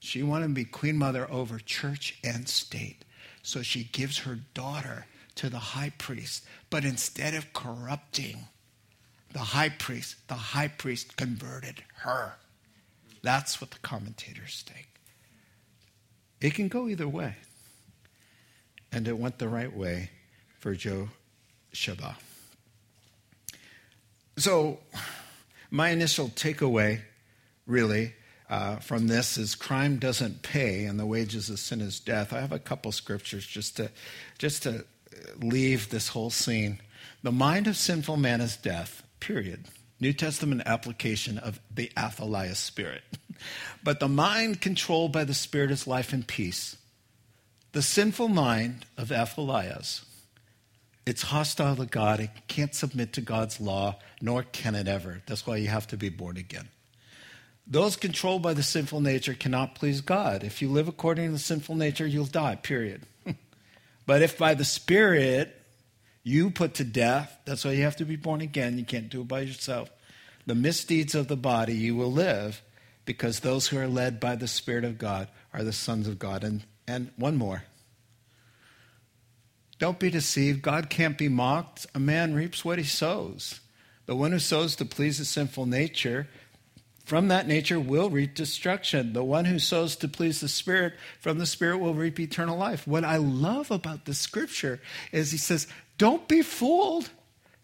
She 0.00 0.22
wanted 0.22 0.48
to 0.48 0.54
be 0.54 0.64
queen 0.64 0.96
mother 0.96 1.30
over 1.30 1.58
church 1.58 2.18
and 2.22 2.48
state. 2.48 3.04
So 3.42 3.62
she 3.62 3.84
gives 3.84 4.18
her 4.18 4.38
daughter 4.54 5.06
to 5.36 5.48
the 5.48 5.58
high 5.58 5.92
priest. 5.96 6.44
But 6.70 6.84
instead 6.84 7.34
of 7.34 7.52
corrupting 7.52 8.48
the 9.32 9.38
high 9.38 9.70
priest, 9.70 10.16
the 10.28 10.34
high 10.34 10.68
priest 10.68 11.16
converted 11.16 11.82
her. 11.96 12.34
That's 13.22 13.60
what 13.60 13.70
the 13.70 13.78
commentators 13.80 14.64
think. 14.66 14.88
It 16.40 16.54
can 16.54 16.68
go 16.68 16.88
either 16.88 17.08
way. 17.08 17.36
And 18.92 19.06
it 19.06 19.18
went 19.18 19.38
the 19.38 19.48
right 19.48 19.74
way 19.74 20.10
for 20.58 20.74
Joe 20.74 21.08
Shaba. 21.74 22.14
So, 24.36 24.78
my 25.70 25.90
initial 25.90 26.28
takeaway, 26.28 27.00
really, 27.66 28.14
uh, 28.48 28.76
from 28.76 29.08
this 29.08 29.36
is 29.36 29.54
crime 29.54 29.98
doesn't 29.98 30.42
pay, 30.42 30.84
and 30.84 30.98
the 30.98 31.04
wages 31.04 31.50
of 31.50 31.58
sin 31.58 31.80
is 31.80 32.00
death. 32.00 32.32
I 32.32 32.40
have 32.40 32.52
a 32.52 32.58
couple 32.58 32.92
scriptures 32.92 33.46
just 33.46 33.76
to, 33.76 33.90
just 34.38 34.62
to 34.62 34.86
leave 35.40 35.90
this 35.90 36.08
whole 36.08 36.30
scene. 36.30 36.80
The 37.22 37.32
mind 37.32 37.66
of 37.66 37.76
sinful 37.76 38.16
man 38.16 38.40
is 38.40 38.56
death, 38.56 39.02
period. 39.20 39.64
New 40.00 40.12
Testament 40.12 40.62
application 40.64 41.38
of 41.38 41.60
the 41.74 41.90
Athaliah 41.98 42.54
spirit. 42.54 43.02
but 43.82 44.00
the 44.00 44.08
mind 44.08 44.60
controlled 44.60 45.12
by 45.12 45.24
the 45.24 45.34
Spirit 45.34 45.70
is 45.70 45.86
life 45.86 46.12
and 46.12 46.26
peace. 46.26 46.76
The 47.72 47.82
sinful 47.82 48.28
mind 48.28 48.86
of 48.96 49.12
Athaliah's, 49.12 50.04
it's 51.04 51.22
hostile 51.22 51.76
to 51.76 51.86
God. 51.86 52.20
It 52.20 52.30
can't 52.48 52.74
submit 52.74 53.12
to 53.14 53.20
God's 53.20 53.60
law, 53.60 53.96
nor 54.20 54.42
can 54.42 54.74
it 54.74 54.88
ever. 54.88 55.22
That's 55.26 55.46
why 55.46 55.56
you 55.56 55.68
have 55.68 55.86
to 55.88 55.96
be 55.96 56.08
born 56.08 56.36
again. 56.36 56.68
Those 57.66 57.96
controlled 57.96 58.42
by 58.42 58.54
the 58.54 58.62
sinful 58.62 59.00
nature 59.00 59.34
cannot 59.34 59.74
please 59.74 60.00
God. 60.00 60.42
If 60.42 60.62
you 60.62 60.70
live 60.70 60.88
according 60.88 61.26
to 61.26 61.32
the 61.32 61.38
sinful 61.38 61.74
nature, 61.74 62.06
you'll 62.06 62.24
die, 62.24 62.54
period. 62.54 63.02
but 64.06 64.22
if 64.22 64.38
by 64.38 64.54
the 64.54 64.64
Spirit 64.64 65.57
you 66.28 66.50
put 66.50 66.74
to 66.74 66.84
death, 66.84 67.38
that's 67.46 67.64
why 67.64 67.72
you 67.72 67.84
have 67.84 67.96
to 67.96 68.04
be 68.04 68.16
born 68.16 68.42
again. 68.42 68.78
You 68.78 68.84
can't 68.84 69.08
do 69.08 69.22
it 69.22 69.28
by 69.28 69.40
yourself. 69.40 69.90
The 70.46 70.54
misdeeds 70.54 71.14
of 71.14 71.26
the 71.26 71.36
body 71.36 71.74
you 71.74 71.96
will 71.96 72.12
live 72.12 72.62
because 73.06 73.40
those 73.40 73.68
who 73.68 73.78
are 73.78 73.88
led 73.88 74.20
by 74.20 74.36
the 74.36 74.46
Spirit 74.46 74.84
of 74.84 74.98
God 74.98 75.28
are 75.54 75.64
the 75.64 75.72
sons 75.72 76.06
of 76.06 76.18
God. 76.18 76.44
And, 76.44 76.64
and 76.86 77.10
one 77.16 77.36
more. 77.36 77.64
Don't 79.78 79.98
be 79.98 80.10
deceived. 80.10 80.60
God 80.60 80.90
can't 80.90 81.16
be 81.16 81.30
mocked. 81.30 81.86
A 81.94 81.98
man 81.98 82.34
reaps 82.34 82.62
what 82.64 82.78
he 82.78 82.84
sows. 82.84 83.60
The 84.04 84.16
one 84.16 84.32
who 84.32 84.38
sows 84.38 84.76
to 84.76 84.84
please 84.84 85.18
his 85.18 85.30
sinful 85.30 85.64
nature, 85.66 86.28
from 87.06 87.28
that 87.28 87.48
nature 87.48 87.80
will 87.80 88.10
reap 88.10 88.34
destruction. 88.34 89.14
The 89.14 89.24
one 89.24 89.46
who 89.46 89.58
sows 89.58 89.96
to 89.96 90.08
please 90.08 90.40
the 90.40 90.48
Spirit, 90.48 90.92
from 91.20 91.38
the 91.38 91.46
Spirit 91.46 91.78
will 91.78 91.94
reap 91.94 92.20
eternal 92.20 92.58
life. 92.58 92.86
What 92.86 93.04
I 93.04 93.16
love 93.16 93.70
about 93.70 94.04
the 94.04 94.12
scripture 94.12 94.80
is 95.10 95.30
he 95.30 95.38
says, 95.38 95.66
Don't 95.98 96.26
be 96.28 96.42
fooled. 96.42 97.10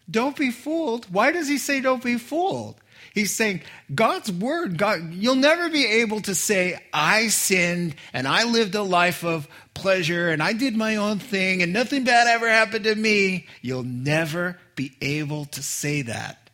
Don't 0.09 0.35
be 0.35 0.51
fooled. 0.51 1.05
Why 1.11 1.31
does 1.31 1.47
he 1.47 1.57
say 1.57 1.81
don't 1.81 2.03
be 2.03 2.17
fooled? 2.17 2.75
He's 3.13 3.33
saying 3.33 3.61
God's 3.93 4.31
word, 4.31 4.77
God, 4.77 5.13
you'll 5.13 5.35
never 5.35 5.69
be 5.69 5.85
able 5.85 6.19
to 6.21 6.35
say, 6.35 6.77
I 6.93 7.29
sinned 7.29 7.95
and 8.11 8.27
I 8.27 8.43
lived 8.43 8.75
a 8.75 8.83
life 8.83 9.23
of 9.23 9.47
pleasure 9.73 10.29
and 10.29 10.43
I 10.43 10.51
did 10.51 10.75
my 10.75 10.97
own 10.97 11.19
thing 11.19 11.61
and 11.61 11.71
nothing 11.71 12.03
bad 12.03 12.27
ever 12.27 12.49
happened 12.49 12.83
to 12.83 12.93
me. 12.93 13.47
You'll 13.61 13.83
never 13.83 14.59
be 14.75 14.95
able 15.01 15.45
to 15.45 15.63
say 15.63 16.01
that. 16.03 16.49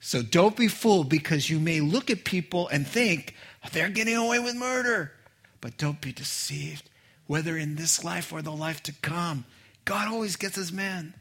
So 0.00 0.22
don't 0.22 0.56
be 0.56 0.68
fooled 0.68 1.08
because 1.08 1.48
you 1.48 1.58
may 1.58 1.80
look 1.80 2.10
at 2.10 2.24
people 2.24 2.68
and 2.68 2.86
think 2.86 3.34
they're 3.72 3.88
getting 3.88 4.16
away 4.16 4.38
with 4.38 4.56
murder. 4.56 5.12
But 5.60 5.76
don't 5.76 6.00
be 6.00 6.12
deceived, 6.12 6.88
whether 7.26 7.56
in 7.56 7.76
this 7.76 8.04
life 8.04 8.32
or 8.32 8.42
the 8.42 8.52
life 8.52 8.82
to 8.84 8.92
come. 8.92 9.44
God 9.90 10.06
always 10.06 10.36
gets 10.36 10.54
his 10.54 10.70
man 10.70 11.14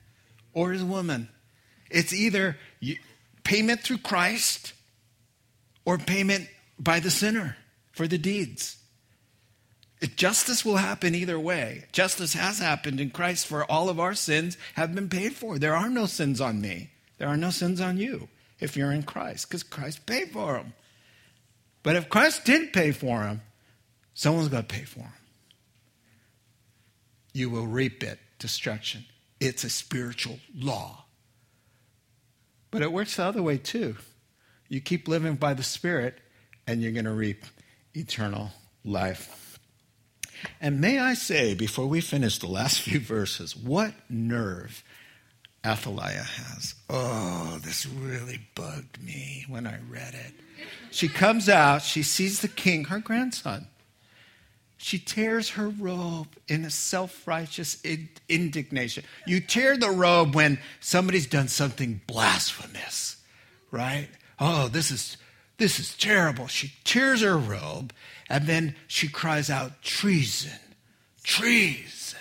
or 0.53 0.69
his 0.69 0.83
woman. 0.83 1.27
It's 1.89 2.13
either 2.13 2.55
payment 3.43 3.79
through 3.81 3.97
Christ 3.97 4.73
or 5.85 5.97
payment 5.97 6.47
by 6.77 6.99
the 6.99 7.09
sinner 7.09 7.57
for 7.93 8.07
the 8.07 8.19
deeds. 8.19 8.77
Justice 10.15 10.63
will 10.63 10.77
happen 10.77 11.15
either 11.15 11.39
way. 11.39 11.85
Justice 11.93 12.33
has 12.35 12.59
happened 12.59 12.99
in 12.99 13.09
Christ 13.09 13.47
for 13.47 13.65
all 13.65 13.89
of 13.89 13.99
our 13.99 14.13
sins 14.13 14.55
have 14.75 14.93
been 14.93 15.09
paid 15.09 15.33
for. 15.33 15.57
There 15.57 15.75
are 15.75 15.89
no 15.89 16.05
sins 16.05 16.39
on 16.39 16.61
me. 16.61 16.91
There 17.17 17.27
are 17.27 17.37
no 17.37 17.49
sins 17.49 17.81
on 17.81 17.97
you 17.97 18.29
if 18.59 18.77
you're 18.77 18.91
in 18.91 19.01
Christ 19.01 19.49
because 19.49 19.63
Christ 19.63 20.05
paid 20.05 20.29
for 20.29 20.53
them. 20.53 20.73
But 21.81 21.95
if 21.95 22.07
Christ 22.07 22.45
didn't 22.45 22.73
pay 22.73 22.91
for 22.91 23.21
them, 23.21 23.41
someone's 24.13 24.49
got 24.49 24.69
to 24.69 24.75
pay 24.75 24.83
for 24.83 24.99
them. 24.99 25.13
You 27.33 27.49
will 27.49 27.65
reap 27.65 28.03
it, 28.03 28.19
destruction. 28.39 29.05
It's 29.39 29.63
a 29.63 29.69
spiritual 29.69 30.39
law. 30.55 31.05
But 32.71 32.81
it 32.81 32.91
works 32.91 33.15
the 33.15 33.25
other 33.25 33.41
way 33.43 33.57
too. 33.57 33.95
You 34.67 34.81
keep 34.81 35.07
living 35.07 35.35
by 35.35 35.53
the 35.53 35.63
Spirit, 35.63 36.19
and 36.67 36.81
you're 36.81 36.91
going 36.91 37.05
to 37.05 37.11
reap 37.11 37.43
eternal 37.95 38.51
life. 38.83 39.59
And 40.61 40.79
may 40.79 40.99
I 40.99 41.15
say, 41.15 41.53
before 41.53 41.87
we 41.87 42.01
finish 42.01 42.37
the 42.37 42.47
last 42.47 42.81
few 42.81 42.99
verses, 42.99 43.55
what 43.55 43.93
nerve 44.09 44.83
Athaliah 45.65 46.23
has. 46.23 46.75
Oh, 46.89 47.59
this 47.63 47.85
really 47.85 48.39
bugged 48.55 49.01
me 49.03 49.45
when 49.49 49.67
I 49.67 49.79
read 49.89 50.13
it. 50.13 50.33
She 50.91 51.07
comes 51.07 51.49
out, 51.49 51.81
she 51.81 52.03
sees 52.03 52.41
the 52.41 52.47
king, 52.47 52.85
her 52.85 52.99
grandson. 52.99 53.67
She 54.81 54.97
tears 54.97 55.49
her 55.51 55.67
robe 55.67 56.37
in 56.47 56.63
a 56.63 56.69
self 56.69 57.27
righteous 57.27 57.83
indignation. 58.29 59.03
You 59.27 59.41
tear 59.41 59.77
the 59.77 59.91
robe 59.91 60.33
when 60.33 60.57
somebody's 60.79 61.27
done 61.27 61.49
something 61.49 61.99
blasphemous, 62.07 63.17
right? 63.71 64.07
Oh, 64.39 64.69
this 64.69 64.89
is, 64.89 65.17
this 65.57 65.81
is 65.81 65.97
terrible. 65.97 66.47
She 66.47 66.71
tears 66.85 67.19
her 67.21 67.37
robe 67.37 67.91
and 68.29 68.47
then 68.47 68.73
she 68.87 69.09
cries 69.09 69.49
out, 69.49 69.81
Treason, 69.81 70.59
treason. 71.23 72.17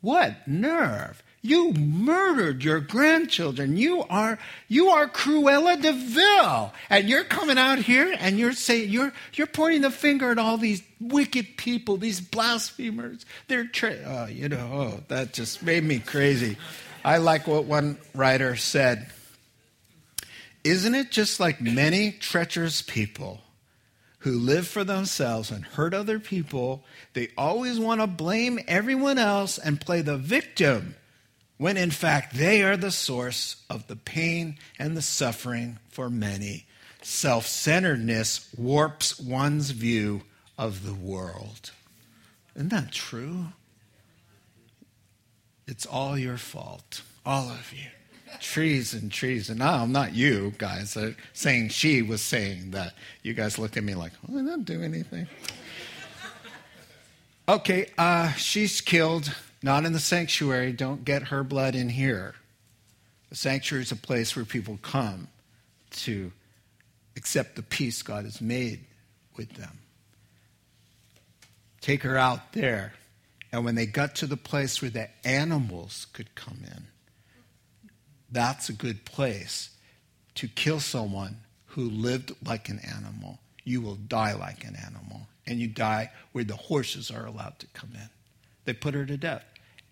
What 0.00 0.46
nerve! 0.46 1.24
You 1.46 1.72
murdered 1.74 2.64
your 2.64 2.80
grandchildren. 2.80 3.76
You 3.76 4.02
are, 4.10 4.36
you 4.66 4.88
are 4.88 5.06
Cruella 5.06 5.80
de 5.80 5.92
Vil. 5.92 6.72
And 6.90 7.08
you're 7.08 7.22
coming 7.22 7.56
out 7.56 7.78
here 7.78 8.12
and 8.18 8.36
you're 8.36 8.52
saying, 8.52 8.90
you're, 8.90 9.12
you're 9.34 9.46
pointing 9.46 9.82
the 9.82 9.92
finger 9.92 10.32
at 10.32 10.38
all 10.40 10.58
these 10.58 10.82
wicked 11.00 11.56
people, 11.56 11.98
these 11.98 12.20
blasphemers. 12.20 13.24
They're, 13.46 13.68
tra- 13.68 14.02
oh, 14.04 14.26
you 14.26 14.48
know, 14.48 14.70
oh, 14.72 15.00
that 15.06 15.32
just 15.34 15.62
made 15.62 15.84
me 15.84 16.00
crazy. 16.00 16.56
I 17.04 17.18
like 17.18 17.46
what 17.46 17.64
one 17.64 17.98
writer 18.12 18.56
said. 18.56 19.08
Isn't 20.64 20.96
it 20.96 21.12
just 21.12 21.38
like 21.38 21.60
many 21.60 22.10
treacherous 22.10 22.82
people 22.82 23.42
who 24.18 24.32
live 24.32 24.66
for 24.66 24.82
themselves 24.82 25.52
and 25.52 25.64
hurt 25.64 25.94
other 25.94 26.18
people? 26.18 26.82
They 27.12 27.28
always 27.38 27.78
want 27.78 28.00
to 28.00 28.08
blame 28.08 28.58
everyone 28.66 29.18
else 29.18 29.58
and 29.58 29.80
play 29.80 30.00
the 30.02 30.16
victim 30.16 30.96
when 31.58 31.76
in 31.76 31.90
fact 31.90 32.34
they 32.34 32.62
are 32.62 32.76
the 32.76 32.90
source 32.90 33.56
of 33.70 33.86
the 33.86 33.96
pain 33.96 34.58
and 34.78 34.96
the 34.96 35.02
suffering 35.02 35.78
for 35.88 36.10
many. 36.10 36.66
Self 37.02 37.46
centeredness 37.46 38.48
warps 38.56 39.18
one's 39.20 39.70
view 39.70 40.22
of 40.58 40.84
the 40.84 40.94
world. 40.94 41.70
Isn't 42.54 42.70
that 42.70 42.92
true? 42.92 43.46
It's 45.66 45.86
all 45.86 46.16
your 46.16 46.36
fault, 46.36 47.02
all 47.24 47.48
of 47.48 47.72
you. 47.72 47.88
Trees 48.40 48.92
and 48.92 49.10
trees. 49.10 49.48
And 49.50 49.58
now 49.58 49.82
I'm 49.82 49.92
not 49.92 50.14
you 50.14 50.52
guys 50.58 50.96
uh, 50.96 51.12
saying 51.32 51.70
she 51.70 52.02
was 52.02 52.20
saying 52.22 52.72
that. 52.72 52.94
You 53.22 53.34
guys 53.34 53.58
looked 53.58 53.76
at 53.76 53.84
me 53.84 53.94
like, 53.94 54.12
oh, 54.28 54.38
I 54.38 54.42
didn't 54.42 54.64
do 54.64 54.82
anything. 54.82 55.26
Okay, 57.48 57.90
uh, 57.96 58.32
she's 58.32 58.80
killed 58.80 59.32
not 59.62 59.84
in 59.84 59.92
the 59.92 60.00
sanctuary. 60.00 60.72
Don't 60.72 61.04
get 61.04 61.24
her 61.24 61.42
blood 61.42 61.74
in 61.74 61.88
here. 61.88 62.34
The 63.30 63.36
sanctuary 63.36 63.82
is 63.82 63.92
a 63.92 63.96
place 63.96 64.36
where 64.36 64.44
people 64.44 64.78
come 64.82 65.28
to 65.90 66.32
accept 67.16 67.56
the 67.56 67.62
peace 67.62 68.02
God 68.02 68.24
has 68.24 68.40
made 68.40 68.84
with 69.36 69.54
them. 69.54 69.78
Take 71.80 72.02
her 72.02 72.16
out 72.16 72.52
there. 72.52 72.92
And 73.52 73.64
when 73.64 73.74
they 73.74 73.86
got 73.86 74.16
to 74.16 74.26
the 74.26 74.36
place 74.36 74.82
where 74.82 74.90
the 74.90 75.08
animals 75.24 76.06
could 76.12 76.34
come 76.34 76.58
in, 76.64 76.84
that's 78.30 78.68
a 78.68 78.72
good 78.72 79.04
place 79.04 79.70
to 80.34 80.48
kill 80.48 80.80
someone 80.80 81.38
who 81.66 81.88
lived 81.88 82.34
like 82.44 82.68
an 82.68 82.80
animal. 82.80 83.38
You 83.64 83.80
will 83.80 83.94
die 83.94 84.34
like 84.34 84.64
an 84.64 84.76
animal. 84.76 85.28
And 85.46 85.60
you 85.60 85.68
die 85.68 86.10
where 86.32 86.44
the 86.44 86.56
horses 86.56 87.10
are 87.10 87.24
allowed 87.24 87.58
to 87.60 87.66
come 87.68 87.90
in. 87.94 88.08
They 88.66 88.74
put 88.74 88.94
her 88.94 89.06
to 89.06 89.16
death. 89.16 89.44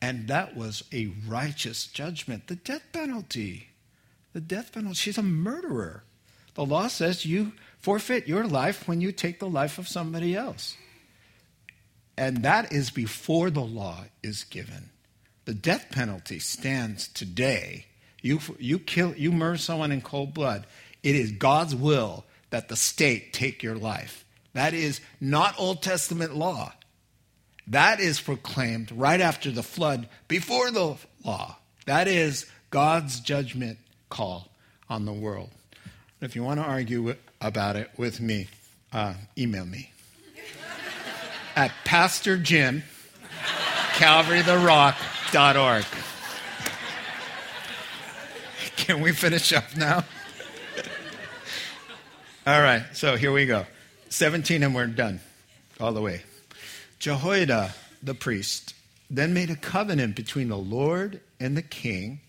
And 0.02 0.28
that 0.28 0.54
was 0.54 0.84
a 0.92 1.12
righteous 1.26 1.86
judgment. 1.86 2.48
The 2.48 2.56
death 2.56 2.82
penalty. 2.92 3.70
The 4.34 4.40
death 4.40 4.72
penalty. 4.72 4.96
She's 4.96 5.16
a 5.16 5.22
murderer. 5.22 6.04
The 6.54 6.66
law 6.66 6.88
says 6.88 7.24
you 7.24 7.52
forfeit 7.80 8.28
your 8.28 8.46
life 8.46 8.86
when 8.86 9.00
you 9.00 9.12
take 9.12 9.40
the 9.40 9.48
life 9.48 9.78
of 9.78 9.88
somebody 9.88 10.36
else. 10.36 10.76
And 12.16 12.42
that 12.42 12.72
is 12.72 12.90
before 12.90 13.50
the 13.50 13.60
law 13.60 14.04
is 14.22 14.44
given. 14.44 14.90
The 15.46 15.54
death 15.54 15.86
penalty 15.90 16.38
stands 16.38 17.08
today. 17.08 17.86
You, 18.22 18.40
you, 18.58 18.78
kill, 18.78 19.14
you 19.14 19.32
murder 19.32 19.58
someone 19.58 19.92
in 19.92 20.00
cold 20.00 20.32
blood. 20.32 20.66
It 21.02 21.16
is 21.16 21.32
God's 21.32 21.74
will 21.74 22.24
that 22.50 22.68
the 22.68 22.76
state 22.76 23.32
take 23.32 23.62
your 23.62 23.76
life. 23.76 24.24
That 24.52 24.74
is 24.74 25.00
not 25.20 25.54
Old 25.58 25.82
Testament 25.82 26.36
law. 26.36 26.72
That 27.68 28.00
is 28.00 28.20
proclaimed 28.20 28.92
right 28.92 29.20
after 29.20 29.50
the 29.50 29.62
flood, 29.62 30.08
before 30.28 30.70
the 30.70 30.96
law. 31.24 31.56
That 31.86 32.08
is 32.08 32.46
God's 32.70 33.20
judgment 33.20 33.78
call 34.10 34.48
on 34.88 35.06
the 35.06 35.12
world. 35.12 35.50
If 36.20 36.36
you 36.36 36.44
want 36.44 36.60
to 36.60 36.64
argue 36.64 37.14
about 37.40 37.76
it 37.76 37.90
with 37.96 38.20
me, 38.20 38.48
uh, 38.92 39.14
email 39.36 39.64
me 39.64 39.90
at 41.56 41.72
Pastor 41.84 42.36
Jim, 42.36 42.84
CalvaryTheRock.org. 43.94 45.84
Can 48.76 49.00
we 49.00 49.12
finish 49.12 49.52
up 49.52 49.76
now? 49.76 50.04
All 52.46 52.60
right, 52.60 52.84
so 52.92 53.16
here 53.16 53.32
we 53.32 53.46
go. 53.46 53.66
17 54.10 54.62
and 54.62 54.74
we're 54.74 54.86
done 54.86 55.20
all 55.80 55.92
the 55.92 56.00
way. 56.00 56.22
Jehoiada 57.04 57.74
the 58.02 58.14
priest 58.14 58.72
then 59.10 59.34
made 59.34 59.50
a 59.50 59.56
covenant 59.56 60.16
between 60.16 60.48
the 60.48 60.56
Lord 60.56 61.20
and 61.38 61.54
the 61.54 61.60
king 61.60 62.20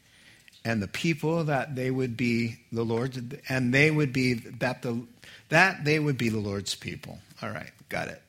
and 0.66 0.84
the 0.84 0.88
people 0.90 1.46
that 1.46 1.78
they 1.78 1.90
would 1.90 2.18
be 2.18 2.58
the 2.74 2.84
Lord's 2.84 3.18
and 3.48 3.74
they 3.74 3.90
would 3.90 4.12
be 4.12 4.34
that 4.34 4.82
the 4.82 5.02
that 5.48 5.86
they 5.86 5.98
would 5.98 6.18
be 6.18 6.28
the 6.28 6.42
Lord's 6.42 6.76
people. 6.76 7.20
All 7.42 7.52
right, 7.52 7.72
got 7.88 8.10
it. 8.10 8.22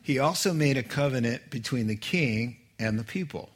He 0.00 0.18
also 0.18 0.54
made 0.54 0.78
a 0.78 0.82
covenant 0.82 1.50
between 1.50 1.86
the 1.86 1.96
king 1.96 2.56
and 2.78 2.98
the 2.98 3.04
people. 3.04 3.50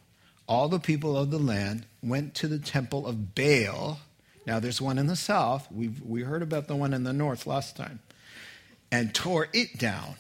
All 0.47 0.69
the 0.69 0.79
people 0.79 1.17
of 1.17 1.31
the 1.31 1.39
land 1.39 1.87
went 2.03 2.35
to 2.35 2.47
the 2.47 2.59
temple 2.59 3.07
of 3.07 3.35
Baal. 3.35 4.01
Now 4.47 4.61
there's 4.61 4.83
one 4.83 4.99
in 4.99 5.07
the 5.07 5.17
south. 5.17 5.73
We 5.73 5.89
we 6.07 6.25
heard 6.25 6.43
about 6.43 6.69
the 6.69 6.77
one 6.77 6.93
in 6.93 7.05
the 7.05 7.15
north 7.15 7.47
last 7.47 7.75
time. 7.75 8.01
And 8.93 9.15
tore 9.15 9.49
it 9.55 9.79
down 9.79 10.17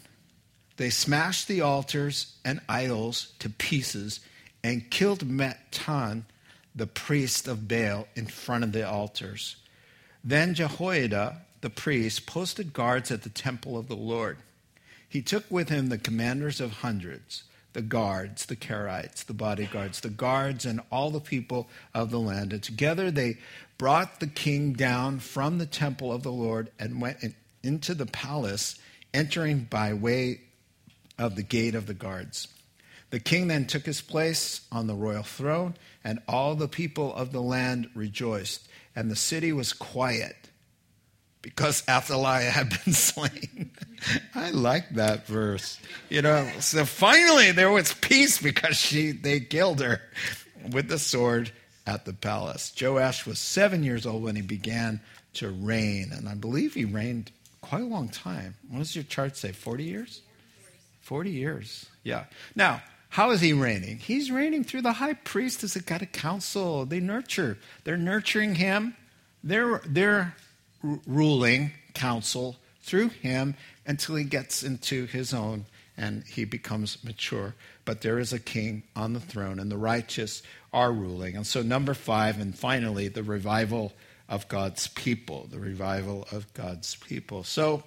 they 0.76 0.90
smashed 0.90 1.48
the 1.48 1.60
altars 1.60 2.34
and 2.44 2.60
idols 2.68 3.32
to 3.38 3.48
pieces 3.48 4.20
and 4.62 4.90
killed 4.90 5.20
Mattan, 5.20 6.24
the 6.74 6.86
priest 6.86 7.46
of 7.46 7.68
Baal, 7.68 8.08
in 8.16 8.26
front 8.26 8.64
of 8.64 8.72
the 8.72 8.88
altars. 8.88 9.56
Then 10.24 10.54
Jehoiada, 10.54 11.42
the 11.60 11.70
priest, 11.70 12.26
posted 12.26 12.72
guards 12.72 13.10
at 13.10 13.22
the 13.22 13.28
temple 13.28 13.78
of 13.78 13.88
the 13.88 13.96
Lord. 13.96 14.38
He 15.08 15.22
took 15.22 15.44
with 15.50 15.68
him 15.68 15.90
the 15.90 15.98
commanders 15.98 16.60
of 16.60 16.72
hundreds, 16.78 17.44
the 17.74 17.82
guards, 17.82 18.46
the 18.46 18.56
Carites, 18.56 19.24
the 19.24 19.34
bodyguards, 19.34 20.00
the 20.00 20.08
guards, 20.08 20.64
and 20.64 20.80
all 20.90 21.10
the 21.10 21.20
people 21.20 21.68
of 21.92 22.10
the 22.10 22.18
land. 22.18 22.52
And 22.52 22.62
together 22.62 23.10
they 23.10 23.38
brought 23.78 24.18
the 24.18 24.26
king 24.26 24.72
down 24.72 25.20
from 25.20 25.58
the 25.58 25.66
temple 25.66 26.12
of 26.12 26.22
the 26.22 26.32
Lord 26.32 26.70
and 26.78 27.00
went 27.00 27.18
into 27.62 27.94
the 27.94 28.06
palace, 28.06 28.78
entering 29.12 29.68
by 29.70 29.92
way 29.92 30.40
of 31.18 31.36
the 31.36 31.42
gate 31.42 31.74
of 31.74 31.86
the 31.86 31.94
guards. 31.94 32.48
The 33.10 33.20
king 33.20 33.48
then 33.48 33.66
took 33.66 33.86
his 33.86 34.00
place 34.00 34.62
on 34.72 34.86
the 34.86 34.94
royal 34.94 35.22
throne, 35.22 35.74
and 36.02 36.20
all 36.26 36.54
the 36.54 36.68
people 36.68 37.14
of 37.14 37.32
the 37.32 37.40
land 37.40 37.88
rejoiced, 37.94 38.66
and 38.96 39.10
the 39.10 39.16
city 39.16 39.52
was 39.52 39.72
quiet 39.72 40.36
because 41.44 41.84
Athaliah 41.88 42.50
had 42.50 42.70
been 42.84 42.94
slain. 42.94 43.70
I 44.34 44.50
like 44.50 44.90
that 44.96 45.26
verse. 45.26 45.78
You 46.08 46.22
know, 46.22 46.50
so 46.58 46.84
finally 46.84 47.52
there 47.52 47.70
was 47.70 47.92
peace 47.92 48.40
because 48.40 48.76
she 48.76 49.12
they 49.12 49.40
killed 49.40 49.80
her 49.80 50.00
with 50.72 50.88
the 50.88 50.98
sword 50.98 51.52
at 51.86 52.06
the 52.06 52.14
palace. 52.14 52.72
Joash 52.80 53.26
was 53.26 53.38
seven 53.38 53.82
years 53.84 54.06
old 54.06 54.22
when 54.22 54.36
he 54.36 54.42
began 54.42 55.00
to 55.34 55.50
reign, 55.50 56.10
and 56.12 56.28
I 56.28 56.34
believe 56.34 56.74
he 56.74 56.84
reigned 56.84 57.30
quite 57.60 57.82
a 57.82 57.86
long 57.86 58.08
time. 58.08 58.54
What 58.70 58.78
does 58.78 58.96
your 58.96 59.04
chart 59.04 59.36
say? 59.36 59.52
Forty 59.52 59.84
years? 59.84 60.22
40 61.04 61.30
years. 61.30 61.86
Yeah. 62.02 62.24
Now, 62.54 62.82
how 63.10 63.30
is 63.30 63.40
he 63.40 63.52
reigning? 63.52 63.98
He's 63.98 64.30
reigning 64.30 64.64
through 64.64 64.82
the 64.82 64.94
high 64.94 65.12
priest 65.12 65.62
as 65.62 65.76
a 65.76 65.82
got 65.82 66.02
a 66.02 66.06
council. 66.06 66.84
They 66.84 66.98
nurture. 66.98 67.58
They're 67.84 67.96
nurturing 67.96 68.56
him. 68.56 68.96
They're, 69.42 69.80
they're 69.86 70.34
ruling 71.06 71.72
council 71.92 72.56
through 72.82 73.10
him 73.10 73.54
until 73.86 74.16
he 74.16 74.24
gets 74.24 74.62
into 74.62 75.06
his 75.06 75.32
own 75.32 75.66
and 75.96 76.24
he 76.24 76.44
becomes 76.44 77.02
mature. 77.04 77.54
But 77.84 78.00
there 78.00 78.18
is 78.18 78.32
a 78.32 78.38
king 78.38 78.82
on 78.96 79.12
the 79.12 79.20
throne, 79.20 79.60
and 79.60 79.70
the 79.70 79.76
righteous 79.76 80.42
are 80.72 80.90
ruling. 80.90 81.36
And 81.36 81.46
so, 81.46 81.62
number 81.62 81.94
five, 81.94 82.40
and 82.40 82.58
finally, 82.58 83.08
the 83.08 83.22
revival 83.22 83.92
of 84.28 84.48
God's 84.48 84.88
people. 84.88 85.46
The 85.50 85.60
revival 85.60 86.26
of 86.32 86.52
God's 86.54 86.96
people. 86.96 87.44
So, 87.44 87.84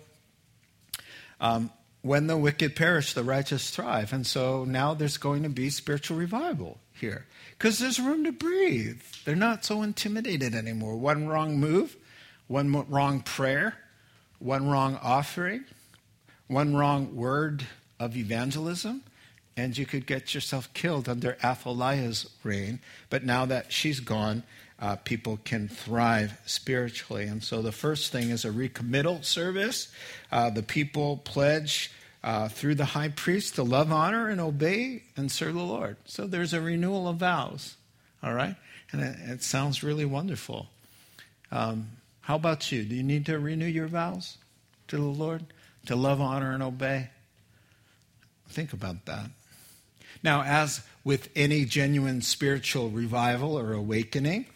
um, 1.41 1.69
when 2.07 2.27
the 2.27 2.37
wicked 2.37 2.75
perish, 2.75 3.13
the 3.13 3.23
righteous 3.23 3.69
thrive. 3.69 4.13
And 4.13 4.25
so 4.25 4.63
now 4.63 4.93
there's 4.93 5.17
going 5.17 5.43
to 5.43 5.49
be 5.49 5.69
spiritual 5.69 6.17
revival 6.17 6.79
here 6.93 7.25
because 7.57 7.79
there's 7.79 7.99
room 7.99 8.23
to 8.23 8.31
breathe. 8.31 9.01
They're 9.25 9.35
not 9.35 9.65
so 9.65 9.81
intimidated 9.81 10.55
anymore. 10.55 10.95
One 10.95 11.27
wrong 11.27 11.59
move, 11.59 11.95
one 12.47 12.85
wrong 12.89 13.21
prayer, 13.21 13.75
one 14.39 14.69
wrong 14.69 14.99
offering, 15.01 15.65
one 16.47 16.75
wrong 16.75 17.15
word 17.15 17.65
of 17.99 18.15
evangelism, 18.15 19.03
and 19.55 19.77
you 19.77 19.85
could 19.85 20.05
get 20.05 20.33
yourself 20.33 20.71
killed 20.73 21.09
under 21.09 21.37
Athaliah's 21.43 22.29
reign. 22.43 22.79
But 23.09 23.23
now 23.23 23.45
that 23.45 23.71
she's 23.71 23.99
gone, 23.99 24.43
uh, 24.79 24.97
people 24.97 25.39
can 25.43 25.67
thrive 25.67 26.39
spiritually. 26.45 27.25
And 27.25 27.43
so 27.43 27.63
the 27.63 27.71
first 27.71 28.11
thing 28.11 28.29
is 28.29 28.45
a 28.45 28.51
recommittal 28.51 29.25
service. 29.25 29.91
Uh, 30.31 30.51
the 30.51 30.61
people 30.61 31.17
pledge 31.17 31.91
uh, 32.23 32.47
through 32.49 32.75
the 32.75 32.85
high 32.85 33.09
priest 33.09 33.55
to 33.55 33.63
love, 33.63 33.91
honor, 33.91 34.29
and 34.29 34.41
obey 34.41 35.03
and 35.15 35.31
serve 35.31 35.53
the 35.53 35.61
Lord. 35.61 35.97
So 36.05 36.27
there's 36.27 36.53
a 36.53 36.61
renewal 36.61 37.07
of 37.07 37.17
vows. 37.17 37.75
All 38.23 38.33
right? 38.33 38.55
And 38.91 39.01
it, 39.01 39.15
it 39.19 39.43
sounds 39.43 39.83
really 39.83 40.05
wonderful. 40.05 40.67
Um, 41.51 41.89
how 42.21 42.35
about 42.35 42.71
you? 42.71 42.83
Do 42.83 42.95
you 42.95 43.03
need 43.03 43.25
to 43.27 43.39
renew 43.39 43.65
your 43.65 43.87
vows 43.87 44.37
to 44.89 44.97
the 44.97 45.03
Lord? 45.03 45.45
To 45.85 45.95
love, 45.95 46.19
honor, 46.19 46.51
and 46.51 46.61
obey? 46.61 47.09
Think 48.49 48.73
about 48.73 49.05
that. 49.05 49.29
Now, 50.23 50.43
as 50.43 50.81
with 51.03 51.29
any 51.35 51.63
genuine 51.63 52.21
spiritual 52.21 52.89
revival 52.89 53.57
or 53.57 53.73
awakening, 53.73 54.47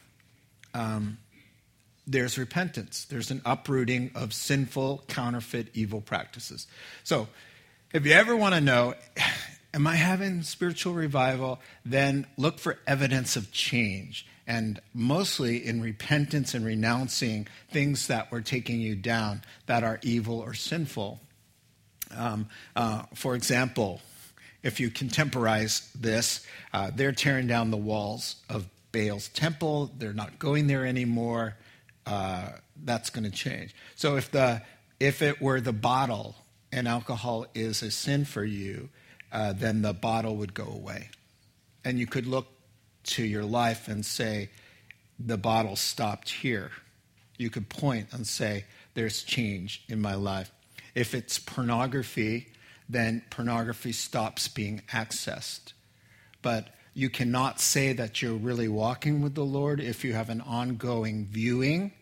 um, 0.74 1.18
there's 2.08 2.38
repentance. 2.38 3.06
There's 3.06 3.32
an 3.32 3.42
uprooting 3.46 4.12
of 4.16 4.34
sinful, 4.34 5.06
counterfeit, 5.08 5.68
evil 5.74 6.02
practices. 6.02 6.68
So, 7.04 7.28
if 7.94 8.06
you 8.06 8.14
ever 8.14 8.36
want 8.36 8.56
to 8.56 8.62
know, 8.62 8.94
am 9.74 9.88
I 9.88 9.96
having 9.96 10.44
spiritual 10.44 10.94
revival? 10.94 11.60
Then 11.86 12.28
look 12.38 12.60
for 12.60 12.80
evidence 12.88 13.36
of 13.36 13.52
change. 13.52 14.26
And 14.48 14.82
mostly 14.94 15.66
in 15.66 15.82
repentance 15.82 16.54
and 16.54 16.66
renouncing 16.66 17.48
things 17.70 18.08
that 18.08 18.32
were 18.32 18.42
taking 18.42 18.82
you 18.82 18.96
down 18.96 19.44
that 19.68 19.84
are 19.84 20.00
evil 20.02 20.40
or 20.40 20.54
sinful. 20.54 21.22
Um, 22.16 22.50
uh, 22.76 23.04
for 23.14 23.36
example, 23.36 24.02
if 24.64 24.80
you 24.80 24.90
contemporize 24.90 25.90
this, 25.94 26.46
uh, 26.74 26.92
they're 26.94 27.14
tearing 27.14 27.48
down 27.48 27.72
the 27.72 27.78
walls 27.78 28.38
of 28.50 28.68
Baal's 28.92 29.30
temple. 29.30 29.92
They're 29.98 30.14
not 30.14 30.38
going 30.38 30.68
there 30.68 30.86
anymore. 30.86 31.56
Uh, 32.06 32.50
that's 32.84 33.10
going 33.10 33.24
to 33.24 33.32
change. 33.32 33.74
So 33.96 34.18
if 34.18 34.32
the 34.32 34.62
if 35.00 35.22
it 35.22 35.42
were 35.42 35.62
the 35.62 35.74
bottle 35.74 36.36
and 36.72 36.88
alcohol 36.88 37.46
is 37.54 37.82
a 37.82 37.92
sin 37.92 38.26
for 38.26 38.44
you, 38.44 38.90
uh, 39.32 39.54
then 39.54 39.82
the 39.82 39.94
bottle 39.94 40.36
would 40.38 40.54
go 40.54 40.66
away, 40.66 41.10
and 41.84 42.00
you 42.00 42.08
could 42.08 42.26
look 42.26 42.48
to 43.04 43.24
your 43.24 43.46
life 43.46 43.88
and 43.88 44.06
say, 44.06 44.50
the 45.20 45.38
bottle 45.38 45.76
stopped 45.76 46.30
here. 46.30 46.72
You 47.38 47.50
could 47.50 47.70
point 47.70 48.10
and 48.12 48.26
say, 48.28 48.66
there's 48.94 49.24
change 49.24 49.84
in 49.88 50.02
my 50.02 50.16
life. 50.16 50.52
If 50.94 51.16
it's 51.16 51.40
pornography, 51.40 52.48
then 52.90 53.24
pornography 53.30 53.94
stops 53.94 54.48
being 54.48 54.82
accessed. 54.92 55.74
But 56.42 56.70
you 56.94 57.10
cannot 57.10 57.60
say 57.60 57.94
that 57.94 58.22
you're 58.22 58.34
really 58.34 58.68
walking 58.68 59.22
with 59.22 59.34
the 59.36 59.46
Lord 59.46 59.80
if 59.80 60.04
you 60.04 60.14
have 60.14 60.30
an 60.30 60.42
ongoing 60.42 61.26
viewing 61.26 61.94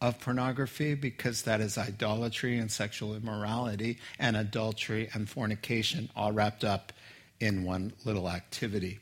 of 0.00 0.20
pornography 0.20 0.94
because 0.94 1.42
that 1.42 1.60
is 1.60 1.76
idolatry 1.76 2.58
and 2.58 2.70
sexual 2.70 3.14
immorality 3.14 3.98
and 4.18 4.36
adultery 4.36 5.08
and 5.12 5.28
fornication 5.28 6.08
all 6.14 6.32
wrapped 6.32 6.64
up 6.64 6.92
in 7.40 7.64
one 7.64 7.92
little 8.04 8.28
activity. 8.28 9.00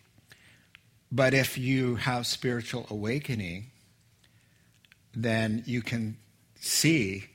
But 1.13 1.35
if 1.35 1.57
you 1.57 1.97
have 1.97 2.27
spiritual 2.27 2.87
awakening, 2.91 3.71
then 5.15 5.63
you 5.67 5.83
can 5.83 6.17
see 6.61 7.27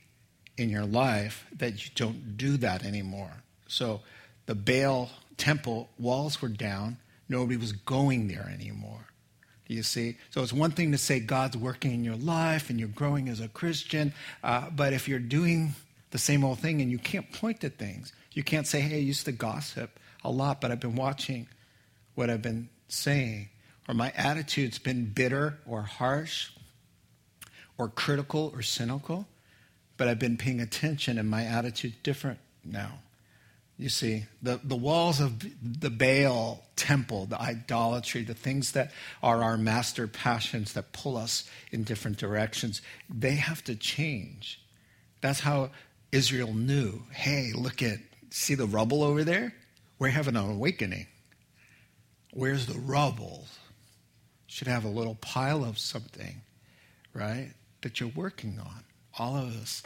in 0.56 0.68
your 0.68 0.84
life 0.84 1.46
that 1.56 1.84
you 1.84 1.90
don't 1.94 2.36
do 2.36 2.56
that 2.58 2.84
anymore. 2.84 3.42
So 3.66 4.00
the 4.46 4.54
Baal 4.54 5.10
temple 5.36 5.88
walls 5.98 6.42
were 6.42 6.48
down, 6.48 6.98
nobody 7.28 7.56
was 7.56 7.72
going 7.72 8.28
there 8.28 8.50
anymore. 8.52 9.06
You 9.72 9.82
see? 9.82 10.16
So 10.30 10.42
it's 10.42 10.52
one 10.52 10.70
thing 10.70 10.92
to 10.92 10.98
say 10.98 11.18
God's 11.20 11.56
working 11.56 11.92
in 11.92 12.04
your 12.04 12.16
life 12.16 12.70
and 12.70 12.78
you're 12.78 12.88
growing 12.88 13.28
as 13.28 13.40
a 13.40 13.48
Christian, 13.48 14.12
uh, 14.44 14.70
but 14.70 14.92
if 14.92 15.08
you're 15.08 15.18
doing 15.18 15.74
the 16.10 16.18
same 16.18 16.44
old 16.44 16.58
thing 16.58 16.82
and 16.82 16.90
you 16.90 16.98
can't 16.98 17.32
point 17.32 17.60
to 17.62 17.70
things, 17.70 18.12
you 18.32 18.42
can't 18.42 18.66
say, 18.66 18.80
hey, 18.80 18.96
I 18.96 19.00
used 19.00 19.24
to 19.24 19.32
gossip 19.32 19.98
a 20.24 20.30
lot, 20.30 20.60
but 20.60 20.70
I've 20.70 20.80
been 20.80 20.96
watching 20.96 21.48
what 22.14 22.30
I've 22.30 22.42
been 22.42 22.68
saying, 22.88 23.48
or 23.88 23.94
my 23.94 24.12
attitude's 24.16 24.78
been 24.78 25.06
bitter 25.06 25.58
or 25.66 25.82
harsh 25.82 26.50
or 27.78 27.88
critical 27.88 28.52
or 28.54 28.62
cynical, 28.62 29.26
but 29.96 30.08
I've 30.08 30.18
been 30.18 30.36
paying 30.36 30.60
attention 30.60 31.18
and 31.18 31.28
my 31.28 31.44
attitude's 31.44 31.96
different 32.02 32.38
now. 32.64 32.98
You 33.78 33.88
see, 33.88 34.26
the, 34.42 34.60
the 34.62 34.76
walls 34.76 35.20
of 35.20 35.44
the 35.80 35.90
Baal 35.90 36.62
temple, 36.76 37.26
the 37.26 37.40
idolatry, 37.40 38.22
the 38.22 38.34
things 38.34 38.72
that 38.72 38.92
are 39.22 39.42
our 39.42 39.56
master 39.56 40.06
passions 40.06 40.74
that 40.74 40.92
pull 40.92 41.16
us 41.16 41.48
in 41.70 41.84
different 41.84 42.18
directions, 42.18 42.82
they 43.08 43.32
have 43.32 43.64
to 43.64 43.74
change. 43.74 44.60
That's 45.20 45.40
how 45.40 45.70
Israel 46.10 46.52
knew 46.52 47.02
hey, 47.12 47.52
look 47.54 47.82
at, 47.82 47.98
see 48.30 48.54
the 48.54 48.66
rubble 48.66 49.02
over 49.02 49.24
there? 49.24 49.54
We're 49.98 50.08
having 50.08 50.36
an 50.36 50.50
awakening. 50.50 51.06
Where's 52.32 52.66
the 52.66 52.78
rubble? 52.78 53.46
Should 54.46 54.68
have 54.68 54.84
a 54.84 54.88
little 54.88 55.14
pile 55.16 55.64
of 55.64 55.78
something, 55.78 56.42
right? 57.14 57.52
That 57.80 58.00
you're 58.00 58.10
working 58.14 58.58
on. 58.58 58.84
All 59.18 59.36
of 59.36 59.56
us 59.60 59.82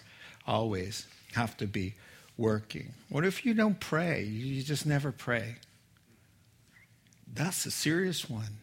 always 0.46 1.06
have 1.34 1.56
to 1.58 1.66
be 1.66 1.94
working? 2.36 2.92
What 3.08 3.24
if 3.24 3.44
you 3.44 3.54
don't 3.54 3.80
pray? 3.80 4.24
You 4.24 4.62
just 4.62 4.86
never 4.86 5.12
pray. 5.12 5.56
That's 7.32 7.66
a 7.66 7.70
serious 7.70 8.28
one. 8.28 8.58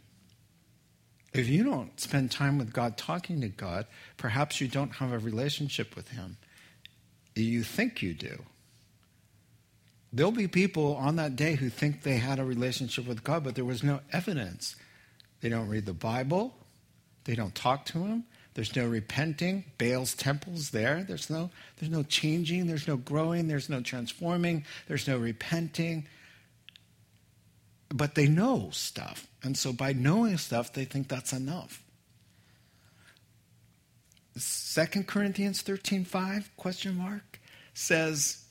If 1.33 1.47
you 1.47 1.63
don't 1.63 1.99
spend 1.99 2.31
time 2.31 2.59
with 2.59 2.73
God, 2.73 2.97
talking 2.97 3.41
to 3.41 3.47
God, 3.47 3.87
perhaps 4.17 4.61
you 4.61 4.67
don't 4.67 4.91
have 4.95 5.11
a 5.11 5.17
relationship 5.17 5.95
with 5.95 6.09
Him. 6.09 6.37
You 7.35 7.63
think 7.63 8.01
you 8.03 8.13
do. 8.13 8.43
There'll 10.11 10.31
be 10.31 10.47
people 10.47 10.95
on 10.95 11.15
that 11.15 11.35
day 11.35 11.55
who 11.55 11.69
think 11.69 12.03
they 12.03 12.17
had 12.17 12.37
a 12.37 12.45
relationship 12.45 13.07
with 13.07 13.23
God, 13.23 13.43
but 13.43 13.55
there 13.55 13.65
was 13.65 13.81
no 13.81 14.01
evidence. 14.11 14.75
They 15.41 15.49
don't 15.49 15.67
read 15.67 15.87
the 15.87 15.93
Bible, 15.93 16.53
they 17.25 17.33
don't 17.33 17.55
talk 17.55 17.85
to 17.87 18.03
Him, 18.03 18.25
there's 18.53 18.75
no 18.75 18.87
repenting. 18.87 19.65
Baal's 19.77 20.13
temple's 20.13 20.69
there. 20.69 21.03
There's 21.03 21.29
no, 21.29 21.49
there's 21.77 21.91
no 21.91 22.03
changing. 22.03 22.67
There's 22.67 22.87
no 22.87 22.97
growing. 22.97 23.47
There's 23.47 23.69
no 23.69 23.81
transforming. 23.81 24.65
There's 24.87 25.07
no 25.07 25.17
repenting. 25.17 26.05
But 27.89 28.15
they 28.15 28.27
know 28.27 28.69
stuff. 28.71 29.27
And 29.43 29.57
so 29.57 29.73
by 29.73 29.93
knowing 29.93 30.37
stuff, 30.37 30.73
they 30.73 30.85
think 30.85 31.07
that's 31.07 31.33
enough. 31.33 31.83
2 34.35 35.03
Corinthians 35.03 35.61
13 35.61 36.05
5, 36.05 36.57
question 36.57 36.97
mark, 36.97 37.39
says, 37.73 38.45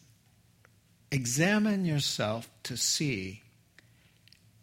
Examine 1.11 1.85
yourself 1.85 2.49
to 2.63 2.77
see 2.77 3.43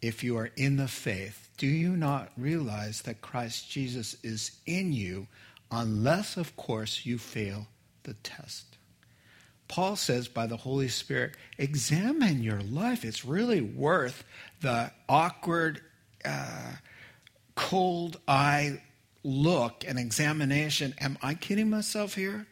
if 0.02 0.24
you 0.24 0.36
are 0.36 0.50
in 0.56 0.76
the 0.76 0.88
faith. 0.88 1.49
Do 1.60 1.66
you 1.66 1.94
not 1.94 2.32
realize 2.38 3.02
that 3.02 3.20
Christ 3.20 3.70
Jesus 3.70 4.16
is 4.22 4.52
in 4.64 4.94
you, 4.94 5.26
unless, 5.70 6.38
of 6.38 6.56
course, 6.56 7.04
you 7.04 7.18
fail 7.18 7.66
the 8.04 8.14
test? 8.14 8.78
Paul 9.68 9.96
says 9.96 10.26
by 10.26 10.46
the 10.46 10.56
Holy 10.56 10.88
Spirit, 10.88 11.34
examine 11.58 12.42
your 12.42 12.62
life. 12.62 13.04
It's 13.04 13.26
really 13.26 13.60
worth 13.60 14.24
the 14.62 14.90
awkward, 15.06 15.82
uh, 16.24 16.76
cold 17.56 18.18
eye 18.26 18.80
look 19.22 19.84
and 19.86 19.98
examination. 19.98 20.94
Am 20.98 21.18
I 21.20 21.34
kidding 21.34 21.68
myself 21.68 22.14
here? 22.14 22.46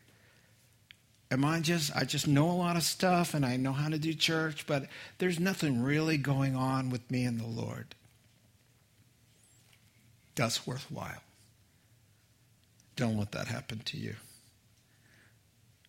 Am 1.31 1.47
I 1.47 1.61
just, 1.61 1.97
I 1.97 2.05
just 2.05 2.29
know 2.29 2.51
a 2.51 2.53
lot 2.53 2.77
of 2.77 2.83
stuff 2.83 3.33
and 3.33 3.47
I 3.47 3.57
know 3.57 3.73
how 3.73 3.89
to 3.89 3.99
do 3.99 4.13
church, 4.13 4.67
but 4.67 4.85
there's 5.17 5.41
nothing 5.41 5.83
really 5.83 6.19
going 6.19 6.55
on 6.55 6.91
with 6.91 7.11
me 7.11 7.25
and 7.25 7.41
the 7.41 7.47
Lord 7.47 7.95
that's 10.39 10.67
worthwhile. 10.67 11.23
Don't 12.97 13.19
let 13.19 13.33
that 13.33 13.49
happen 13.49 13.81
to 13.87 13.97
you. 13.97 14.15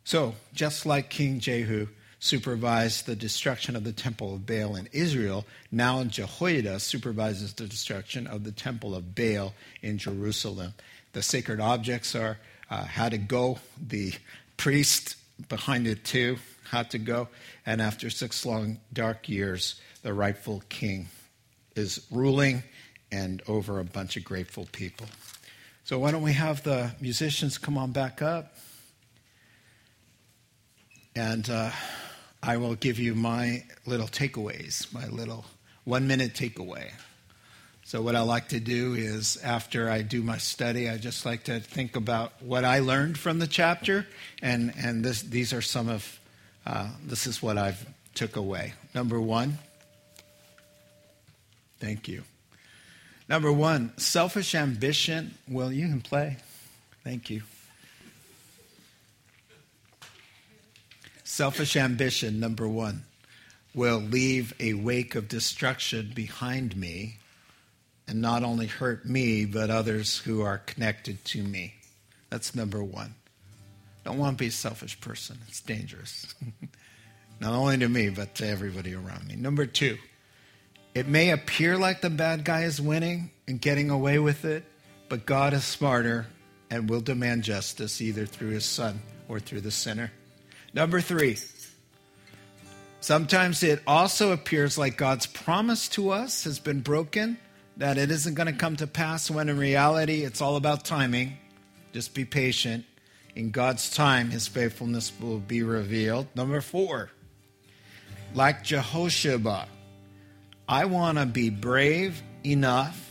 So, 0.03 0.35
just 0.53 0.85
like 0.85 1.09
King 1.09 1.39
Jehu 1.39 1.87
supervised 2.19 3.05
the 3.05 3.15
destruction 3.15 3.75
of 3.75 3.83
the 3.83 3.93
temple 3.93 4.33
of 4.33 4.45
Baal 4.45 4.75
in 4.75 4.89
Israel, 4.91 5.45
now 5.71 6.03
Jehoiada 6.03 6.79
supervises 6.79 7.53
the 7.53 7.67
destruction 7.67 8.27
of 8.27 8.43
the 8.43 8.51
temple 8.51 8.95
of 8.95 9.15
Baal 9.15 9.53
in 9.81 9.97
Jerusalem. 9.97 10.73
The 11.13 11.21
sacred 11.21 11.59
objects 11.59 12.15
are 12.15 12.37
uh, 12.69 12.83
how 12.85 13.09
to 13.09 13.17
go. 13.17 13.59
The 13.79 14.13
priest 14.57 15.15
behind 15.47 15.87
it 15.87 16.03
too 16.03 16.37
had 16.71 16.89
to 16.91 16.97
go. 16.97 17.29
And 17.65 17.81
after 17.81 18.09
six 18.09 18.45
long, 18.45 18.79
dark 18.91 19.29
years, 19.29 19.79
the 20.01 20.13
rightful 20.13 20.63
king 20.69 21.07
is 21.75 22.05
ruling 22.11 22.63
and 23.11 23.41
over 23.47 23.79
a 23.79 23.83
bunch 23.83 24.17
of 24.17 24.23
grateful 24.23 24.67
people. 24.71 25.07
So, 25.83 25.97
why 25.99 26.11
don't 26.11 26.21
we 26.21 26.33
have 26.33 26.63
the 26.63 26.91
musicians 27.01 27.57
come 27.57 27.77
on 27.77 27.91
back 27.91 28.21
up? 28.21 28.53
And 31.15 31.49
uh, 31.49 31.71
I 32.43 32.57
will 32.57 32.75
give 32.75 32.99
you 32.99 33.15
my 33.15 33.63
little 33.85 34.07
takeaways, 34.07 34.93
my 34.93 35.07
little 35.07 35.45
one 35.83 36.07
minute 36.07 36.33
takeaway. 36.33 36.91
So, 37.83 38.03
what 38.03 38.15
I 38.15 38.21
like 38.21 38.49
to 38.49 38.59
do 38.59 38.93
is 38.93 39.37
after 39.43 39.89
I 39.89 40.03
do 40.03 40.21
my 40.21 40.37
study, 40.37 40.87
I 40.87 40.97
just 40.97 41.25
like 41.25 41.45
to 41.45 41.59
think 41.59 41.95
about 41.95 42.33
what 42.39 42.63
I 42.63 42.79
learned 42.79 43.17
from 43.17 43.39
the 43.39 43.47
chapter, 43.47 44.05
and, 44.43 44.71
and 44.77 45.03
this, 45.03 45.23
these 45.23 45.53
are 45.53 45.61
some 45.63 45.89
of, 45.89 46.19
uh, 46.67 46.87
this 47.03 47.25
is 47.25 47.41
what 47.41 47.57
I've 47.57 47.83
took 48.13 48.35
away. 48.35 48.73
Number 48.93 49.19
one, 49.19 49.57
thank 51.79 52.07
you. 52.07 52.23
Number 53.29 53.53
one, 53.53 53.95
selfish 53.97 54.55
ambition. 54.55 55.35
Well, 55.47 55.71
you 55.71 55.87
can 55.87 56.01
play. 56.01 56.37
Thank 57.03 57.29
you. 57.29 57.43
Selfish 61.23 61.77
ambition, 61.77 62.39
number 62.39 62.67
one, 62.67 63.03
will 63.75 63.99
leave 63.99 64.53
a 64.59 64.73
wake 64.73 65.13
of 65.13 65.27
destruction 65.27 66.11
behind 66.15 66.75
me 66.75 67.17
and 68.07 68.19
not 68.19 68.43
only 68.43 68.65
hurt 68.65 69.05
me, 69.05 69.45
but 69.45 69.69
others 69.69 70.17
who 70.17 70.41
are 70.41 70.57
connected 70.57 71.23
to 71.25 71.43
me. 71.43 71.75
That's 72.31 72.55
number 72.55 72.83
one. 72.83 73.13
Don't 74.03 74.17
want 74.17 74.39
to 74.39 74.43
be 74.43 74.47
a 74.47 74.51
selfish 74.51 74.99
person, 74.99 75.37
it's 75.47 75.61
dangerous. 75.61 76.33
not 77.39 77.53
only 77.53 77.77
to 77.77 77.87
me, 77.87 78.09
but 78.09 78.33
to 78.35 78.47
everybody 78.47 78.95
around 78.95 79.27
me. 79.27 79.35
Number 79.35 79.67
two, 79.67 79.99
it 80.93 81.07
may 81.07 81.29
appear 81.29 81.77
like 81.77 82.01
the 82.01 82.09
bad 82.09 82.43
guy 82.43 82.63
is 82.63 82.81
winning 82.81 83.31
and 83.47 83.61
getting 83.61 83.89
away 83.89 84.19
with 84.19 84.45
it, 84.45 84.63
but 85.07 85.25
God 85.25 85.53
is 85.53 85.63
smarter 85.63 86.27
and 86.69 86.89
will 86.89 87.01
demand 87.01 87.43
justice 87.43 88.01
either 88.01 88.25
through 88.25 88.49
his 88.49 88.65
son 88.65 89.01
or 89.27 89.39
through 89.39 89.61
the 89.61 89.71
sinner. 89.71 90.11
Number 90.73 91.01
three, 91.01 91.37
sometimes 93.01 93.63
it 93.63 93.81
also 93.87 94.31
appears 94.31 94.77
like 94.77 94.97
God's 94.97 95.25
promise 95.25 95.89
to 95.89 96.11
us 96.11 96.43
has 96.43 96.59
been 96.59 96.81
broken, 96.81 97.37
that 97.77 97.97
it 97.97 98.11
isn't 98.11 98.33
going 98.33 98.47
to 98.47 98.53
come 98.53 98.75
to 98.75 98.87
pass, 98.87 99.31
when 99.31 99.49
in 99.49 99.57
reality 99.57 100.23
it's 100.23 100.41
all 100.41 100.57
about 100.57 100.85
timing. 100.85 101.37
Just 101.93 102.13
be 102.13 102.25
patient. 102.25 102.85
In 103.35 103.51
God's 103.51 103.89
time, 103.89 104.31
his 104.31 104.47
faithfulness 104.47 105.11
will 105.19 105.39
be 105.39 105.63
revealed. 105.63 106.27
Number 106.35 106.61
four, 106.61 107.09
like 108.33 108.63
Jehosheba, 108.63 109.67
I 110.69 110.85
want 110.85 111.17
to 111.17 111.25
be 111.25 111.49
brave 111.49 112.21
enough 112.45 113.09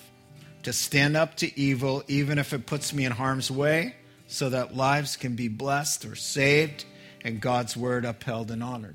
to 0.62 0.72
stand 0.72 1.16
up 1.16 1.34
to 1.38 1.60
evil, 1.60 2.04
even 2.06 2.38
if 2.38 2.52
it 2.52 2.66
puts 2.66 2.94
me 2.94 3.04
in 3.04 3.10
harm's 3.10 3.50
way, 3.50 3.96
so 4.28 4.48
that 4.50 4.76
lives 4.76 5.16
can 5.16 5.34
be 5.34 5.48
blessed 5.48 6.04
or 6.04 6.14
saved 6.14 6.84
and 7.24 7.40
God's 7.40 7.76
word 7.76 8.04
upheld 8.04 8.52
and 8.52 8.62
honored. 8.62 8.94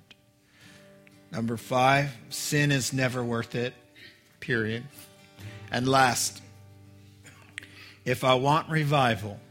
Number 1.30 1.58
five, 1.58 2.16
sin 2.30 2.72
is 2.72 2.94
never 2.94 3.22
worth 3.22 3.54
it, 3.54 3.74
period. 4.40 4.86
And 5.70 5.86
last, 5.86 6.42
if 8.06 8.24
I 8.24 8.36
want 8.36 8.70
revival, 8.70 9.42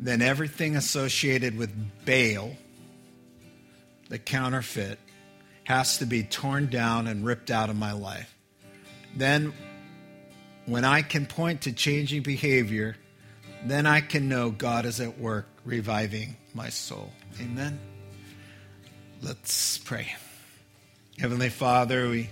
then 0.00 0.22
everything 0.22 0.74
associated 0.74 1.58
with 1.58 1.70
Baal, 2.06 2.56
the 4.08 4.18
counterfeit, 4.18 4.98
has 5.68 5.98
to 5.98 6.06
be 6.06 6.22
torn 6.22 6.66
down 6.68 7.06
and 7.06 7.26
ripped 7.26 7.50
out 7.50 7.68
of 7.68 7.76
my 7.76 7.92
life. 7.92 8.34
Then, 9.14 9.52
when 10.64 10.82
I 10.82 11.02
can 11.02 11.26
point 11.26 11.60
to 11.62 11.72
changing 11.72 12.22
behavior, 12.22 12.96
then 13.66 13.84
I 13.84 14.00
can 14.00 14.30
know 14.30 14.50
God 14.50 14.86
is 14.86 14.98
at 14.98 15.18
work 15.18 15.46
reviving 15.66 16.38
my 16.54 16.70
soul. 16.70 17.12
Amen. 17.38 17.78
Let's 19.20 19.76
pray. 19.76 20.14
Heavenly 21.18 21.50
Father, 21.50 22.08
we 22.08 22.30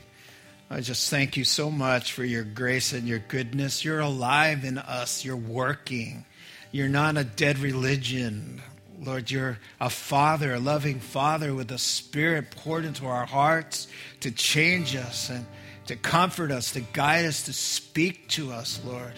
I 0.71 0.81
just 0.81 1.11
thank 1.11 1.37
you 1.37 1.45
so 1.45 1.71
much 1.71 2.15
for 2.15 2.25
your 2.25 2.43
grace 2.43 2.95
and 2.95 3.07
your 3.07 3.19
goodness. 3.19 3.85
You're 3.85 4.01
alive 4.01 4.65
in 4.65 4.79
us. 4.79 5.27
You're 5.27 5.37
working. 5.37 6.25
You're 6.73 6.89
not 6.89 7.19
a 7.19 7.25
dead 7.25 7.59
religion. 7.59 8.63
Lord, 9.01 9.31
you're 9.31 9.59
a 9.81 9.91
father, 9.91 10.55
a 10.55 10.61
loving 10.61 11.01
father 11.01 11.55
with 11.55 11.71
a 11.71 11.79
spirit 11.79 12.51
poured 12.51 12.85
into 12.85 13.07
our 13.07 13.27
hearts 13.27 13.89
to 14.21 14.31
change 14.31 14.97
us 14.97 15.29
and 15.29 15.45
to 15.87 15.97
comfort 15.97 16.51
us, 16.51 16.73
to 16.73 16.81
guide 16.81 17.25
us, 17.25 17.45
to 17.45 17.53
speak 17.53 18.29
to 18.31 18.53
us, 18.53 18.81
Lord. 18.85 19.13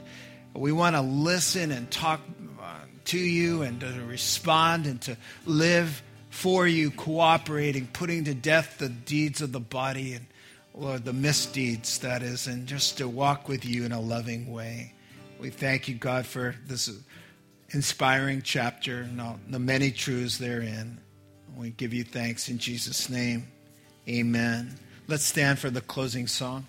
We 0.54 0.72
want 0.72 0.96
to 0.96 1.02
listen 1.02 1.70
and 1.70 1.90
talk 1.90 2.20
uh, 2.60 2.74
to 3.06 3.18
you 3.18 3.62
and 3.62 3.80
to 3.80 4.02
respond 4.06 4.86
and 4.86 5.00
to 5.02 5.16
live 5.46 6.02
for 6.30 6.66
you, 6.66 6.90
cooperating, 6.90 7.86
putting 7.92 8.24
to 8.24 8.34
death 8.34 8.78
the 8.78 8.88
deeds 8.88 9.40
of 9.40 9.52
the 9.52 9.60
body 9.60 10.14
and, 10.14 10.26
Lord, 10.74 11.04
the 11.04 11.12
misdeeds, 11.12 11.98
that 12.00 12.22
is, 12.22 12.46
and 12.46 12.66
just 12.66 12.98
to 12.98 13.08
walk 13.08 13.48
with 13.48 13.64
you 13.64 13.84
in 13.84 13.92
a 13.92 14.00
loving 14.00 14.50
way. 14.50 14.94
We 15.40 15.50
thank 15.50 15.88
you, 15.88 15.94
God, 15.94 16.26
for 16.26 16.54
this 16.66 16.90
inspiring 17.70 18.42
chapter 18.42 19.02
and 19.02 19.20
all 19.20 19.38
the 19.48 19.58
many 19.58 19.90
truths 19.90 20.38
therein. 20.38 21.00
We 21.56 21.70
give 21.70 21.92
you 21.92 22.04
thanks 22.04 22.48
in 22.48 22.58
Jesus' 22.58 23.08
name. 23.08 23.48
Amen. 24.08 24.78
Let's 25.06 25.24
stand 25.24 25.58
for 25.58 25.70
the 25.70 25.80
closing 25.80 26.26
song. 26.26 26.66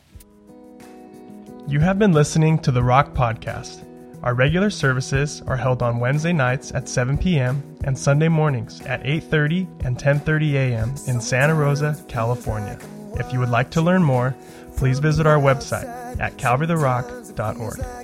You 1.67 1.79
have 1.81 1.99
been 1.99 2.13
listening 2.13 2.59
to 2.59 2.71
the 2.71 2.83
Rock 2.83 3.13
Podcast. 3.13 3.85
Our 4.23 4.33
regular 4.33 4.69
services 4.69 5.41
are 5.47 5.55
held 5.55 5.81
on 5.81 5.99
Wednesday 5.99 6.33
nights 6.33 6.73
at 6.73 6.89
7 6.89 7.17
p.m. 7.17 7.77
and 7.83 7.97
Sunday 7.97 8.27
mornings 8.27 8.81
at 8.81 9.03
8:30 9.03 9.85
and 9.85 9.97
10:30 9.97 10.53
a.m. 10.53 10.89
in 11.07 11.21
Santa 11.21 11.55
Rosa, 11.55 11.95
California. 12.09 12.77
If 13.15 13.31
you 13.31 13.39
would 13.39 13.49
like 13.49 13.69
to 13.71 13.81
learn 13.81 14.03
more, 14.03 14.35
please 14.75 14.99
visit 14.99 15.25
our 15.25 15.37
website 15.37 15.87
at 16.19 16.37
calvarytherock.org. 16.37 17.98